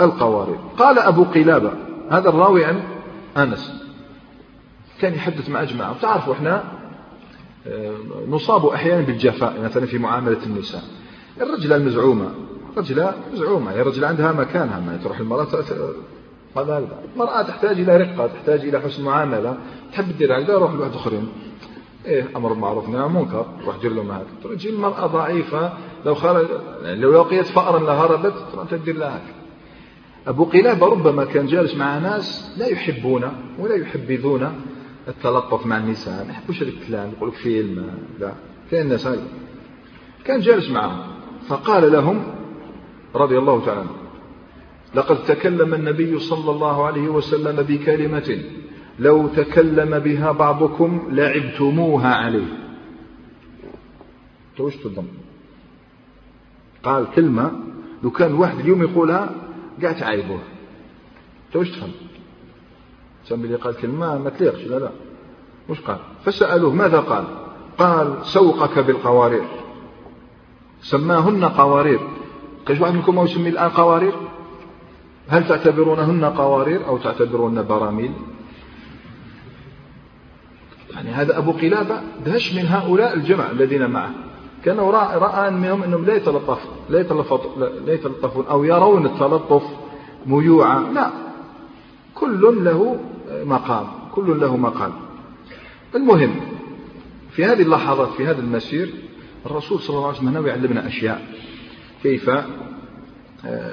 القوارير. 0.00 0.58
قال 0.78 0.98
أبو 0.98 1.24
قلابة 1.24 1.72
هذا 2.10 2.28
الراوي 2.28 2.64
عن 2.64 2.82
أنس. 3.36 3.82
كان 5.00 5.14
يحدث 5.14 5.50
مع 5.50 5.64
جماعة 5.64 5.90
وتعرفوا 5.90 6.34
إحنا 6.34 6.64
آه، 7.66 7.94
نصاب 8.28 8.66
أحيانا 8.66 9.00
بالجفاء 9.00 9.60
مثلا 9.64 9.86
في 9.86 9.98
معاملة 9.98 10.38
النساء. 10.46 10.82
الرجلة 11.40 11.76
المزعومة 11.76 12.45
رجلة 12.76 13.14
مزعومة 13.32 13.72
هي 13.72 13.82
رجلة 13.82 14.06
عندها 14.06 14.32
مكانها 14.32 14.80
ما 14.80 14.96
تروح 14.96 15.20
المرأة 15.20 15.46
هذا 16.56 16.88
المرأة 17.14 17.42
تحتاج 17.42 17.80
إلى 17.80 17.96
رقة 17.96 18.26
تحتاج 18.26 18.60
إلى 18.60 18.80
حسن 18.80 19.04
معاملة 19.04 19.56
تحب 19.92 20.12
تدير 20.12 20.38
هكذا 20.38 20.54
روح 20.54 20.72
لواحد 20.72 20.92
آخرين 20.92 21.28
إيه 22.06 22.28
أمر 22.36 22.54
معروف 22.54 22.88
نهي 22.88 23.08
منكر 23.08 23.46
روح 23.66 23.76
دير 23.76 23.92
لهم 23.92 24.10
هكذا 24.10 24.54
تجي 24.54 24.70
المرأة 24.70 25.06
ضعيفة 25.06 25.72
لو 26.06 26.14
خرج 26.14 26.46
يعني 26.82 27.00
لو 27.00 27.22
لقيت 27.22 27.46
فأرا 27.46 27.78
لهربت 27.78 28.34
تروح 28.52 28.70
تدير 28.70 28.96
لها. 28.96 29.16
هكذا 29.16 29.34
أبو 30.26 30.44
قلابة 30.44 30.86
ربما 30.86 31.24
كان 31.24 31.46
جالس 31.46 31.74
مع 31.74 31.98
ناس 31.98 32.54
لا 32.58 32.66
يحبون 32.66 33.22
ولا 33.58 33.74
يحبذون 33.74 34.52
التلطف 35.08 35.66
مع 35.66 35.76
النساء. 35.76 36.24
ما 36.24 36.30
يحبوش 36.30 36.62
هذا 36.62 36.70
الكلام 36.70 37.12
يقول 37.16 37.28
لك 37.28 37.34
فيلم 37.34 37.90
لا. 38.20 38.32
كاين 38.70 38.92
هاي 38.92 39.18
كان 40.24 40.40
جالس 40.40 40.70
معهم 40.70 40.98
فقال 41.48 41.92
لهم 41.92 42.35
رضي 43.16 43.38
الله 43.38 43.64
تعالى 43.64 43.80
عنه. 43.80 43.90
لقد 44.94 45.24
تكلم 45.24 45.74
النبي 45.74 46.18
صلى 46.18 46.50
الله 46.50 46.86
عليه 46.86 47.08
وسلم 47.08 47.62
بكلمة 47.62 48.42
لو 48.98 49.28
تكلم 49.28 49.98
بها 49.98 50.32
بعضكم 50.32 51.08
لعبتموها 51.10 52.14
عليه. 52.14 52.66
توش 54.56 54.76
تضم 54.76 55.06
قال 56.82 57.06
كلمة 57.14 57.52
لو 58.02 58.10
كان 58.10 58.34
واحد 58.34 58.58
اليوم 58.58 58.82
يقولها 58.82 59.30
قاعد 59.82 59.96
تعايبوه 59.96 60.40
توش 61.52 61.70
تفهم 61.70 61.90
سمي 63.24 63.44
اللي 63.44 63.56
قال 63.56 63.76
كلمة 63.76 64.18
ما 64.18 64.30
تليقش 64.30 64.64
لا 64.64 64.78
لا. 64.78 64.90
مش 65.70 65.80
قال؟ 65.80 65.98
فسألوه 66.24 66.72
ماذا 66.72 67.00
قال؟ 67.00 67.24
قال 67.78 68.26
سوقك 68.26 68.78
بالقوارير. 68.78 69.44
سماهن 70.80 71.44
قوارير. 71.44 72.00
كاش 72.68 72.80
واحد 72.80 72.94
منكم 72.94 73.24
يسمي 73.24 73.48
الآن 73.48 73.68
قوارير؟ 73.68 74.14
هل 75.28 75.48
تعتبرونهن 75.48 76.24
قوارير 76.24 76.86
أو 76.86 76.98
تعتبرون 76.98 77.62
براميل؟ 77.62 78.12
يعني 80.94 81.10
هذا 81.10 81.38
أبو 81.38 81.52
قلابة 81.52 82.00
دهش 82.24 82.54
من 82.54 82.66
هؤلاء 82.66 83.14
الجمع 83.14 83.50
الذين 83.50 83.90
معه. 83.90 84.10
كأنه 84.64 84.90
رأى 84.90 85.50
منهم 85.50 85.82
أنهم 85.82 86.04
لا 86.04 86.14
يتلطف 86.14 86.58
لا 86.90 87.02
لا 87.86 87.92
يتلطفون 87.92 88.46
أو 88.46 88.64
يرون 88.64 89.06
التلطف 89.06 89.62
ميوعا. 90.26 90.78
لا. 90.78 91.10
كل 92.14 92.64
له 92.64 93.00
مقام. 93.44 93.86
كل 94.14 94.40
له 94.40 94.56
مقام. 94.56 94.92
المهم 95.94 96.34
في 97.30 97.44
هذه 97.44 97.62
اللحظات 97.62 98.08
في 98.08 98.26
هذا 98.26 98.40
المسير 98.40 98.94
الرسول 99.46 99.80
صلى 99.80 99.96
الله 99.96 100.08
عليه 100.08 100.18
وسلم 100.18 100.28
هنا 100.36 100.48
يعلمنا 100.48 100.86
أشياء. 100.86 101.35
كيف 102.02 102.30
آه، 103.44 103.72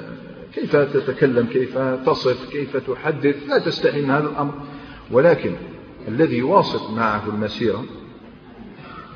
كيف 0.54 0.76
تتكلم 0.76 1.46
كيف 1.46 1.78
تصف 1.78 2.50
كيف 2.50 2.76
تحدث 2.76 3.48
لا 3.48 3.58
تستحي 3.58 4.02
من 4.02 4.10
هذا 4.10 4.28
الأمر. 4.28 4.54
ولكن 5.10 5.54
الذي 6.08 6.36
يواصل 6.36 6.94
معه 6.94 7.28
المسيرة 7.28 7.84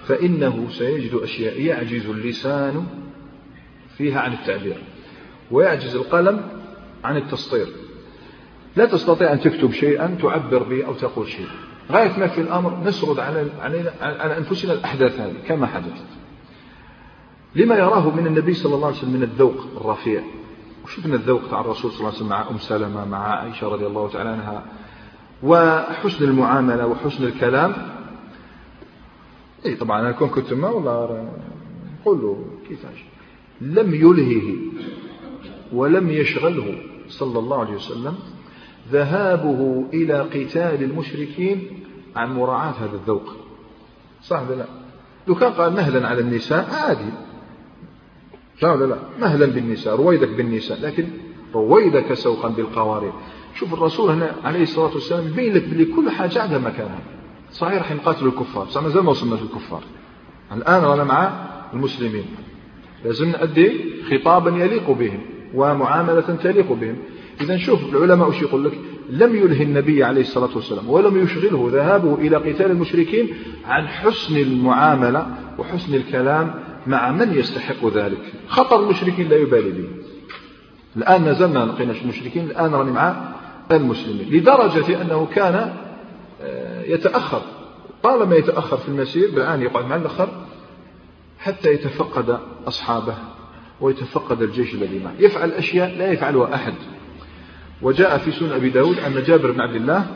فإنه 0.07 0.69
سيجد 0.71 1.15
أشياء 1.15 1.61
يعجز 1.61 2.07
اللسان 2.07 2.87
فيها 3.99 4.21
عن 4.21 4.33
التعبير 4.33 4.77
ويعجز 5.51 5.95
القلم 5.95 6.43
عن 7.05 7.17
التسطير 7.17 7.67
لا 8.77 8.87
تستطيع 8.87 9.33
أن 9.33 9.41
تكتب 9.41 9.73
شيئا 9.73 10.19
تعبر 10.23 10.63
به 10.63 10.87
أو 10.87 10.95
تقول 10.95 11.29
شيء 11.29 11.47
غاية 11.93 12.19
ما 12.19 12.27
في 12.27 12.41
الأمر 12.41 12.85
نسرد 12.85 13.19
على, 13.19 13.51
على 14.01 14.39
أنفسنا 14.39 14.73
الأحداث 14.73 15.21
هذه 15.21 15.35
كما 15.49 15.67
حدثت. 15.67 16.18
لما 17.59 17.75
يراه 17.77 18.17
من 18.17 18.27
النبي 18.27 18.55
صلى 18.55 18.75
الله 18.75 18.87
عليه 18.87 18.97
وسلم 18.97 19.13
من 19.13 19.23
الذوق 19.23 19.67
الرفيع. 19.81 20.23
وشفنا 20.85 21.15
الذوق 21.15 21.43
تاع 21.51 21.61
الرسول 21.61 21.91
صلى 21.91 21.99
الله 21.99 22.09
عليه 22.09 22.19
وسلم 22.19 22.29
مع 22.29 22.51
أم 22.51 22.59
سلمة 22.59 23.05
مع 23.05 23.19
عائشة 23.19 23.69
رضي 23.69 23.87
الله 23.87 24.09
تعالى 24.09 24.29
عنها؟ 24.29 24.65
وحسن 25.43 26.25
المعاملة 26.25 26.87
وحسن 26.87 27.25
الكلام. 27.25 27.75
اي 29.67 29.75
طبعا 29.75 30.01
أنا 30.01 30.13
كون 30.13 30.29
كنت 30.29 30.53
ما 30.53 30.69
والله 30.69 31.33
قول 32.05 32.21
له 32.21 32.45
كيفاش 32.69 33.05
لم 33.61 33.95
يلهه 33.95 34.57
ولم 35.73 36.11
يشغله 36.11 36.75
صلى 37.09 37.39
الله 37.39 37.61
عليه 37.61 37.75
وسلم 37.75 38.15
ذهابه 38.93 39.85
إلى 39.93 40.21
قتال 40.21 40.83
المشركين 40.83 41.85
عن 42.17 42.35
مراعاة 42.35 42.71
هذا 42.73 42.95
الذوق. 42.95 43.35
صح 44.23 44.43
ولا 44.49 44.55
لا؟ 44.55 44.67
لو 45.27 45.35
كان 45.35 45.53
قال 45.53 45.73
مهلا 45.73 46.09
على 46.09 46.21
النساء 46.21 46.71
عادي. 46.75 47.13
صح 48.61 48.69
ولا 48.69 48.85
لا. 48.85 48.99
مهلا 49.21 49.47
بالنساء 49.47 49.97
رويدك 49.97 50.29
بالنساء 50.29 50.81
لكن 50.81 51.07
رويدك 51.55 52.15
سوقا 52.15 52.49
بالقوارير. 52.49 53.13
شوف 53.55 53.75
الرسول 53.75 54.11
هنا 54.11 54.35
عليه 54.45 54.63
الصلاة 54.63 54.95
والسلام 54.95 55.27
يبين 55.27 55.55
لك 55.55 55.69
بلي 55.69 55.85
كل 55.85 56.11
حاجة 56.11 56.43
عندها 56.43 56.59
مكانها. 56.59 57.01
صحيح 57.53 57.79
راح 57.79 57.93
نقاتلوا 57.93 58.33
الكفار 58.33 58.65
بس 58.65 58.77
مازال 58.77 59.05
ما 59.05 59.11
وصلنا 59.11 59.37
في 59.37 59.43
الكفار 59.43 59.83
الآن 60.53 60.83
رانا 60.83 61.05
مع 61.05 61.33
المسلمين. 61.75 62.25
لازم 63.05 63.29
نأدي 63.29 63.73
خطابا 64.11 64.51
يليق 64.51 64.91
بهم 64.91 65.21
ومعاملة 65.55 66.21
تليق 66.21 66.73
بهم. 66.73 66.97
إذا 67.41 67.57
شوف 67.57 67.95
العلماء 67.95 68.29
وش 68.29 68.43
يقول 68.43 68.65
لك؟ 68.65 68.73
لم 69.11 69.37
يلهي 69.37 69.65
النبي 69.65 70.05
عليه 70.05 70.21
الصلاة 70.21 70.51
والسلام 70.55 70.91
ولم 70.91 71.23
يشغله 71.23 71.69
ذهابه 71.73 72.15
إلى 72.15 72.37
قتال 72.37 72.71
المشركين 72.71 73.29
عن 73.67 73.89
حسن 73.89 74.37
المعاملة 74.37 75.27
وحسن 75.59 75.95
الكلام 75.95 76.55
مع 76.89 77.11
من 77.11 77.35
يستحق 77.35 77.87
ذلك؟ 77.95 78.33
خطر 78.49 78.81
المشركين 78.81 79.29
لا 79.29 79.37
يبالي 79.37 79.71
به. 79.71 79.89
الآن 80.97 81.29
نزلنا 81.29 81.59
لقينا 81.59 81.93
المشركين 82.03 82.45
الآن 82.45 82.75
راني 82.75 82.91
مع 82.91 83.35
المسلمين 83.71 84.29
لدرجة 84.31 85.03
أنه 85.03 85.29
كان 85.35 85.75
آه، 86.43 86.83
يتأخر. 86.83 87.43
طالما 88.03 88.37
يتأخر 88.37 88.77
في 88.77 88.89
المسير 88.89 89.31
بالآن 89.31 89.63
يقعد 89.63 89.85
مع 89.85 89.97
الآخر 89.97 90.29
حتى 91.39 91.73
يتفقد 91.73 92.39
أصحابه 92.67 93.15
ويتفقد 93.81 94.43
الجيش 94.43 94.75
الذي 94.75 94.99
معه. 95.05 95.15
يفعل 95.19 95.51
أشياء 95.51 95.99
لا 95.99 96.13
يفعلها 96.13 96.55
أحد. 96.55 96.75
وجاء 97.83 98.19
في 98.19 98.33
سنن 98.33 98.53
أبي 98.53 98.71
داود 98.71 98.99
أن 98.99 99.23
جابر 99.23 99.51
بن 99.51 99.61
عبد 99.61 99.75
الله 99.75 100.07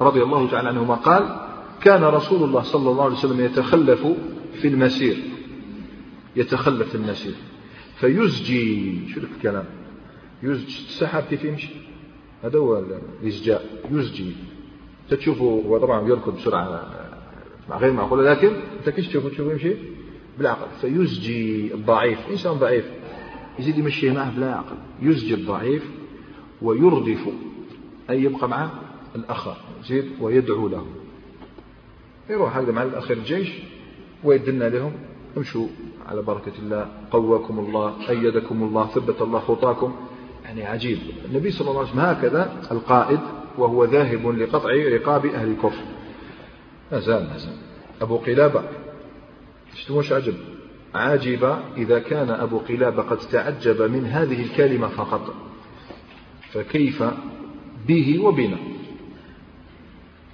رضي 0.00 0.22
الله 0.22 0.50
تعالى 0.50 0.68
عنهما 0.68 0.94
قال 0.94 1.36
كان 1.80 2.04
رسول 2.04 2.42
الله 2.42 2.62
صلى 2.62 2.90
الله 2.90 3.04
عليه 3.04 3.14
وسلم 3.14 3.40
يتخلف 3.40 4.06
في 4.60 4.68
المسير. 4.68 5.33
يتخلف 6.36 6.88
في 6.88 6.94
المسير 6.94 7.34
فيزجي 7.96 9.08
شو 9.08 9.20
الكلام؟ 9.20 9.64
يزجي 10.42 10.66
السحاب 10.66 11.22
كيف 11.22 11.44
يمشي؟ 11.44 11.68
هذا 12.44 12.58
هو 12.58 12.84
الإزجاء. 13.22 13.80
يزجي. 13.90 14.32
تشوفه 15.10 15.44
هو 15.44 15.78
طبعا 15.78 16.08
يركض 16.08 16.36
بسرعة 16.36 16.90
غير 17.70 17.92
معقولة 17.92 18.30
لكن 18.30 18.48
أنت 18.78 18.88
كيف 18.88 19.08
تشوفه؟ 19.08 19.28
تشوفه 19.28 19.52
يمشي؟ 19.52 19.74
بالعقل. 20.38 20.66
فيزجي 20.80 21.74
الضعيف. 21.74 22.18
إنسان 22.30 22.52
ضعيف؟ 22.52 22.84
يزيد 23.58 23.78
يمشي 23.78 24.10
معه 24.10 24.36
بلا 24.36 24.54
عقل. 24.54 24.76
يزجي 25.02 25.34
الضعيف 25.34 25.90
ويردف 26.62 27.28
أي 28.10 28.22
يبقى 28.22 28.48
مع 28.48 28.70
الأخر. 29.16 29.56
زيد 29.88 30.04
ويدعو 30.20 30.68
له. 30.68 30.86
يروح 32.30 32.56
هذا 32.56 32.72
مع 32.72 32.82
الأخير 32.82 33.16
الجيش 33.16 33.48
ويدنا 34.24 34.68
لهم 34.68 34.92
امشوا. 35.36 35.68
على 36.06 36.22
بركة 36.22 36.52
الله 36.58 36.88
قواكم 37.10 37.58
الله 37.58 38.10
أيدكم 38.10 38.62
الله 38.62 38.86
ثبت 38.86 39.22
الله 39.22 39.40
خطاكم. 39.40 39.94
يعني 40.44 40.64
عجيب. 40.64 40.98
النبي 41.24 41.50
صلى 41.50 41.68
الله 41.68 41.80
عليه 41.80 41.90
وسلم 41.90 42.00
هكذا 42.00 42.62
القائد 42.70 43.20
وهو 43.58 43.84
ذاهب 43.84 44.26
لقطع 44.26 44.70
رقاب 44.70 45.26
أهل 45.26 45.48
الكفر. 45.48 45.82
ما 46.92 47.00
زال 47.00 47.22
ما 47.22 47.38
زال. 47.38 47.56
أبو 48.02 48.16
قلابة. 48.16 48.62
مش 49.90 50.12
عجب؟ 50.12 50.34
عاجب 50.94 51.58
إذا 51.76 51.98
كان 51.98 52.30
أبو 52.30 52.58
قلابة 52.58 53.02
قد 53.02 53.18
تعجب 53.18 53.82
من 53.82 54.06
هذه 54.06 54.42
الكلمة 54.42 54.88
فقط. 54.88 55.34
فكيف 56.52 57.04
به 57.88 58.18
وبنا؟ 58.24 58.58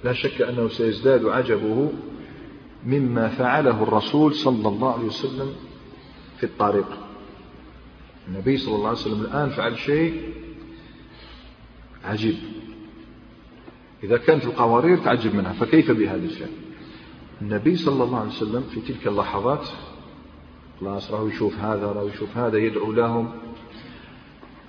لا 0.03 0.13
شك 0.13 0.41
أنه 0.41 0.67
سيزداد 0.67 1.25
عجبه 1.25 1.91
مما 2.85 3.27
فعله 3.27 3.83
الرسول 3.83 4.35
صلى 4.35 4.67
الله 4.67 4.93
عليه 4.93 5.05
وسلم 5.05 5.55
في 6.37 6.43
الطريق. 6.43 6.87
النبي 8.27 8.57
صلى 8.57 8.75
الله 8.75 8.87
عليه 8.87 8.97
وسلم 8.97 9.21
الآن 9.21 9.49
فعل 9.49 9.77
شيء 9.77 10.33
عجيب. 12.05 12.35
إذا 14.03 14.17
كانت 14.17 14.45
القوارير 14.45 14.97
تعجب 14.97 15.35
منها 15.35 15.53
فكيف 15.53 15.91
بهذا 15.91 16.25
الشيء 16.25 16.51
النبي 17.41 17.75
صلى 17.75 18.03
الله 18.03 18.19
عليه 18.19 18.29
وسلم 18.29 18.61
في 18.61 18.81
تلك 18.81 19.07
اللحظات 19.07 19.67
خلاص 20.79 21.11
راهو 21.11 21.27
يشوف 21.27 21.59
هذا 21.59 21.85
راهو 21.85 22.07
يشوف 22.07 22.37
هذا 22.37 22.57
يدعو 22.57 22.91
لهم 22.91 23.31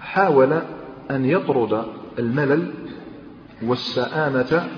حاول 0.01 0.53
أن 1.11 1.25
يطرد 1.25 1.85
الملل 2.19 2.75
والسآمة 3.63 4.69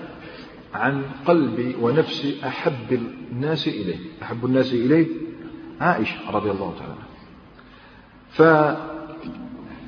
عن 0.75 1.03
قلب 1.27 1.77
ونفس 1.81 2.35
أحب 2.47 2.93
الناس 3.33 3.69
إليه 3.69 3.99
أحب 4.23 4.45
الناس 4.45 4.73
إليه 4.73 5.07
عائشة 5.81 6.31
رضي 6.31 6.51
الله 6.51 6.75
تعالى 6.79 6.95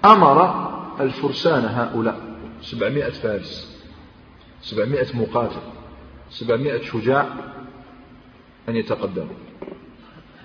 فأمر 0.03 0.67
الفرسان 1.01 1.65
هؤلاء 1.65 2.21
سبعمائة 2.61 3.11
فارس 3.11 3.83
سبعمائة 4.61 5.17
مقاتل 5.17 5.61
سبعمائة 6.31 6.83
شجاع 6.83 7.27
أن 8.69 8.77
يتقدموا. 8.77 9.35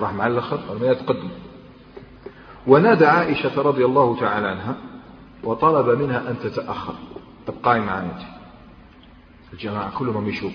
راح 0.02 0.14
مع 0.14 0.28
الأخر 0.28 0.78
ما 0.82 0.88
يتقدم 0.88 1.30
ونادى 2.68 3.06
عائشة 3.06 3.62
رضي 3.62 3.86
الله 3.86 4.20
تعالى 4.20 4.48
عنها 4.48 4.76
وطلب 5.44 6.02
منها 6.02 6.30
أن 6.30 6.40
تتأخر. 6.44 6.94
تبقاي 7.48 7.80
معايا 7.80 8.41
الجماعة 9.54 9.98
كلهم 9.98 10.30
يشوف. 10.30 10.54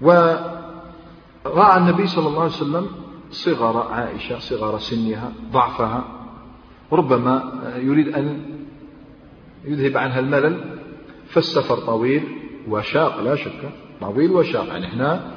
ورأى 0.00 1.76
النبي 1.76 2.06
صلى 2.06 2.28
الله 2.28 2.40
عليه 2.42 2.52
وسلم 2.52 2.86
صغر 3.30 3.92
عائشة 3.92 4.38
صغر 4.38 4.78
سنها 4.78 5.32
ضعفها. 5.52 6.04
ربما 6.92 7.62
يريد 7.76 8.08
أن 8.08 8.42
يذهب 9.64 9.96
عنها 9.96 10.20
الملل 10.20 10.78
فالسفر 11.26 11.76
طويل 11.76 12.22
وشاق 12.68 13.20
لا 13.20 13.34
شك 13.34 13.70
طويل 14.00 14.30
وشاق. 14.30 14.66
يعني 14.66 14.86
إحنا 14.86 15.34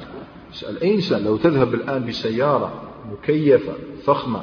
اسأل 0.52 0.80
أي 0.82 0.94
إنسان 0.94 1.24
لو 1.24 1.36
تذهب 1.36 1.74
الآن 1.74 2.06
بسيارة 2.06 2.82
مكيفة 3.12 3.72
فخمة 4.04 4.40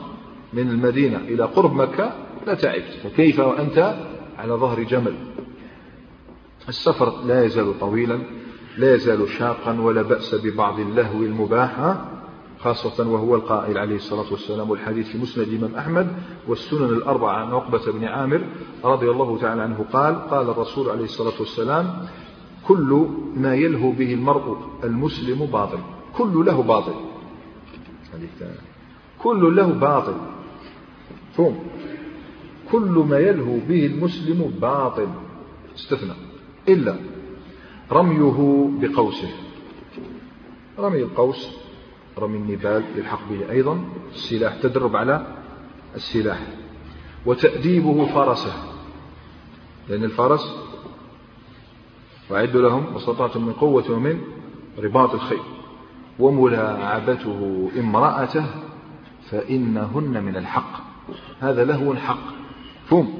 من 0.53 0.70
المدينة 0.70 1.18
إلى 1.18 1.43
قرب 1.43 1.74
مكة 1.74 2.14
لا 2.47 2.53
تعبت. 2.53 2.99
فكيف 3.03 3.39
وأنت؟ 3.39 3.95
على 4.38 4.53
ظهر 4.53 4.84
جمل. 4.84 5.16
السفر 6.70 7.26
لا 7.26 7.45
يزال 7.45 7.80
طويلا 7.80 8.20
لا 8.78 8.95
يزال 8.95 9.30
شاقا 9.30 9.82
ولا 9.82 10.01
بأس 10.01 10.36
ببعض 10.36 10.80
اللهو 10.80 11.24
المباح 11.24 11.95
خاصة 12.59 13.09
وهو 13.09 13.36
القائل 13.36 13.78
عليه 13.78 13.95
الصلاة 13.95 14.32
والسلام 14.32 14.70
والحديث 14.70 15.07
في 15.07 15.18
مسند 15.18 15.47
الإمام 15.47 15.76
أحمد 15.76 16.07
والسنن 16.47 16.86
الأربعة 16.86 17.36
عن 17.36 17.51
عقبة 17.51 17.91
بن 17.91 18.05
عامر 18.05 18.41
رضي 18.84 19.09
الله 19.09 19.38
تعالى 19.38 19.61
عنه 19.61 19.86
قال 19.93 20.30
قال 20.30 20.49
الرسول 20.49 20.89
عليه 20.89 21.03
الصلاة 21.03 21.34
والسلام 21.39 22.07
كل 22.68 23.07
ما 23.36 23.55
يلهو 23.55 23.91
به 23.91 24.14
المرء 24.14 24.57
المسلم 24.84 25.45
باطل 25.45 25.80
كل 26.18 26.45
له 26.45 26.64
باطل. 26.64 26.93
كل 29.24 29.55
له 29.55 29.68
باطل. 29.68 30.16
فهم 31.38 31.55
كل 32.72 33.05
ما 33.09 33.20
يلهو 33.20 33.57
به 33.68 33.86
المسلم 33.86 34.53
باطل. 34.61 35.07
استثنى. 35.76 36.14
إلا 36.70 36.95
رميه 37.91 38.70
بقوسه. 38.82 39.30
رمي 40.80 41.03
القوس 41.03 41.49
رمي 42.18 42.38
النبال 42.38 42.84
يلحق 42.95 43.20
به 43.30 43.51
أيضا 43.51 43.84
السلاح 44.11 44.55
تدرب 44.55 44.95
على 44.95 45.28
السلاح. 45.95 46.47
وتأديبه 47.26 48.05
فرسه. 48.05 48.53
لأن 49.89 50.03
الفرس 50.03 50.55
وأعدوا 52.30 52.61
لهم 52.61 52.93
ما 52.93 53.30
من 53.36 53.53
قوة 53.53 53.91
ومن 53.91 54.22
رباط 54.80 55.14
الخيل. 55.14 55.43
وملاعبته 56.20 57.70
امرأته 57.80 58.45
فإنهن 59.30 60.24
من 60.24 60.36
الحق. 60.36 60.84
هذا 61.39 61.66
لهو 61.66 61.95
حق 61.95 62.34
فهم. 62.86 63.14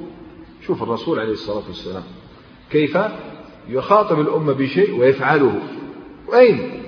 شوف 0.62 0.84
الرسول 0.84 1.20
عليه 1.20 1.32
الصلاة 1.32 1.64
والسلام 1.68 2.04
كيف 2.70 2.98
يخاطب 3.70 4.20
الأمة 4.20 4.54
بشيء 4.54 5.00
ويفعله. 5.00 5.60
أين 6.34 6.84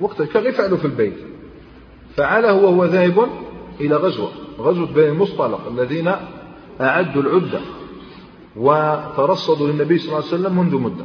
وقت 0.00 0.22
كان 0.22 0.46
يفعله 0.46 0.76
في 0.76 0.84
البيت. 0.84 1.16
فعله 2.16 2.54
وهو 2.54 2.84
ذاهب 2.84 3.28
إلى 3.80 3.96
غزوة. 3.96 4.30
غزوة 4.58 4.86
بين 4.86 5.08
المصطلق 5.08 5.68
الذين 5.68 6.12
أعدوا 6.80 7.22
العدة 7.22 7.60
وترصدوا 8.56 9.68
للنبي 9.68 9.98
صلى 9.98 10.06
الله 10.06 10.16
عليه 10.16 10.26
وسلم 10.26 10.58
منذ 10.58 10.76
مدة. 10.76 11.04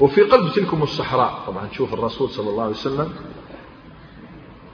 وفي 0.00 0.22
قلب 0.22 0.52
تلكم 0.52 0.82
الصحراء 0.82 1.44
طبعا 1.46 1.66
تشوف 1.66 1.94
الرسول 1.94 2.28
صلى 2.30 2.50
الله 2.50 2.62
عليه 2.62 2.74
وسلم 2.74 3.08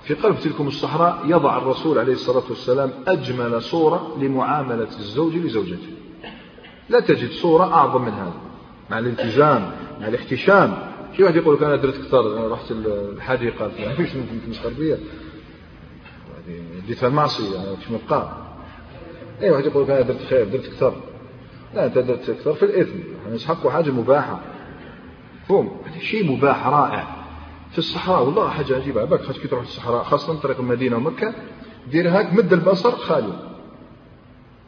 في 0.03 0.15
قلب 0.15 0.37
تلكم 0.37 0.69
الصحراء 0.69 1.23
يضع 1.25 1.59
الرسول 1.59 1.99
عليه 1.99 2.13
الصلاة 2.13 2.43
والسلام 2.49 2.91
أجمل 3.07 3.63
صورة 3.63 4.17
لمعاملة 4.21 4.89
الزوج 4.99 5.37
لزوجته. 5.37 5.91
لا 6.89 7.01
تجد 7.01 7.31
صورة 7.31 7.65
أعظم 7.65 8.03
من 8.03 8.13
هذا. 8.13 8.46
مع 8.91 8.99
الالتزام 8.99 9.71
مع 10.01 10.09
الاحتشام. 10.09 10.79
في 11.13 11.23
واحد 11.25 11.37
يقول 11.37 11.65
أنا 11.65 11.77
درت 11.77 11.95
كثر 11.95 12.51
رحت 12.51 12.71
الحديقة 12.71 13.71
مش 14.01 14.09
مسخر 14.49 14.69
بيا 14.79 14.99
ديتها 16.87 17.07
المعصيه 17.07 17.55
يعني 17.55 17.71
مش 17.71 17.91
مبقى 17.91 18.33
أي 19.43 19.51
واحد 19.51 19.67
يقول 19.67 19.91
أنا 19.91 20.01
درت 20.01 20.23
خير 20.31 20.45
درت 20.45 20.67
كثر 20.67 20.95
لا 21.75 21.87
أنت 21.87 21.99
درت 21.99 22.31
كثر 22.31 22.55
في 22.55 22.63
الاثم 22.63 22.99
يعني 23.25 23.35
يسحقوا 23.35 23.71
حاجة 23.71 23.91
مباحة. 23.91 24.41
فهم 25.49 25.71
شيء 26.01 26.33
مباح 26.33 26.67
رائع. 26.67 27.17
في 27.71 27.79
الصحراء 27.79 28.23
والله 28.23 28.49
حاجة 28.49 28.77
عجيبة. 28.77 29.01
عباك 29.01 29.23
خاص 29.23 29.39
كي 29.39 29.49
تروح 29.49 29.63
الصحراء 29.63 30.03
خاصة 30.05 30.41
طريق 30.41 30.59
المدينة 30.61 30.97
ومكة 30.97 31.35
دير 31.91 32.09
هاك 32.09 32.33
مد 32.35 32.53
البصر 32.53 32.91
خالية. 32.91 33.39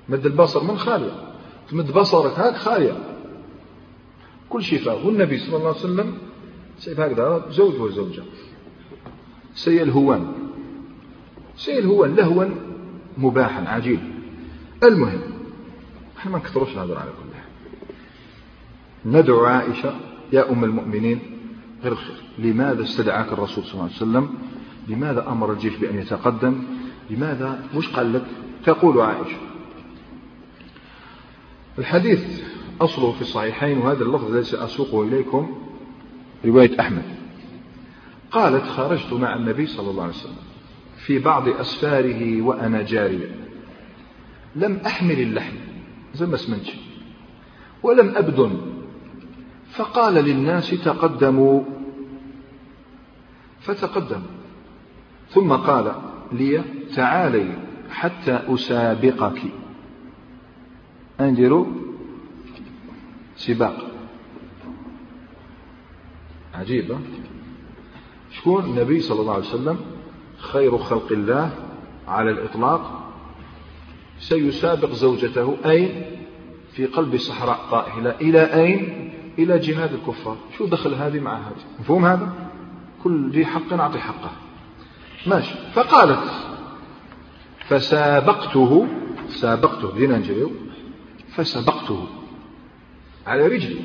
مد 0.08 0.26
البصر 0.26 0.64
من 0.64 0.78
خالية. 0.78 1.12
تمد 1.70 1.92
بصرك 1.92 2.38
هاك 2.38 2.56
خالية. 2.56 2.92
كل 4.50 4.62
شيء 4.62 4.78
فيه 4.78 4.90
والنبي 4.90 5.38
صلى 5.38 5.56
الله 5.56 5.68
عليه 5.68 5.78
وسلم 5.78 6.18
سيد 6.78 7.00
هكذا 7.00 7.46
زوج 7.50 7.80
وزوجة 7.80 8.22
سيلهوان 9.54 10.32
سيلهوان 11.56 12.14
لهوا 12.14 12.44
مباحا 13.18 13.68
عجيب. 13.68 14.00
المهم 14.82 15.20
إحنا 16.18 16.30
ما 16.32 16.38
نكثروش 16.38 16.76
نهضر 16.76 16.98
على 16.98 17.10
كل 17.10 17.34
حال 17.34 17.48
ندعو 19.12 19.44
عائشة 19.44 19.94
يا 20.32 20.52
أم 20.52 20.64
المؤمنين 20.64 21.20
غير 21.82 21.92
الخير. 21.92 22.16
لماذا 22.38 22.82
استدعاك 22.82 23.32
الرسول 23.32 23.64
صلى 23.64 23.72
الله 23.72 23.84
عليه 23.84 23.94
وسلم؟ 23.94 24.28
لماذا 24.88 25.28
أمر 25.28 25.52
الجيش 25.52 25.76
بأن 25.76 25.98
يتقدم؟ 25.98 26.62
لماذا؟ 27.10 27.64
مش 27.74 27.88
قال 27.88 28.12
لك؟ 28.12 28.24
تقول 28.64 29.00
عائشة. 29.00 29.36
الحديث 31.78 32.42
أصله 32.80 33.12
في 33.12 33.20
الصحيحين 33.20 33.78
وهذا 33.78 34.02
اللفظ 34.02 34.30
الذي 34.30 34.44
سأسوقه 34.44 35.02
إليكم. 35.02 35.58
رواية 36.44 36.80
أحمد. 36.80 37.02
قالت 38.30 38.64
خرجت 38.64 39.12
مع 39.12 39.36
النبي 39.36 39.66
صلى 39.66 39.90
الله 39.90 40.02
عليه 40.02 40.12
وسلم 40.12 40.36
في 40.96 41.18
بعض 41.18 41.48
أسفاره 41.48 42.42
وأنا 42.42 42.82
جارية. 42.82 43.34
لم 44.56 44.80
أحمل 44.86 45.20
اللحم 45.20 45.56
زي 46.14 46.26
ما 46.26 46.36
سمنتش 46.36 46.74
ولم 47.82 48.12
أبدن. 48.16 48.60
فقال 49.70 50.14
للناس 50.14 50.70
تقدموا. 50.70 51.62
فتقدموا. 53.60 54.28
ثم 55.30 55.52
قال 55.52 55.92
لي 56.32 56.62
تعالي 56.94 57.58
حتى 57.90 58.40
أسابقك. 58.48 59.40
أندروا 61.20 61.66
سباق. 63.38 63.76
عجيبة 66.54 66.98
شكون؟ 68.30 68.64
النبي 68.64 69.00
صلى 69.00 69.20
الله 69.20 69.32
عليه 69.32 69.44
وسلم 69.44 69.80
خير 70.38 70.78
خلق 70.78 71.12
الله 71.12 71.50
على 72.08 72.30
الإطلاق. 72.30 73.12
سيسابق 74.18 74.90
زوجته 74.90 75.56
أين؟ 75.66 76.04
في 76.72 76.86
قلب 76.86 77.16
صحراء 77.16 77.60
طائلة. 77.70 78.10
إلى 78.10 78.54
أين؟ 78.54 79.10
إلى 79.38 79.58
جهاد 79.58 79.92
الكفار. 79.92 80.36
شو 80.58 80.66
دخل 80.66 80.94
هذه 80.94 81.20
مع 81.20 81.36
هذه؟ 81.36 81.80
مفهوم 81.80 82.04
هذا؟ 82.04 82.32
كل 83.04 83.30
ذي 83.30 83.46
حق 83.46 83.72
أعطي 83.72 83.98
حقه. 83.98 84.30
ماشي. 85.26 85.54
فقالت 85.74 86.30
فسابقته 87.68 88.86
سابقته 89.28 89.94
دينا 89.94 90.22
فسبقته 91.28 92.06
على 93.28 93.46
رجلي. 93.46 93.80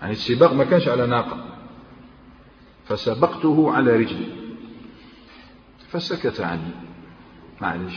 يعني 0.00 0.12
السباق 0.12 0.52
ما 0.52 0.64
كانش 0.64 0.88
على 0.88 1.06
ناقة. 1.06 1.44
فسبقته 2.84 3.72
على 3.72 3.96
رجلي. 3.96 4.26
فسكت 5.88 6.40
عني. 6.40 6.70
معلش. 7.60 7.94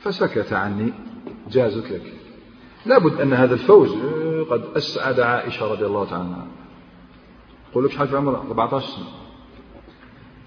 فسكت 0.00 0.52
عني. 0.52 0.92
جازت 1.50 1.90
لك. 1.90 2.12
لابد 2.86 3.20
أن 3.20 3.32
هذا 3.32 3.54
الفوز 3.54 3.92
قد 4.50 4.64
أسعد 4.76 5.20
عائشة 5.20 5.66
رضي 5.66 5.86
الله 5.86 6.04
تعالى 6.04 6.24
عنها. 6.24 6.46
يقول 7.70 7.84
لك 7.84 7.90
شحال 7.90 8.08
في 8.08 8.16
عمرها؟ 8.16 8.42
14 8.48 8.86
سنة. 8.86 9.04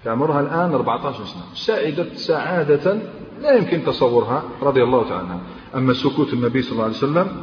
في 0.02 0.10
عمرها 0.10 0.40
الآن 0.40 0.72
14 0.74 1.24
سنة. 1.24 1.42
سعدت 1.54 2.16
سعادة 2.16 3.02
لا 3.40 3.52
يمكن 3.52 3.84
تصورها 3.84 4.44
رضي 4.62 4.82
الله 4.82 5.08
تعالى 5.08 5.28
عنها. 5.28 5.40
أما 5.74 5.92
سكوت 5.92 6.32
النبي 6.32 6.62
صلى 6.62 6.72
الله 6.72 6.84
عليه 6.84 6.94
وسلم 6.94 7.42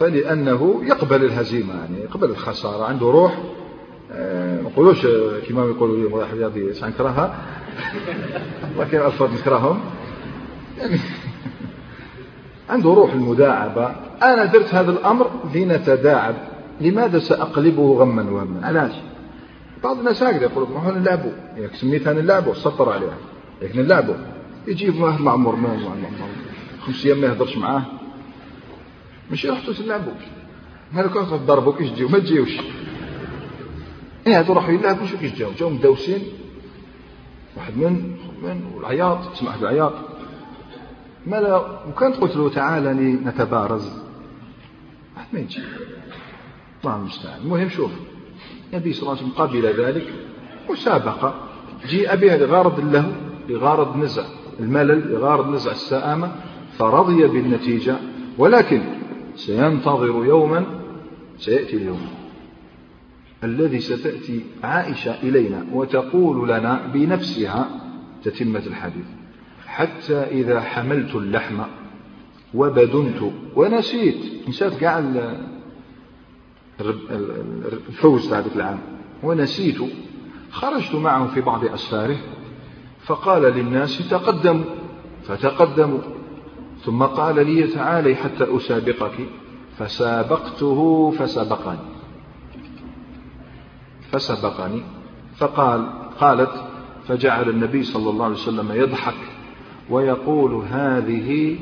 فلأنه 0.00 0.80
يقبل 0.84 1.24
الهزيمة 1.24 1.74
يعني 1.74 1.98
يقبل 1.98 2.30
الخسارة 2.30 2.84
عنده 2.84 3.06
روح. 3.06 3.38
آه، 4.12 4.62
ما 4.62 4.68
نقولوش 4.68 5.06
كما 5.48 5.64
يقولوا 5.64 5.96
لي 5.96 6.04
واحد 6.04 6.36
رياضي 6.36 6.72
سنكرهها 6.74 7.34
لكن 8.78 9.00
ألفاظ 9.00 9.34
نكرههم؟ 9.34 9.80
يعني 10.78 10.98
عنده 12.70 12.90
روح 12.90 13.12
المداعبة. 13.12 13.94
أنا 14.22 14.44
درت 14.44 14.74
هذا 14.74 14.90
الأمر 14.90 15.30
لنتداعب. 15.54 16.34
لماذا 16.80 17.18
سأقلبه 17.18 17.98
غما 17.98 18.30
وهما؟ 18.30 18.66
علاش؟ 18.66 18.92
بعض 19.84 19.98
الناس 19.98 20.22
هكذا 20.22 20.42
يقول 20.42 20.68
ما 20.68 20.80
هو 20.80 20.90
نلعبوا 20.90 21.32
يعني 21.56 21.76
سميتها 21.76 22.12
نلعبوا 22.12 22.54
سطر 22.54 22.92
عليها. 22.92 23.18
لكن 23.62 23.82
نلعبوا 23.82 24.14
يجيب 24.66 25.00
واحد 25.00 25.20
معمر 25.20 25.56
ما 25.56 25.78
خمس 26.86 27.06
أيام 27.06 27.20
ما 27.20 27.26
يهضرش 27.26 27.56
معاه. 27.56 27.99
ماشي 29.30 29.48
رحتوا 29.48 29.74
تلعبوا 29.74 30.12
هذا 30.92 31.06
كان 31.06 31.26
تضربوا 31.26 31.76
كيش 31.76 31.90
تجيو 31.90 32.08
ما 32.08 32.18
تجيوش. 32.18 32.58
إيه 34.26 34.38
هادو 34.38 34.52
راحوا 34.52 34.72
يلعبوا 34.72 35.06
شو 35.06 35.18
كيش 35.18 35.32
جاو 35.32 35.50
جاو 35.58 35.70
مدوسين 35.70 36.22
واحد 37.56 37.76
من 37.76 38.16
من 38.42 38.70
والعياط. 38.74 39.32
تسمع 39.32 39.56
بالعياط 39.56 39.92
ماذا 41.26 41.82
وكان 41.88 42.12
قلت 42.12 42.36
له 42.36 42.48
تعالى 42.48 42.92
نتبارز. 43.12 43.88
واحد 45.16 45.26
ما 45.32 45.40
يجي. 45.40 45.60
الله 46.84 46.96
المستعان. 46.96 47.40
المهم 47.40 47.68
شوف 47.68 47.90
النبي 48.72 48.92
صلى 48.92 49.02
الله 49.02 49.16
عليه 49.16 49.22
وسلم 49.22 49.46
قبل 49.46 49.84
ذلك 49.84 50.12
مسابقة 50.70 51.34
جيء 51.88 52.16
بها 52.16 52.36
لغرض 52.36 52.94
له 52.94 53.12
لغرض 53.48 53.96
نزع. 53.96 54.24
الملل 54.60 55.12
لغرض 55.12 55.48
نزع 55.48 55.70
السآمة 55.70 56.32
فرضي 56.78 57.26
بالنتيجة. 57.26 57.96
ولكن 58.38 58.82
سينتظر 59.36 60.24
يوما 60.24 60.66
سيأتي 61.38 61.76
اليوم. 61.76 62.08
الذي 63.44 63.80
ستأتي 63.80 64.44
عائشة 64.62 65.22
إلينا 65.22 65.66
وتقول 65.72 66.48
لنا 66.48 66.86
بنفسها 66.94 67.68
تتمة 68.24 68.62
الحديث. 68.66 69.04
حتى 69.66 70.16
إذا 70.16 70.60
حملت 70.60 71.14
اللحم 71.14 71.62
وبدنت 72.54 73.32
ونسيت. 73.56 74.48
نسيت 74.48 74.74
كاع 74.74 74.98
الفوز 77.88 78.32
هذاك 78.32 78.56
العام. 78.56 78.78
ونسيت. 79.22 79.78
خرجت 80.50 80.94
معه 80.94 81.26
في 81.26 81.40
بعض 81.40 81.64
أسفاره 81.64 82.16
فقال 83.00 83.42
للناس 83.42 84.08
تقدموا 84.10 84.64
فتقدموا. 85.24 86.19
ثم 86.84 87.02
قال 87.02 87.46
لي 87.46 87.66
تعالي 87.66 88.14
حتى 88.14 88.56
أسابقك. 88.56 89.14
فسابقته 89.78 91.10
فسبقني. 91.10 91.78
فسبقني. 94.12 94.82
فقال 95.36 95.86
قالت 96.20 96.64
فجعل 97.08 97.48
النبي 97.48 97.82
صلى 97.82 98.10
الله 98.10 98.24
عليه 98.24 98.34
وسلم 98.34 98.72
يضحك 98.72 99.14
ويقول 99.90 100.54
هذه 100.54 101.58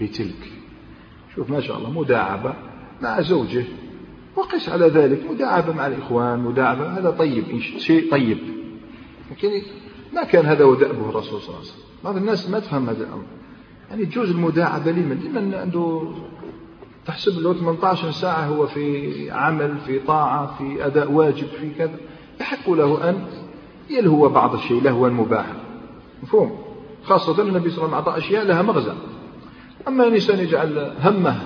بتلك. 0.00 0.52
شوف 1.34 1.50
ما 1.50 1.60
شاء 1.60 1.78
الله 1.78 1.90
مداعبة 1.90 2.54
مع 3.02 3.20
زوجه. 3.20 3.64
وقس 4.36 4.68
على 4.68 4.86
ذلك 4.86 5.30
مداعبة 5.30 5.72
مع 5.72 5.86
الإخوان 5.86 6.38
مداعبة 6.38 6.98
هذا 6.98 7.10
طيب 7.10 7.60
شيء 7.78 8.10
طيب. 8.10 8.38
لكن 9.30 9.48
ما 10.14 10.24
كان 10.24 10.46
هذا 10.46 10.64
هو 10.64 10.74
دأبه 10.74 11.10
الرسول 11.10 11.40
صلى 11.40 11.48
الله 11.48 11.58
عليه 11.58 11.68
وسلم. 11.68 11.84
بعض 12.04 12.16
الناس 12.16 12.50
ما 12.50 12.58
تفهم 12.58 12.88
هذا 12.88 13.04
الأمر. 13.04 13.24
يعني 13.92 14.06
تجوز 14.06 14.30
المداعبة 14.30 14.90
لمن؟ 14.90 15.20
لمن 15.20 15.54
عنده 15.54 16.02
تحسب 17.06 17.38
له 17.38 17.54
18 17.54 18.10
ساعة 18.10 18.46
هو 18.46 18.66
في 18.66 19.30
عمل 19.30 19.78
في 19.86 19.98
طاعة 19.98 20.58
في 20.58 20.86
أداء 20.86 21.12
واجب 21.12 21.46
في 21.46 21.70
كذا. 21.78 21.96
يحق 22.40 22.70
له 22.70 23.10
أن 23.10 23.26
يلهو 23.90 24.28
بعض 24.28 24.54
الشيء 24.54 24.82
لهوا 24.82 25.08
مباحا 25.08 25.54
مفهوم؟ 26.22 26.58
خاصة 27.02 27.42
النبي 27.42 27.70
صلى 27.70 27.84
الله 27.84 27.96
عليه 27.96 28.02
وسلم 28.02 28.14
أعطى 28.14 28.18
أشياء 28.18 28.44
لها 28.44 28.62
مغزى. 28.62 28.92
أما 29.88 30.04
الإنسان 30.06 30.38
يجعل 30.38 30.92
همه 31.04 31.36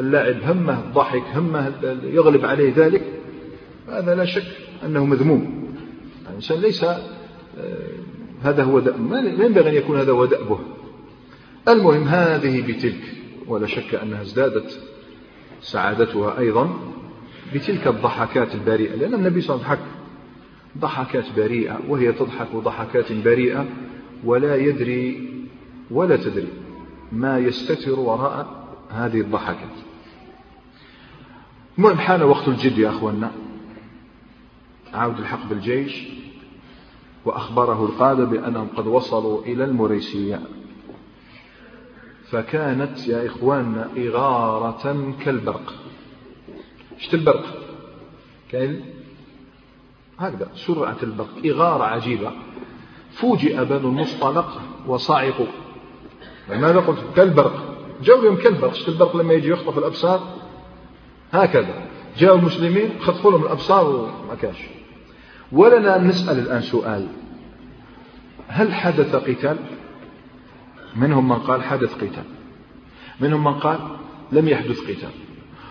اللعب 0.00 0.36
همه 0.42 0.78
الضحك 0.78 1.22
همه 1.34 1.72
يغلب 2.02 2.44
عليه 2.44 2.72
ذلك 2.76 3.02
هذا 3.88 4.14
لا 4.14 4.24
شك 4.24 4.56
أنه 4.86 5.04
مذموم. 5.04 5.74
الإنسان 6.30 6.58
ليس 6.58 6.84
آه، 6.84 6.98
هذا 8.42 8.62
هو 8.62 8.78
دأب 8.78 9.00
ما 9.00 9.18
ينبغي 9.18 9.70
أن 9.70 9.74
يكون 9.74 9.98
هذا 9.98 10.12
هو 10.12 10.24
دأبه. 10.24 10.58
المهم 11.68 12.08
هذه 12.08 12.62
بتلك 12.62 13.14
ولا 13.46 13.66
شك 13.66 13.94
أنها 13.94 14.22
ازدادت 14.22 14.80
سعادتها 15.60 16.38
أيضا 16.38 16.70
بتلك 17.54 17.86
الضحكات 17.86 18.54
البريئة 18.54 18.94
لأن 18.94 19.14
النبي 19.14 19.40
صلى 19.40 19.56
الله 19.56 19.66
عليه 19.68 19.78
وسلم 19.78 19.92
ضحكات 20.78 21.24
بريئة 21.36 21.80
وهي 21.88 22.12
تضحك 22.12 22.56
ضحكات 22.56 23.12
بريئة 23.12 23.66
ولا 24.24 24.56
يدري 24.56 25.30
ولا 25.90 26.16
تدري 26.16 26.48
ما 27.12 27.38
يستتر 27.38 28.00
وراء 28.00 28.68
هذه 28.90 29.20
الضحكات. 29.20 29.76
المهم 31.78 31.98
حان 31.98 32.22
وقت 32.22 32.48
الجد 32.48 32.78
يا 32.78 32.88
أخوانا 32.88 33.32
عود 34.94 35.18
الحق 35.18 35.48
بالجيش 35.48 36.08
وأخبره 37.24 37.84
القادة 37.84 38.24
بأنهم 38.24 38.68
قد 38.76 38.86
وصلوا 38.86 39.42
إلى 39.42 39.64
المريسية. 39.64 40.40
فكانت 42.30 43.08
يا 43.08 43.26
إخواننا 43.26 43.88
إغارة 43.96 45.14
كالبرق. 45.24 45.74
شت 46.98 47.14
البرق؟ 47.14 47.44
كان 48.50 48.80
هكذا 50.18 50.48
سرعة 50.54 50.96
البرق 51.02 51.28
إغارة 51.46 51.84
عجيبة. 51.84 52.32
فوجئ 53.10 53.64
بنو 53.64 53.88
المصطلق 53.88 54.60
وصعقوا 54.86 55.46
لماذا 56.48 56.80
قلت؟ 56.80 56.98
كالبرق. 57.16 57.76
جاءوا 58.02 58.24
يوم 58.24 58.36
كالبرق. 58.36 58.74
شت 58.74 58.88
البرق 58.88 59.16
لما 59.16 59.32
يجي 59.32 59.48
يخطف 59.48 59.78
الأبصار؟ 59.78 60.20
هكذا. 61.32 61.88
جاءوا 62.18 62.38
المسلمين 62.38 62.90
خطفوا 63.00 63.30
لهم 63.30 63.42
الأبصار 63.42 63.86
وما 63.86 64.34
كاش 64.42 64.56
ولنا 65.52 65.98
نسأل 65.98 66.38
الآن 66.38 66.60
سؤال. 66.60 67.06
هل 68.48 68.74
حدث 68.74 69.16
قتال؟ 69.16 69.58
منهم 70.98 71.28
من 71.28 71.36
قال 71.36 71.62
حدث 71.62 71.94
قتال. 71.94 72.24
منهم 73.20 73.44
من 73.44 73.54
قال 73.54 73.78
لم 74.32 74.48
يحدث 74.48 74.80
قتال. 74.80 75.10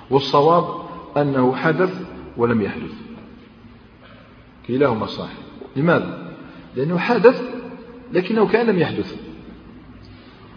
والصواب 0.10 0.66
أنه 1.18 1.56
حدث 1.56 2.02
ولم 2.38 2.62
يحدث. 2.62 2.94
كلاهما 4.68 5.06
صحيح. 5.06 5.38
لماذا؟ 5.76 6.34
لأنه 6.76 6.98
حدث 6.98 7.42
لكنه 8.14 8.48
كان 8.48 8.66
لم 8.66 8.80
يحدث. 8.80 9.16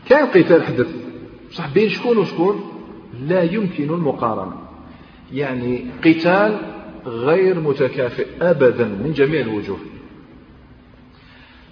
كان 0.09 0.27
قتال 0.27 0.63
حدث. 0.63 0.97
صح 1.53 1.75
بين 1.75 1.89
شكون 1.89 2.19
وشكون؟ 2.19 2.61
لا 3.21 3.43
يمكن 3.43 3.85
المقارنة. 3.85 4.57
يعني 5.33 5.87
قتال 6.05 6.61
غير 7.07 7.61
متكافئ 7.61 8.27
أبدا 8.41 8.85
من 8.85 9.13
جميع 9.13 9.41
الوجوه. 9.41 9.79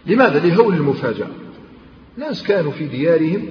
لماذا؟ 0.07 0.39
لهول 0.39 0.75
المفاجأة. 0.75 1.29
ناس 2.19 2.43
كانوا 2.43 2.73
في 2.73 2.87
ديارهم 2.87 3.47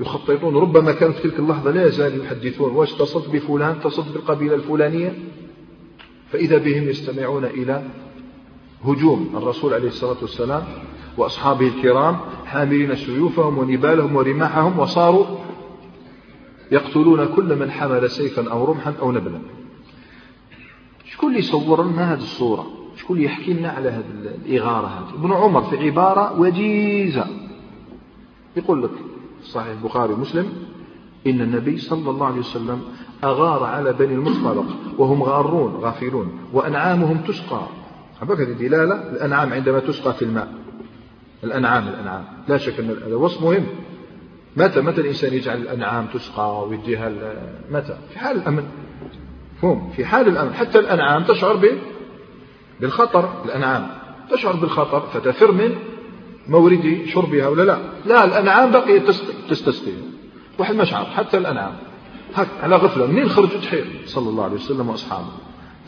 يخططون 0.00 0.56
ربما 0.56 0.92
كانوا 0.92 1.14
في 1.14 1.22
تلك 1.22 1.38
اللحظة 1.38 1.70
لا 1.70 1.86
يزالوا 1.86 2.24
يحدثون 2.24 2.70
واش 2.72 2.94
اتصلت 2.94 3.28
بفلان 3.28 3.70
اتصلت 3.70 4.08
بالقبيلة 4.08 4.54
الفلانية؟ 4.54 5.14
فإذا 6.30 6.58
بهم 6.58 6.88
يستمعون 6.88 7.44
إلى 7.44 7.82
هجوم 8.84 9.30
الرسول 9.36 9.74
عليه 9.74 9.88
الصلاة 9.88 10.16
والسلام 10.22 10.64
وأصحابه 11.16 11.66
الكرام 11.66 12.16
حاملين 12.46 12.94
سيوفهم 12.94 13.58
ونبالهم 13.58 14.16
ورماحهم 14.16 14.78
وصاروا 14.78 15.26
يقتلون 16.70 17.26
كل 17.26 17.58
من 17.58 17.70
حمل 17.70 18.10
سيفا 18.10 18.52
أو 18.52 18.64
رمحا 18.64 18.94
أو 19.00 19.12
نبلا. 19.12 19.40
شكون 21.04 21.28
اللي 21.28 21.38
يصور 21.38 21.84
لنا 21.84 22.12
هذه 22.12 22.18
الصورة؟ 22.18 22.66
شكون 22.96 23.16
اللي 23.16 23.26
يحكي 23.26 23.52
لنا 23.52 23.68
على 23.68 23.88
هذه 23.88 24.04
الإغارة 24.46 24.86
هذه؟ 24.86 25.14
ابن 25.14 25.32
عمر 25.32 25.62
في 25.62 25.76
عبارة 25.76 26.40
وجيزة. 26.40 27.41
يقول 28.56 28.82
لك 28.82 28.90
صحيح 29.42 29.66
البخاري 29.66 30.12
ومسلم 30.12 30.52
إن 31.26 31.40
النبي 31.40 31.78
صلى 31.78 32.10
الله 32.10 32.26
عليه 32.26 32.38
وسلم 32.38 32.82
أغار 33.24 33.64
على 33.64 33.92
بني 33.92 34.14
المصطلق 34.14 34.66
وهم 34.98 35.22
غارون 35.22 35.72
غافلون 35.72 36.38
وأنعامهم 36.52 37.18
تسقى. 37.18 37.66
هذه 38.22 38.52
دلالة 38.52 38.94
الأنعام 38.94 39.52
عندما 39.52 39.78
تسقى 39.78 40.14
في 40.14 40.24
الماء. 40.24 40.54
الأنعام 41.44 41.88
الأنعام. 41.88 42.24
لا 42.48 42.56
شك 42.56 42.80
أن 42.80 42.90
هذا 42.90 43.14
وصف 43.14 43.42
مهم. 43.42 43.66
متى 44.56 44.80
متى 44.80 45.00
الإنسان 45.00 45.34
يجعل 45.34 45.58
الأنعام 45.58 46.06
تسقى 46.06 46.68
ويديها 46.68 47.12
متى؟ 47.70 47.98
في 48.10 48.18
حال 48.18 48.36
الأمن. 48.36 48.64
فهم. 49.62 49.90
في 49.90 50.04
حال 50.04 50.28
الأمن. 50.28 50.54
حتى 50.54 50.78
الأنعام 50.78 51.24
تشعر 51.24 51.76
بالخطر. 52.80 53.42
الأنعام 53.44 53.88
تشعر 54.30 54.56
بالخطر 54.56 55.00
فتفر 55.00 55.52
من 55.52 55.74
مورد 56.48 57.02
شربها 57.06 57.48
ولا 57.48 57.62
لا؟ 57.62 57.78
لا 58.06 58.24
الأنعام 58.24 58.70
بقيت 58.70 59.10
تستسقي. 59.50 59.92
واحد 60.58 60.74
مشعر 60.74 61.04
حتى 61.04 61.38
الأنعام. 61.38 61.72
هك 62.34 62.48
على 62.62 62.76
غفلة. 62.76 63.06
منين 63.06 63.28
خرجوا 63.28 63.60
تحير 63.60 64.02
صلى 64.06 64.28
الله 64.28 64.44
عليه 64.44 64.54
وسلم 64.54 64.88
وأصحابه. 64.88 65.32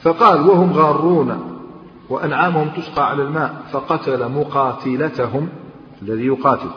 فقال 0.02 0.40
وهم 0.40 0.72
غارون 0.72 1.60
وأنعامهم 2.08 2.68
تسقى 2.68 3.10
على 3.10 3.22
الماء 3.22 3.62
فقتل 3.72 4.28
مقاتلتهم. 4.28 5.48
الذي 6.02 6.26
يقاتل. 6.26 6.70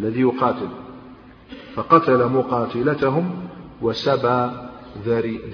الذي 0.00 0.20
يقاتل. 0.20 0.68
فقتل 1.74 2.28
مقاتلتهم 2.28 3.30
وسبى 3.82 4.50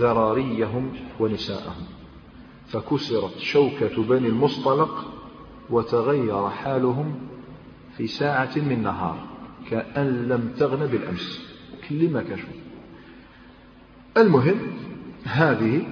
ذراريهم 0.01 0.93
ونساءهم. 1.21 1.87
فكسرت 2.69 3.39
شوكة 3.39 4.03
بني 4.03 4.29
المصطلق 4.29 5.05
وتغير 5.71 6.51
حالهم 6.51 7.15
في 7.97 8.07
ساعة 8.07 8.51
من 8.57 8.83
نهار 8.83 9.27
كأن 9.71 10.29
لم 10.29 10.55
تغن 10.59 10.87
بالأمس. 10.87 11.41
كل 11.89 12.11
ما 12.11 12.23
كشف. 12.23 12.49
المهم 14.17 14.57
هذه 15.25 15.87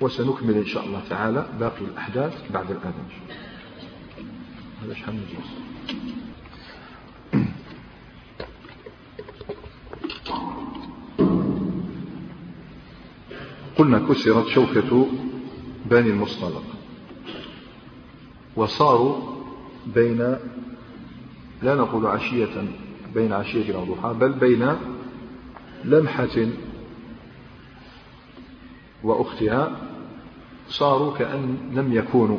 وسنكمل 0.00 0.54
إن 0.54 0.66
شاء 0.66 0.84
الله 0.86 1.02
تعالى 1.10 1.46
باقي 1.60 1.80
الأحداث 1.80 2.52
بعد 2.52 2.70
الأذان 2.70 3.08
هذا 4.82 4.94
شحال 4.94 5.14
من 5.14 5.24
قلنا 13.78 13.98
كسرت 13.98 14.46
شوكة 14.48 15.06
بني 15.90 16.10
المصطلق. 16.10 16.79
وصاروا 18.60 19.16
بين 19.94 20.36
لا 21.62 21.74
نقول 21.74 22.06
عشية 22.06 22.64
بين 23.14 23.32
عشية 23.32 23.74
أو 23.74 23.84
ضحى 23.84 24.14
بل 24.20 24.32
بين 24.32 24.66
لمحة 25.84 26.46
وأختها 29.04 29.76
صاروا 30.68 31.18
كأن 31.18 31.56
لم 31.74 31.92
يكونوا. 31.92 32.38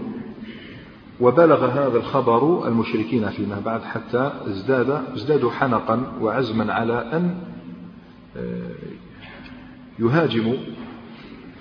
وبلغ 1.20 1.66
هذا 1.66 1.98
الخبر 1.98 2.68
المشركين 2.68 3.30
فيما 3.30 3.60
بعد 3.66 3.84
حتى 3.84 4.32
ازداد 4.48 4.90
ازدادوا 4.90 5.52
حنقا 5.52 6.18
وعزما 6.22 6.74
على 6.74 6.94
أن 7.14 7.36
آه، 8.38 8.70
يهاجموا 10.00 10.58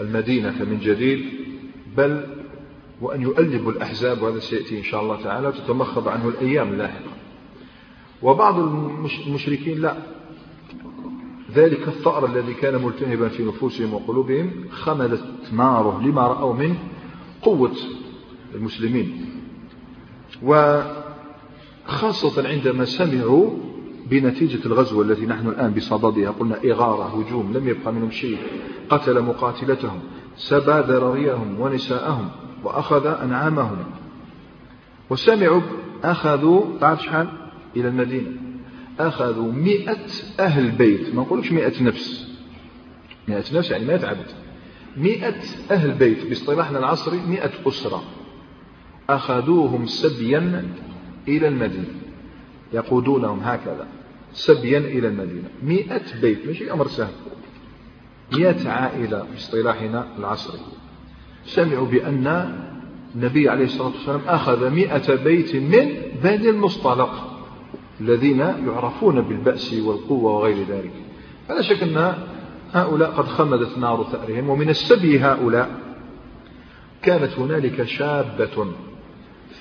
المدينة 0.01 0.65
من 0.65 0.79
جديد 0.83 1.25
بل 1.97 2.40
وأن 3.01 3.23
يؤلبوا 3.23 3.73
الأحزاب 3.73 4.23
وهذا 4.23 4.39
سيأتي 4.39 4.79
إن 4.79 4.83
شاء 4.83 5.03
الله 5.03 5.23
تعالى 5.23 5.49
وتتمخض 5.49 6.09
عنه 6.09 6.29
الأيام 6.29 6.69
اللاحقة. 6.69 7.11
وبعض 8.23 8.59
المشركين 9.27 9.81
لا. 9.81 9.97
ذلك 11.55 11.89
الثأر 11.89 12.27
الذي 12.27 12.55
كان 12.55 12.85
ملتهبا 12.85 13.29
في 13.29 13.45
نفوسهم 13.45 13.95
وقلوبهم 13.95 14.51
خملت 14.71 15.25
ناره 15.53 16.01
لما 16.03 16.23
رأوا 16.23 16.55
من؟ 16.55 16.75
قوة 17.43 17.73
المسلمين. 18.55 19.27
وخاصة 20.43 22.49
عندما 22.49 22.85
سمعوا 22.85 23.51
بنتيجة 24.11 24.67
الغزوة 24.67 25.05
التي 25.05 25.27
نحن 25.27 25.49
الآن 25.49 25.75
بصددها 25.75 26.31
قلنا 26.31 26.57
إغارة 26.65 27.05
هجوم 27.05 27.53
لم 27.53 27.69
يبقى 27.69 27.93
منهم 27.93 28.11
شيء. 28.11 28.39
قتل 28.91 29.23
مقاتلتهم 29.23 30.01
سبى 30.37 30.73
ذراريهم 30.73 31.61
ونساءهم. 31.61 32.31
وأخذ 32.65 33.07
أنعامهم. 33.07 33.85
وسمعوا 35.11 35.61
أخذوا 36.05 36.79
تعرف 36.79 37.03
شحال؟ 37.03 37.29
إلى 37.77 37.89
المدينة. 37.89 38.31
أخذوا 39.01 39.53
مئة 39.53 40.07
أهل 40.41 40.71
بيت. 40.71 41.15
ما 41.15 41.23
نقولش 41.23 41.53
مئة 41.53 41.83
نفس. 41.83 42.31
مئة 43.29 43.45
نفس 43.59 43.71
يعني 43.71 43.85
مئة 43.85 44.07
عبد. 44.07 44.27
مئة 44.97 45.43
أهل 45.71 45.91
بيت. 45.91 46.27
باصطلاحنا 46.27 46.79
العصري 46.79 47.21
مئة 47.29 47.51
أسرة. 47.67 48.03
أخذوهم 49.11 49.87
سبيا 49.87 50.69
إلى 51.29 51.49
المدينة. 51.49 51.95
يقودونهم 52.73 53.41
هكذا. 53.41 53.87
سبيا 54.33 54.79
إلى 54.79 55.09
المدينة. 55.09 55.49
مئة 55.63 56.21
بيت. 56.21 56.47
ماشي 56.47 56.73
أمر 56.73 56.89
سهل. 56.89 57.13
مئة 58.33 58.69
عائلة 58.69 59.27
باصطلاحنا 59.33 60.07
العصري. 60.19 60.61
سمعوا 61.45 61.87
بأن 61.87 62.55
النبي 63.15 63.49
عليه 63.49 63.65
الصلاة 63.65 63.87
والسلام 63.87 64.21
أخذ 64.27 64.71
مئة 64.71 65.15
بيت 65.15 65.57
من 65.57 65.93
بني 66.23 66.51
المصطلق 66.51 67.41
الذين 68.01 68.39
يعرفون 68.39 69.21
بالبأس 69.21 69.75
والقوة 69.75 70.33
وغير 70.33 70.67
ذلك. 70.69 70.93
فلا 71.49 71.63
شك 71.63 71.83
أن 71.83 72.15
هؤلاء 72.73 73.11
قد 73.11 73.25
خمدت 73.25 73.79
نار 73.79 74.05
ثأرهم 74.13 74.49
ومن 74.49 74.69
السبي 74.69 75.21
هؤلاء 75.21 75.71
كانت 77.03 77.33
هنالك 77.39 77.83
شابة 77.85 78.67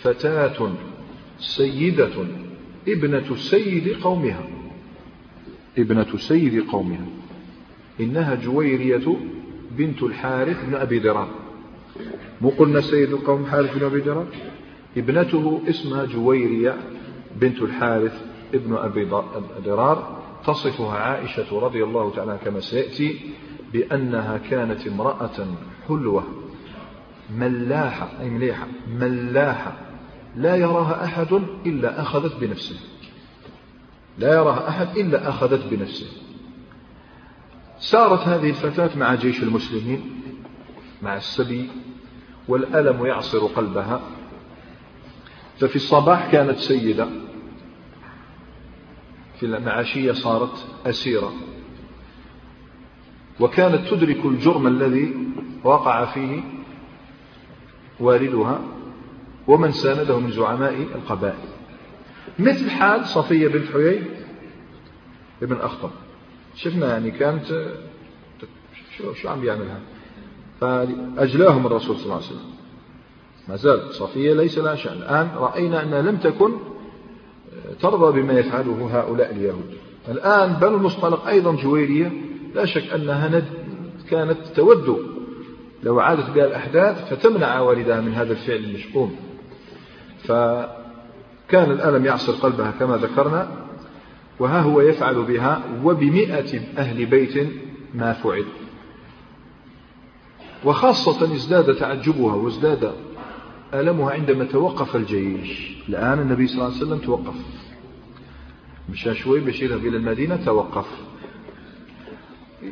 فتاة 0.01 0.71
سيدة 1.39 2.25
ابنة 2.88 3.36
سيد 3.36 4.03
قومها. 4.03 4.43
ابنة 5.77 6.17
سيد 6.17 6.63
قومها. 6.69 7.05
إنها 7.99 8.36
جويرية 8.36 9.17
بنت 9.77 10.03
الحارث 10.03 10.65
بن 10.65 10.75
أبي 10.75 10.99
درار 10.99 11.38
مو 12.41 12.49
قلنا 12.49 12.81
سيد 12.81 13.13
القوم 13.13 13.45
حارث 13.45 13.77
بن 13.77 13.85
أبي 13.85 13.99
درار 13.99 14.27
ابنته 14.97 15.61
اسمها 15.69 16.05
جويرية 16.05 16.77
بنت 17.35 17.61
الحارث 17.61 18.25
ابن 18.53 18.75
أبي 18.75 19.07
درار. 19.65 20.19
تصفها 20.47 20.97
عائشة 20.97 21.59
رضي 21.59 21.83
الله 21.83 22.11
تعالى 22.15 22.39
كما 22.45 22.59
سيأتي 22.59 23.19
بأنها 23.73 24.37
كانت 24.37 24.87
امرأة 24.87 25.47
حلوة 25.87 26.23
ملاحة 27.37 28.09
أي 28.21 28.29
مليحة 28.29 28.67
ملاحة. 28.99 29.77
لا 30.35 30.55
يراها 30.55 31.03
أحد 31.03 31.41
إلا 31.65 32.01
أخذت 32.01 32.35
بنفسه. 32.41 32.79
لا 34.17 34.33
يراها 34.33 34.69
أحد 34.69 34.97
إلا 34.97 35.29
أخذت 35.29 35.67
بنفسه. 35.71 36.07
سارت 37.79 38.19
هذه 38.19 38.49
الفتاة 38.49 38.97
مع 38.97 39.15
جيش 39.15 39.43
المسلمين. 39.43 40.18
مع 41.01 41.15
السبي 41.15 41.69
والألم 42.47 43.05
يعصر 43.05 43.39
قلبها. 43.39 44.01
ففي 45.59 45.75
الصباح 45.75 46.31
كانت 46.31 46.57
سيدة. 46.57 47.07
في 49.39 49.45
المعاشية 49.45 50.11
صارت 50.11 50.67
أسيرة. 50.85 51.33
وكانت 53.39 53.87
تدرك 53.87 54.25
الجرم 54.25 54.67
الذي 54.67 55.13
وقع 55.63 56.05
فيه 56.05 56.41
والدها 57.99 58.61
ومن 59.47 59.71
سانده 59.71 60.19
من 60.19 60.31
زعماء 60.31 60.73
القبائل. 60.73 61.49
مثل 62.39 62.69
حال 62.69 63.05
صفية 63.05 63.47
بنت 63.47 63.71
حيي 63.71 64.03
ابن 65.43 65.55
أخطب. 65.55 65.91
شفنا 66.55 66.91
يعني 66.91 67.11
كانت 67.11 67.45
شو 68.97 69.13
شو 69.13 69.29
عم 69.29 69.41
بيعملها 69.41 69.79
فأجلاهم 70.60 71.66
الرسول 71.66 71.95
صلى 71.95 72.05
الله 72.05 72.16
عليه 72.16 72.26
وسلم. 72.26 72.49
ما 73.47 73.55
زال 73.55 73.93
صفية 73.93 74.34
ليس 74.34 74.57
لها 74.57 74.76
شأن. 74.76 74.97
الآن 74.97 75.30
رأينا 75.36 75.84
أنها 75.84 76.01
لم 76.01 76.18
تكن 76.18 76.51
ترضى 77.82 78.22
بما 78.22 78.34
يفعله 78.34 78.89
هؤلاء 78.93 79.32
اليهود. 79.32 79.74
الآن 80.07 80.53
بنو 80.53 80.78
المصطلق 80.78 81.28
أيضا 81.28 81.55
جويرية 81.55 82.12
لا 82.55 82.66
شك 82.66 82.93
أنها 82.93 83.41
كانت 84.10 84.38
تود 84.55 84.99
لو 85.84 85.99
عادت 85.99 86.30
بها 86.30 86.45
الأحداث 86.45 87.14
فتمنع 87.14 87.60
والدها 87.60 88.01
من 88.01 88.14
هذا 88.14 88.32
الفعل 88.32 88.57
المشؤوم. 88.57 89.16
فكان 90.24 91.72
الألم 91.72 92.05
يعصر 92.05 92.34
قلبها 92.34 92.74
كما 92.80 92.97
ذكرنا. 92.97 93.51
وها 94.39 94.62
هو 94.62 94.82
يفعل 94.82 95.24
بها 95.24 95.62
وبمئة 95.84 96.60
أهل 96.78 97.05
بيت 97.05 97.47
ما 97.93 98.14
فعل. 98.14 98.45
وخاصة 100.66 101.36
ازداد 101.36 101.76
تعجبها 101.76 102.36
وازداد 102.36 102.93
ألمها 103.74 104.12
عندما 104.12 104.45
توقف 104.45 104.95
الجيش. 104.95 105.78
الآن 105.89 106.20
النبي 106.20 106.47
صلى 106.47 106.55
الله 106.55 106.66
عليه 106.66 106.86
وسلم 106.86 106.97
توقف. 106.97 107.36
مشى 108.89 109.16
شوي 109.16 109.39
باش 109.39 109.62
يذهب 109.62 109.86
إلى 109.86 109.97
المدينة 109.97 110.36
توقف. 110.36 110.88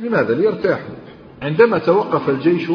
لماذا؟ 0.02 0.34
ليرتاحوا 0.34 0.96
عندما 1.42 1.78
توقف 1.78 2.30
الجيش 2.30 2.66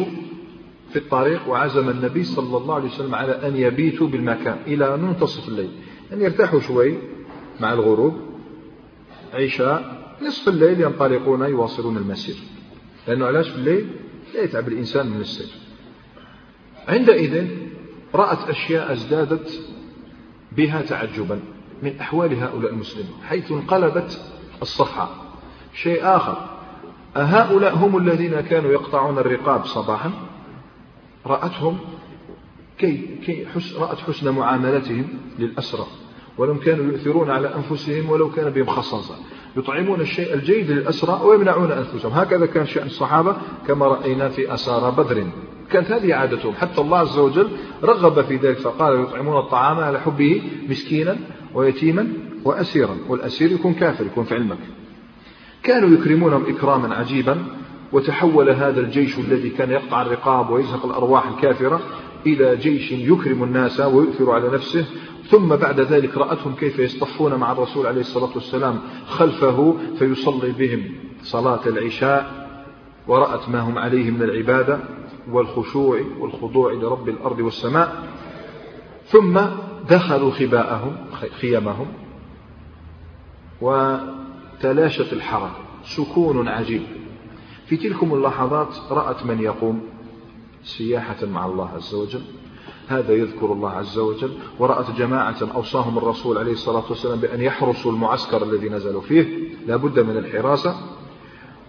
في 0.89 0.95
الطريق 0.95 1.49
وعزم 1.49 1.89
النبي 1.89 2.23
صلى 2.23 2.57
الله 2.57 2.75
عليه 2.75 2.85
وسلم 2.85 3.15
على 3.15 3.47
أن 3.47 3.55
يبيتوا 3.55 4.07
بالمكان 4.07 4.57
إلى 4.67 4.97
منتصف 4.97 5.49
الليل 5.49 5.69
أن 6.13 6.21
يرتاحوا 6.21 6.59
شوي 6.59 6.97
مع 7.59 7.73
الغروب 7.73 8.13
عشاء 9.33 10.03
نصف 10.21 10.49
الليل 10.49 10.81
ينطلقون 10.81 11.41
يواصلون 11.41 11.97
المسير. 11.97 12.35
لأنه 13.07 13.25
علاش 13.25 13.49
في 13.49 13.55
الليل؟ 13.55 13.87
يتعب 14.35 14.67
الإنسان 14.67 15.07
من 15.07 15.21
السير 15.21 15.47
عندئذ 16.87 17.47
رأت 18.15 18.49
أشياء 18.49 18.91
ازدادت 18.91 19.61
بها 20.51 20.81
تعجبا 20.81 21.39
من 21.83 21.99
أحوال 21.99 22.39
هؤلاء 22.39 22.73
المسلمين 22.73 23.13
حيث 23.23 23.51
انقلبت 23.51 24.31
الصفحة. 24.61 25.09
شيء 25.73 25.99
آخر 26.03 26.49
أهؤلاء 27.17 27.75
هم 27.75 27.97
الذين 27.97 28.41
كانوا 28.41 28.71
يقطعون 28.71 29.17
الرقاب 29.17 29.65
صباحا؟ 29.65 30.11
رأتهم 31.25 31.79
كي, 32.77 33.17
كي 33.25 33.45
حس 33.47 33.75
رأت 33.75 33.97
حسن 33.97 34.29
معاملتهم 34.29 35.07
للأسرى 35.39 35.87
ولم 36.37 36.57
كانوا 36.57 36.85
يؤثرون 36.85 37.29
على 37.29 37.55
أنفسهم 37.55 38.09
ولو 38.09 38.31
كان 38.31 38.49
بهم 38.49 38.65
خصاصة. 38.65 39.15
يطعمون 39.57 40.01
الشيء 40.01 40.33
الجيد 40.33 40.71
للأسرى 40.71 41.21
ويمنعون 41.23 41.71
أنفسهم. 41.71 42.11
هكذا 42.11 42.45
كان 42.45 42.65
شأن 42.65 42.85
الصحابة 42.85 43.35
كما 43.67 43.85
رأينا 43.85 44.29
في 44.29 44.53
أسارى 44.53 44.91
بدر. 44.91 45.27
كانت 45.71 45.91
هذه 45.91 46.13
عادتهم. 46.13 46.53
حتى 46.53 46.81
الله 46.81 46.97
عز 46.97 47.17
وجل 47.17 47.47
رغب 47.83 48.21
في 48.21 48.35
ذلك 48.35 48.57
فقال 48.57 49.01
يطعمون 49.01 49.37
الطعام 49.37 49.79
على 49.79 49.99
حبه 49.99 50.41
مسكينا 50.69 51.17
ويتيما 51.53 52.07
وأسيرا. 52.43 52.97
والأسير 53.09 53.51
يكون 53.51 53.73
كافر 53.73 54.05
يكون 54.05 54.23
في 54.23 54.35
علمك. 54.35 54.57
كانوا 55.63 55.89
يكرمونهم 55.89 56.55
إكراما 56.55 56.95
عجيبا 56.95 57.45
وتحول 57.91 58.49
هذا 58.49 58.79
الجيش 58.79 59.19
الذي 59.19 59.49
كان 59.49 59.71
يقطع 59.71 60.01
الرقاب 60.01 60.49
ويزهق 60.49 60.85
الأرواح 60.85 61.27
الكافرة 61.27 61.81
إلى 62.25 62.55
جيش 62.55 62.91
يكرم 62.91 63.43
الناس 63.43 63.79
ويؤثر 63.79 64.31
على 64.31 64.49
نفسه 64.49 64.85
ثم 65.29 65.55
بعد 65.55 65.79
ذلك 65.79 66.17
رأتهم 66.17 66.55
كيف 66.55 66.79
يصطفون 66.79 67.35
مع 67.35 67.51
الرسول 67.51 67.87
عليه 67.87 68.01
الصلاة 68.01 68.29
والسلام 68.35 68.79
خلفه 69.07 69.77
فيصلي 69.99 70.51
بهم 70.51 70.83
صلاة 71.23 71.59
العشاء 71.65 72.43
ورأت 73.07 73.49
ما 73.49 73.59
هم 73.59 73.77
عليه 73.77 74.11
من 74.11 74.23
العبادة 74.23 74.79
والخشوع 75.31 75.99
والخضوع 76.19 76.73
لرب 76.73 77.09
الأرض 77.09 77.39
والسماء 77.39 78.03
ثم 79.05 79.39
دخلوا 79.89 80.31
خباءهم 80.31 80.95
خيمهم 81.41 81.87
وتلاشت 83.61 85.13
الحركة 85.13 85.55
سكون 85.83 86.47
عجيب. 86.47 86.81
في 87.65 87.77
تلكم 87.77 88.13
اللحظات 88.13 88.77
رأت 88.91 89.25
من 89.25 89.39
يقوم؟ 89.39 89.92
سياحة 90.63 91.25
مع 91.25 91.45
الله 91.45 91.69
عز 91.69 91.93
وجل. 91.93 92.21
هذا 92.87 93.13
يذكر 93.13 93.53
الله 93.53 93.69
عز 93.69 93.97
وجل. 93.97 94.31
ورأت 94.59 94.91
جماعة 94.91 95.37
أوصاهم 95.55 95.97
الرسول 95.97 96.37
عليه 96.37 96.51
الصلاة 96.51 96.83
والسلام 96.89 97.19
بأن 97.19 97.41
يحرسوا 97.41 97.91
المعسكر 97.91 98.43
الذي 98.43 98.69
نزلوا 98.69 99.01
فيه. 99.01 99.49
لا 99.67 99.75
بد 99.75 99.99
من 99.99 100.17
الحراسة. 100.17 100.75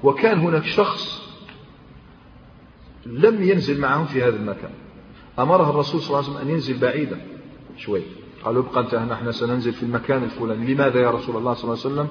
وكان 0.02 0.38
هناك 0.38 0.64
شخص 0.64 1.24
لم 3.06 3.42
ينزل 3.42 3.80
معهم 3.80 4.06
في 4.06 4.22
هذا 4.22 4.36
المكان. 4.36 4.70
أمره 5.38 5.70
الرسول 5.70 6.00
صلى 6.00 6.08
الله 6.08 6.18
عليه 6.18 6.28
وسلم 6.28 6.48
أن 6.48 6.54
ينزل 6.54 6.78
بعيدا 6.78 7.20
شوي. 7.76 8.02
قالوا 8.44 8.62
ابقى 8.62 8.80
أنت 8.80 8.94
نحن 8.94 9.32
سننزل 9.32 9.72
في 9.72 9.82
المكان 9.82 10.22
الفلاني. 10.22 10.74
لماذا 10.74 11.00
يا 11.00 11.10
رسول 11.10 11.36
الله 11.36 11.54
صلى 11.54 11.64
الله 11.64 11.84
عليه 11.84 11.94
وسلم؟ 11.94 12.08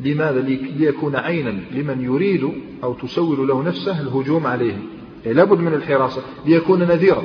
لماذا؟ 0.00 0.40
ليكون 0.78 1.16
عينا 1.16 1.50
لمن 1.70 2.00
يريد 2.00 2.52
أو 2.84 2.94
تسول 2.94 3.48
له 3.48 3.62
نفسه 3.62 4.00
الهجوم 4.00 4.46
عليهم. 4.46 4.99
يعني 5.24 5.36
لابد 5.36 5.58
من 5.58 5.74
الحراسة 5.74 6.22
ليكون 6.46 6.78
نذيرا. 6.82 7.22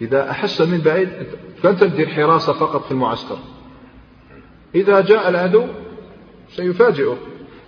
إذا 0.00 0.30
أحس 0.30 0.60
من 0.60 0.78
بعيد 0.78 1.08
فأنت 1.62 1.84
تدير 1.84 2.08
حراسة 2.08 2.52
فقط 2.52 2.84
في 2.84 2.90
المعسكر. 2.90 3.38
إذا 4.74 5.00
جاء 5.00 5.28
العدو 5.28 5.64
سيفاجئه. 6.50 7.16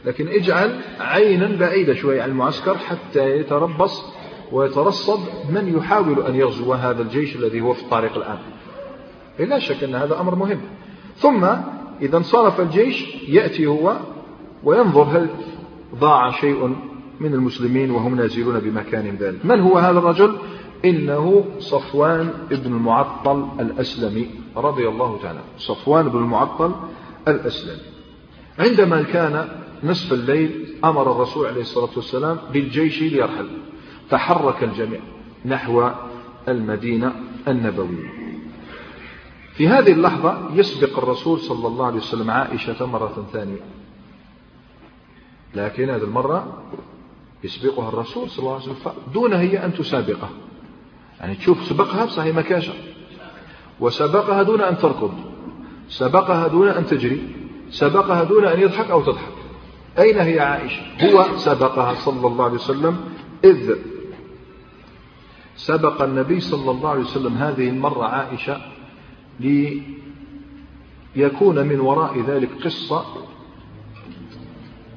لكن 0.05 0.29
اجعل 0.29 0.81
عينا 1.01 1.57
بعيدة 1.57 1.95
شوي 1.95 2.21
عن 2.21 2.31
المعسكر 2.31 2.79
حتى 2.79 3.31
يتربص 3.31 4.05
ويترصد 4.53 5.21
من 5.51 5.77
يحاول 5.79 6.23
أن 6.23 6.35
يغزو 6.35 6.73
هذا 6.73 7.03
الجيش 7.03 7.37
الذي 7.37 7.61
هو 7.61 7.75
في 7.75 7.83
الطريق 7.83 8.17
الآن. 8.17 8.39
لا 9.39 9.59
شك 9.59 9.85
أن 9.85 9.95
هذا 9.95 10.21
أمر 10.21 10.35
مهم. 10.35 10.61
ثم 11.17 11.45
إذا 12.03 12.17
انصرف 12.17 12.61
الجيش 12.61 13.15
يأتي 13.29 13.67
هو 13.67 13.97
وينظر 14.65 15.03
هل 15.03 15.29
ضاع 15.95 16.31
شيء 16.31 16.77
من 17.21 17.35
المسلمين 17.35 17.91
وهم 17.91 18.15
نازلون 18.15 18.61
بمكان 18.61 19.17
ذلك. 19.17 19.47
من 19.47 19.61
هو 19.61 19.79
هذا 19.79 19.99
الرجل؟ 19.99 20.37
إنه 20.85 21.45
صفوان 21.59 22.31
بن 22.51 22.73
المعطل 22.73 23.49
الأسلمي 23.61 24.31
رضي 24.57 24.89
الله 24.89 25.19
تعالى 25.23 25.41
صفوان 25.59 26.09
بن 26.09 26.19
المعطل 26.19 26.75
الأسلمي. 27.29 27.83
عندما 28.59 29.03
كان 29.03 29.49
نصف 29.85 30.13
الليل 30.13 30.75
أمر 30.85 31.13
الرسول 31.13 31.47
عليه 31.47 31.61
الصلاة 31.61 31.91
والسلام 31.97 32.39
بالجيش 32.53 33.03
ليرحل. 33.03 33.49
تحرك 34.11 34.65
الجميع 34.65 35.01
نحو 35.45 35.91
المدينة 36.49 37.13
النبوية. 37.49 38.25
في 39.55 39.69
هذه 39.69 39.93
اللحظة 39.93 40.51
يسبق 40.55 40.99
الرسول 40.99 41.39
صلى 41.39 41.67
الله 41.67 41.87
عليه 41.87 41.97
وسلم 41.97 42.31
عائشة 42.31 42.87
مرة 42.87 43.27
ثانية. 43.33 43.61
لكن 45.55 45.91
هذه 45.91 46.03
المرة 46.03 46.63
يسبقها 47.45 47.89
الرسول 47.89 48.31
صلى 48.31 48.39
الله 48.39 48.55
عليه 48.55 48.65
وسلم 48.65 48.93
دون 49.15 49.33
هي 49.33 49.65
أن 49.65 49.75
تسابقه. 49.75 50.29
يعني 51.21 51.35
تشوف 51.35 51.65
سبقها 51.65 52.05
بصحيح 52.05 52.37
مكاشة 52.37 52.73
وسبقها 53.81 54.43
دون 54.43 54.61
أن 54.61 54.79
تركض. 54.79 55.15
سبقها 55.89 56.49
دون 56.49 56.69
أن 56.69 56.87
تجري. 56.87 57.35
سبقها 57.71 58.25
دون 58.25 58.45
أن 58.45 58.61
يضحك 58.61 58.91
أو 58.91 59.03
تضحك. 59.03 59.33
أين 59.99 60.19
هي 60.19 60.41
عائشة؟ 60.41 60.83
هو 61.03 61.37
سبقها 61.37 61.95
صلى 61.95 62.27
الله 62.27 62.45
عليه 62.45 62.55
وسلم 62.55 63.01
إذ 63.45 63.75
سبق 65.57 66.03
النبي 66.03 66.41
صلى 66.41 66.71
الله 66.71 66.91
عليه 66.91 67.01
وسلم 67.01 67.37
هذه 67.37 67.69
المرة 67.69 68.05
عائشة 68.05 68.61
ليكون 71.17 71.67
من 71.67 71.81
وراء 71.81 72.21
ذلك 72.21 72.51
قصة 72.65 73.05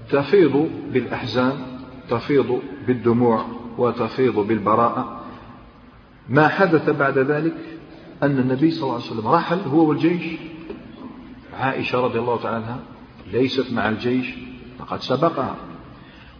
تفيض 0.09 0.69
بالأحزان. 0.93 1.76
تفيض 2.09 2.61
بالدموع 2.87 3.45
وتفيض 3.77 4.39
بالبراءة. 4.39 5.21
ما 6.29 6.47
حدث 6.47 6.89
بعد 6.89 7.17
ذلك 7.17 7.55
أن 8.23 8.39
النبي 8.39 8.71
صلى 8.71 8.83
الله 8.83 8.93
عليه 8.93 9.05
وسلم 9.05 9.27
رحل 9.27 9.59
هو 9.59 9.89
والجيش. 9.89 10.39
عائشة 11.59 12.01
رضي 12.01 12.19
الله 12.19 12.37
تعالى 12.41 12.55
عنها 12.55 12.79
ليست 13.31 13.73
مع 13.73 13.89
الجيش 13.89 14.33
لقد 14.79 15.01
سبقها. 15.01 15.55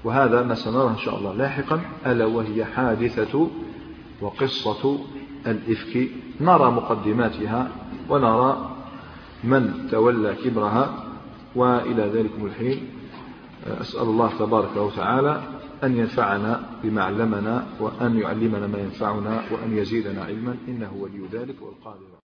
وهذا 0.04 0.44
ما 0.44 0.56
سنراه 0.56 0.90
إن 0.90 0.98
شاء 0.98 1.18
الله 1.18 1.34
لاحقا 1.34 1.82
ألا 2.06 2.26
وهي 2.26 2.66
حادثة 2.66 3.48
وقصة 4.22 5.00
الإفك. 5.48 6.10
نرى 6.42 6.72
مقدماتها 6.72 7.72
ونرى 8.10 8.76
من 9.44 9.88
تولى 9.92 10.36
كبرها 10.36 11.04
وإلى 11.56 12.04
ذلك 12.04 12.32
الحين. 12.44 12.88
أسأل 13.82 14.02
الله 14.02 14.32
تبارك 14.40 14.78
وتعالى 14.78 15.42
أن 15.84 15.98
ينفعنا 15.98 16.80
بما 16.84 17.04
علمنا 17.04 17.68
وأن 17.80 18.20
يعلمنا 18.20 18.68
ما 18.68 18.78
ينفعنا 18.78 19.44
وأن 19.52 19.78
يزيدنا 19.78 20.24
علما 20.24 20.56
إنه 20.68 20.94
ولي 21.00 21.28
ذلك 21.32 21.56
والقادر 21.62 22.08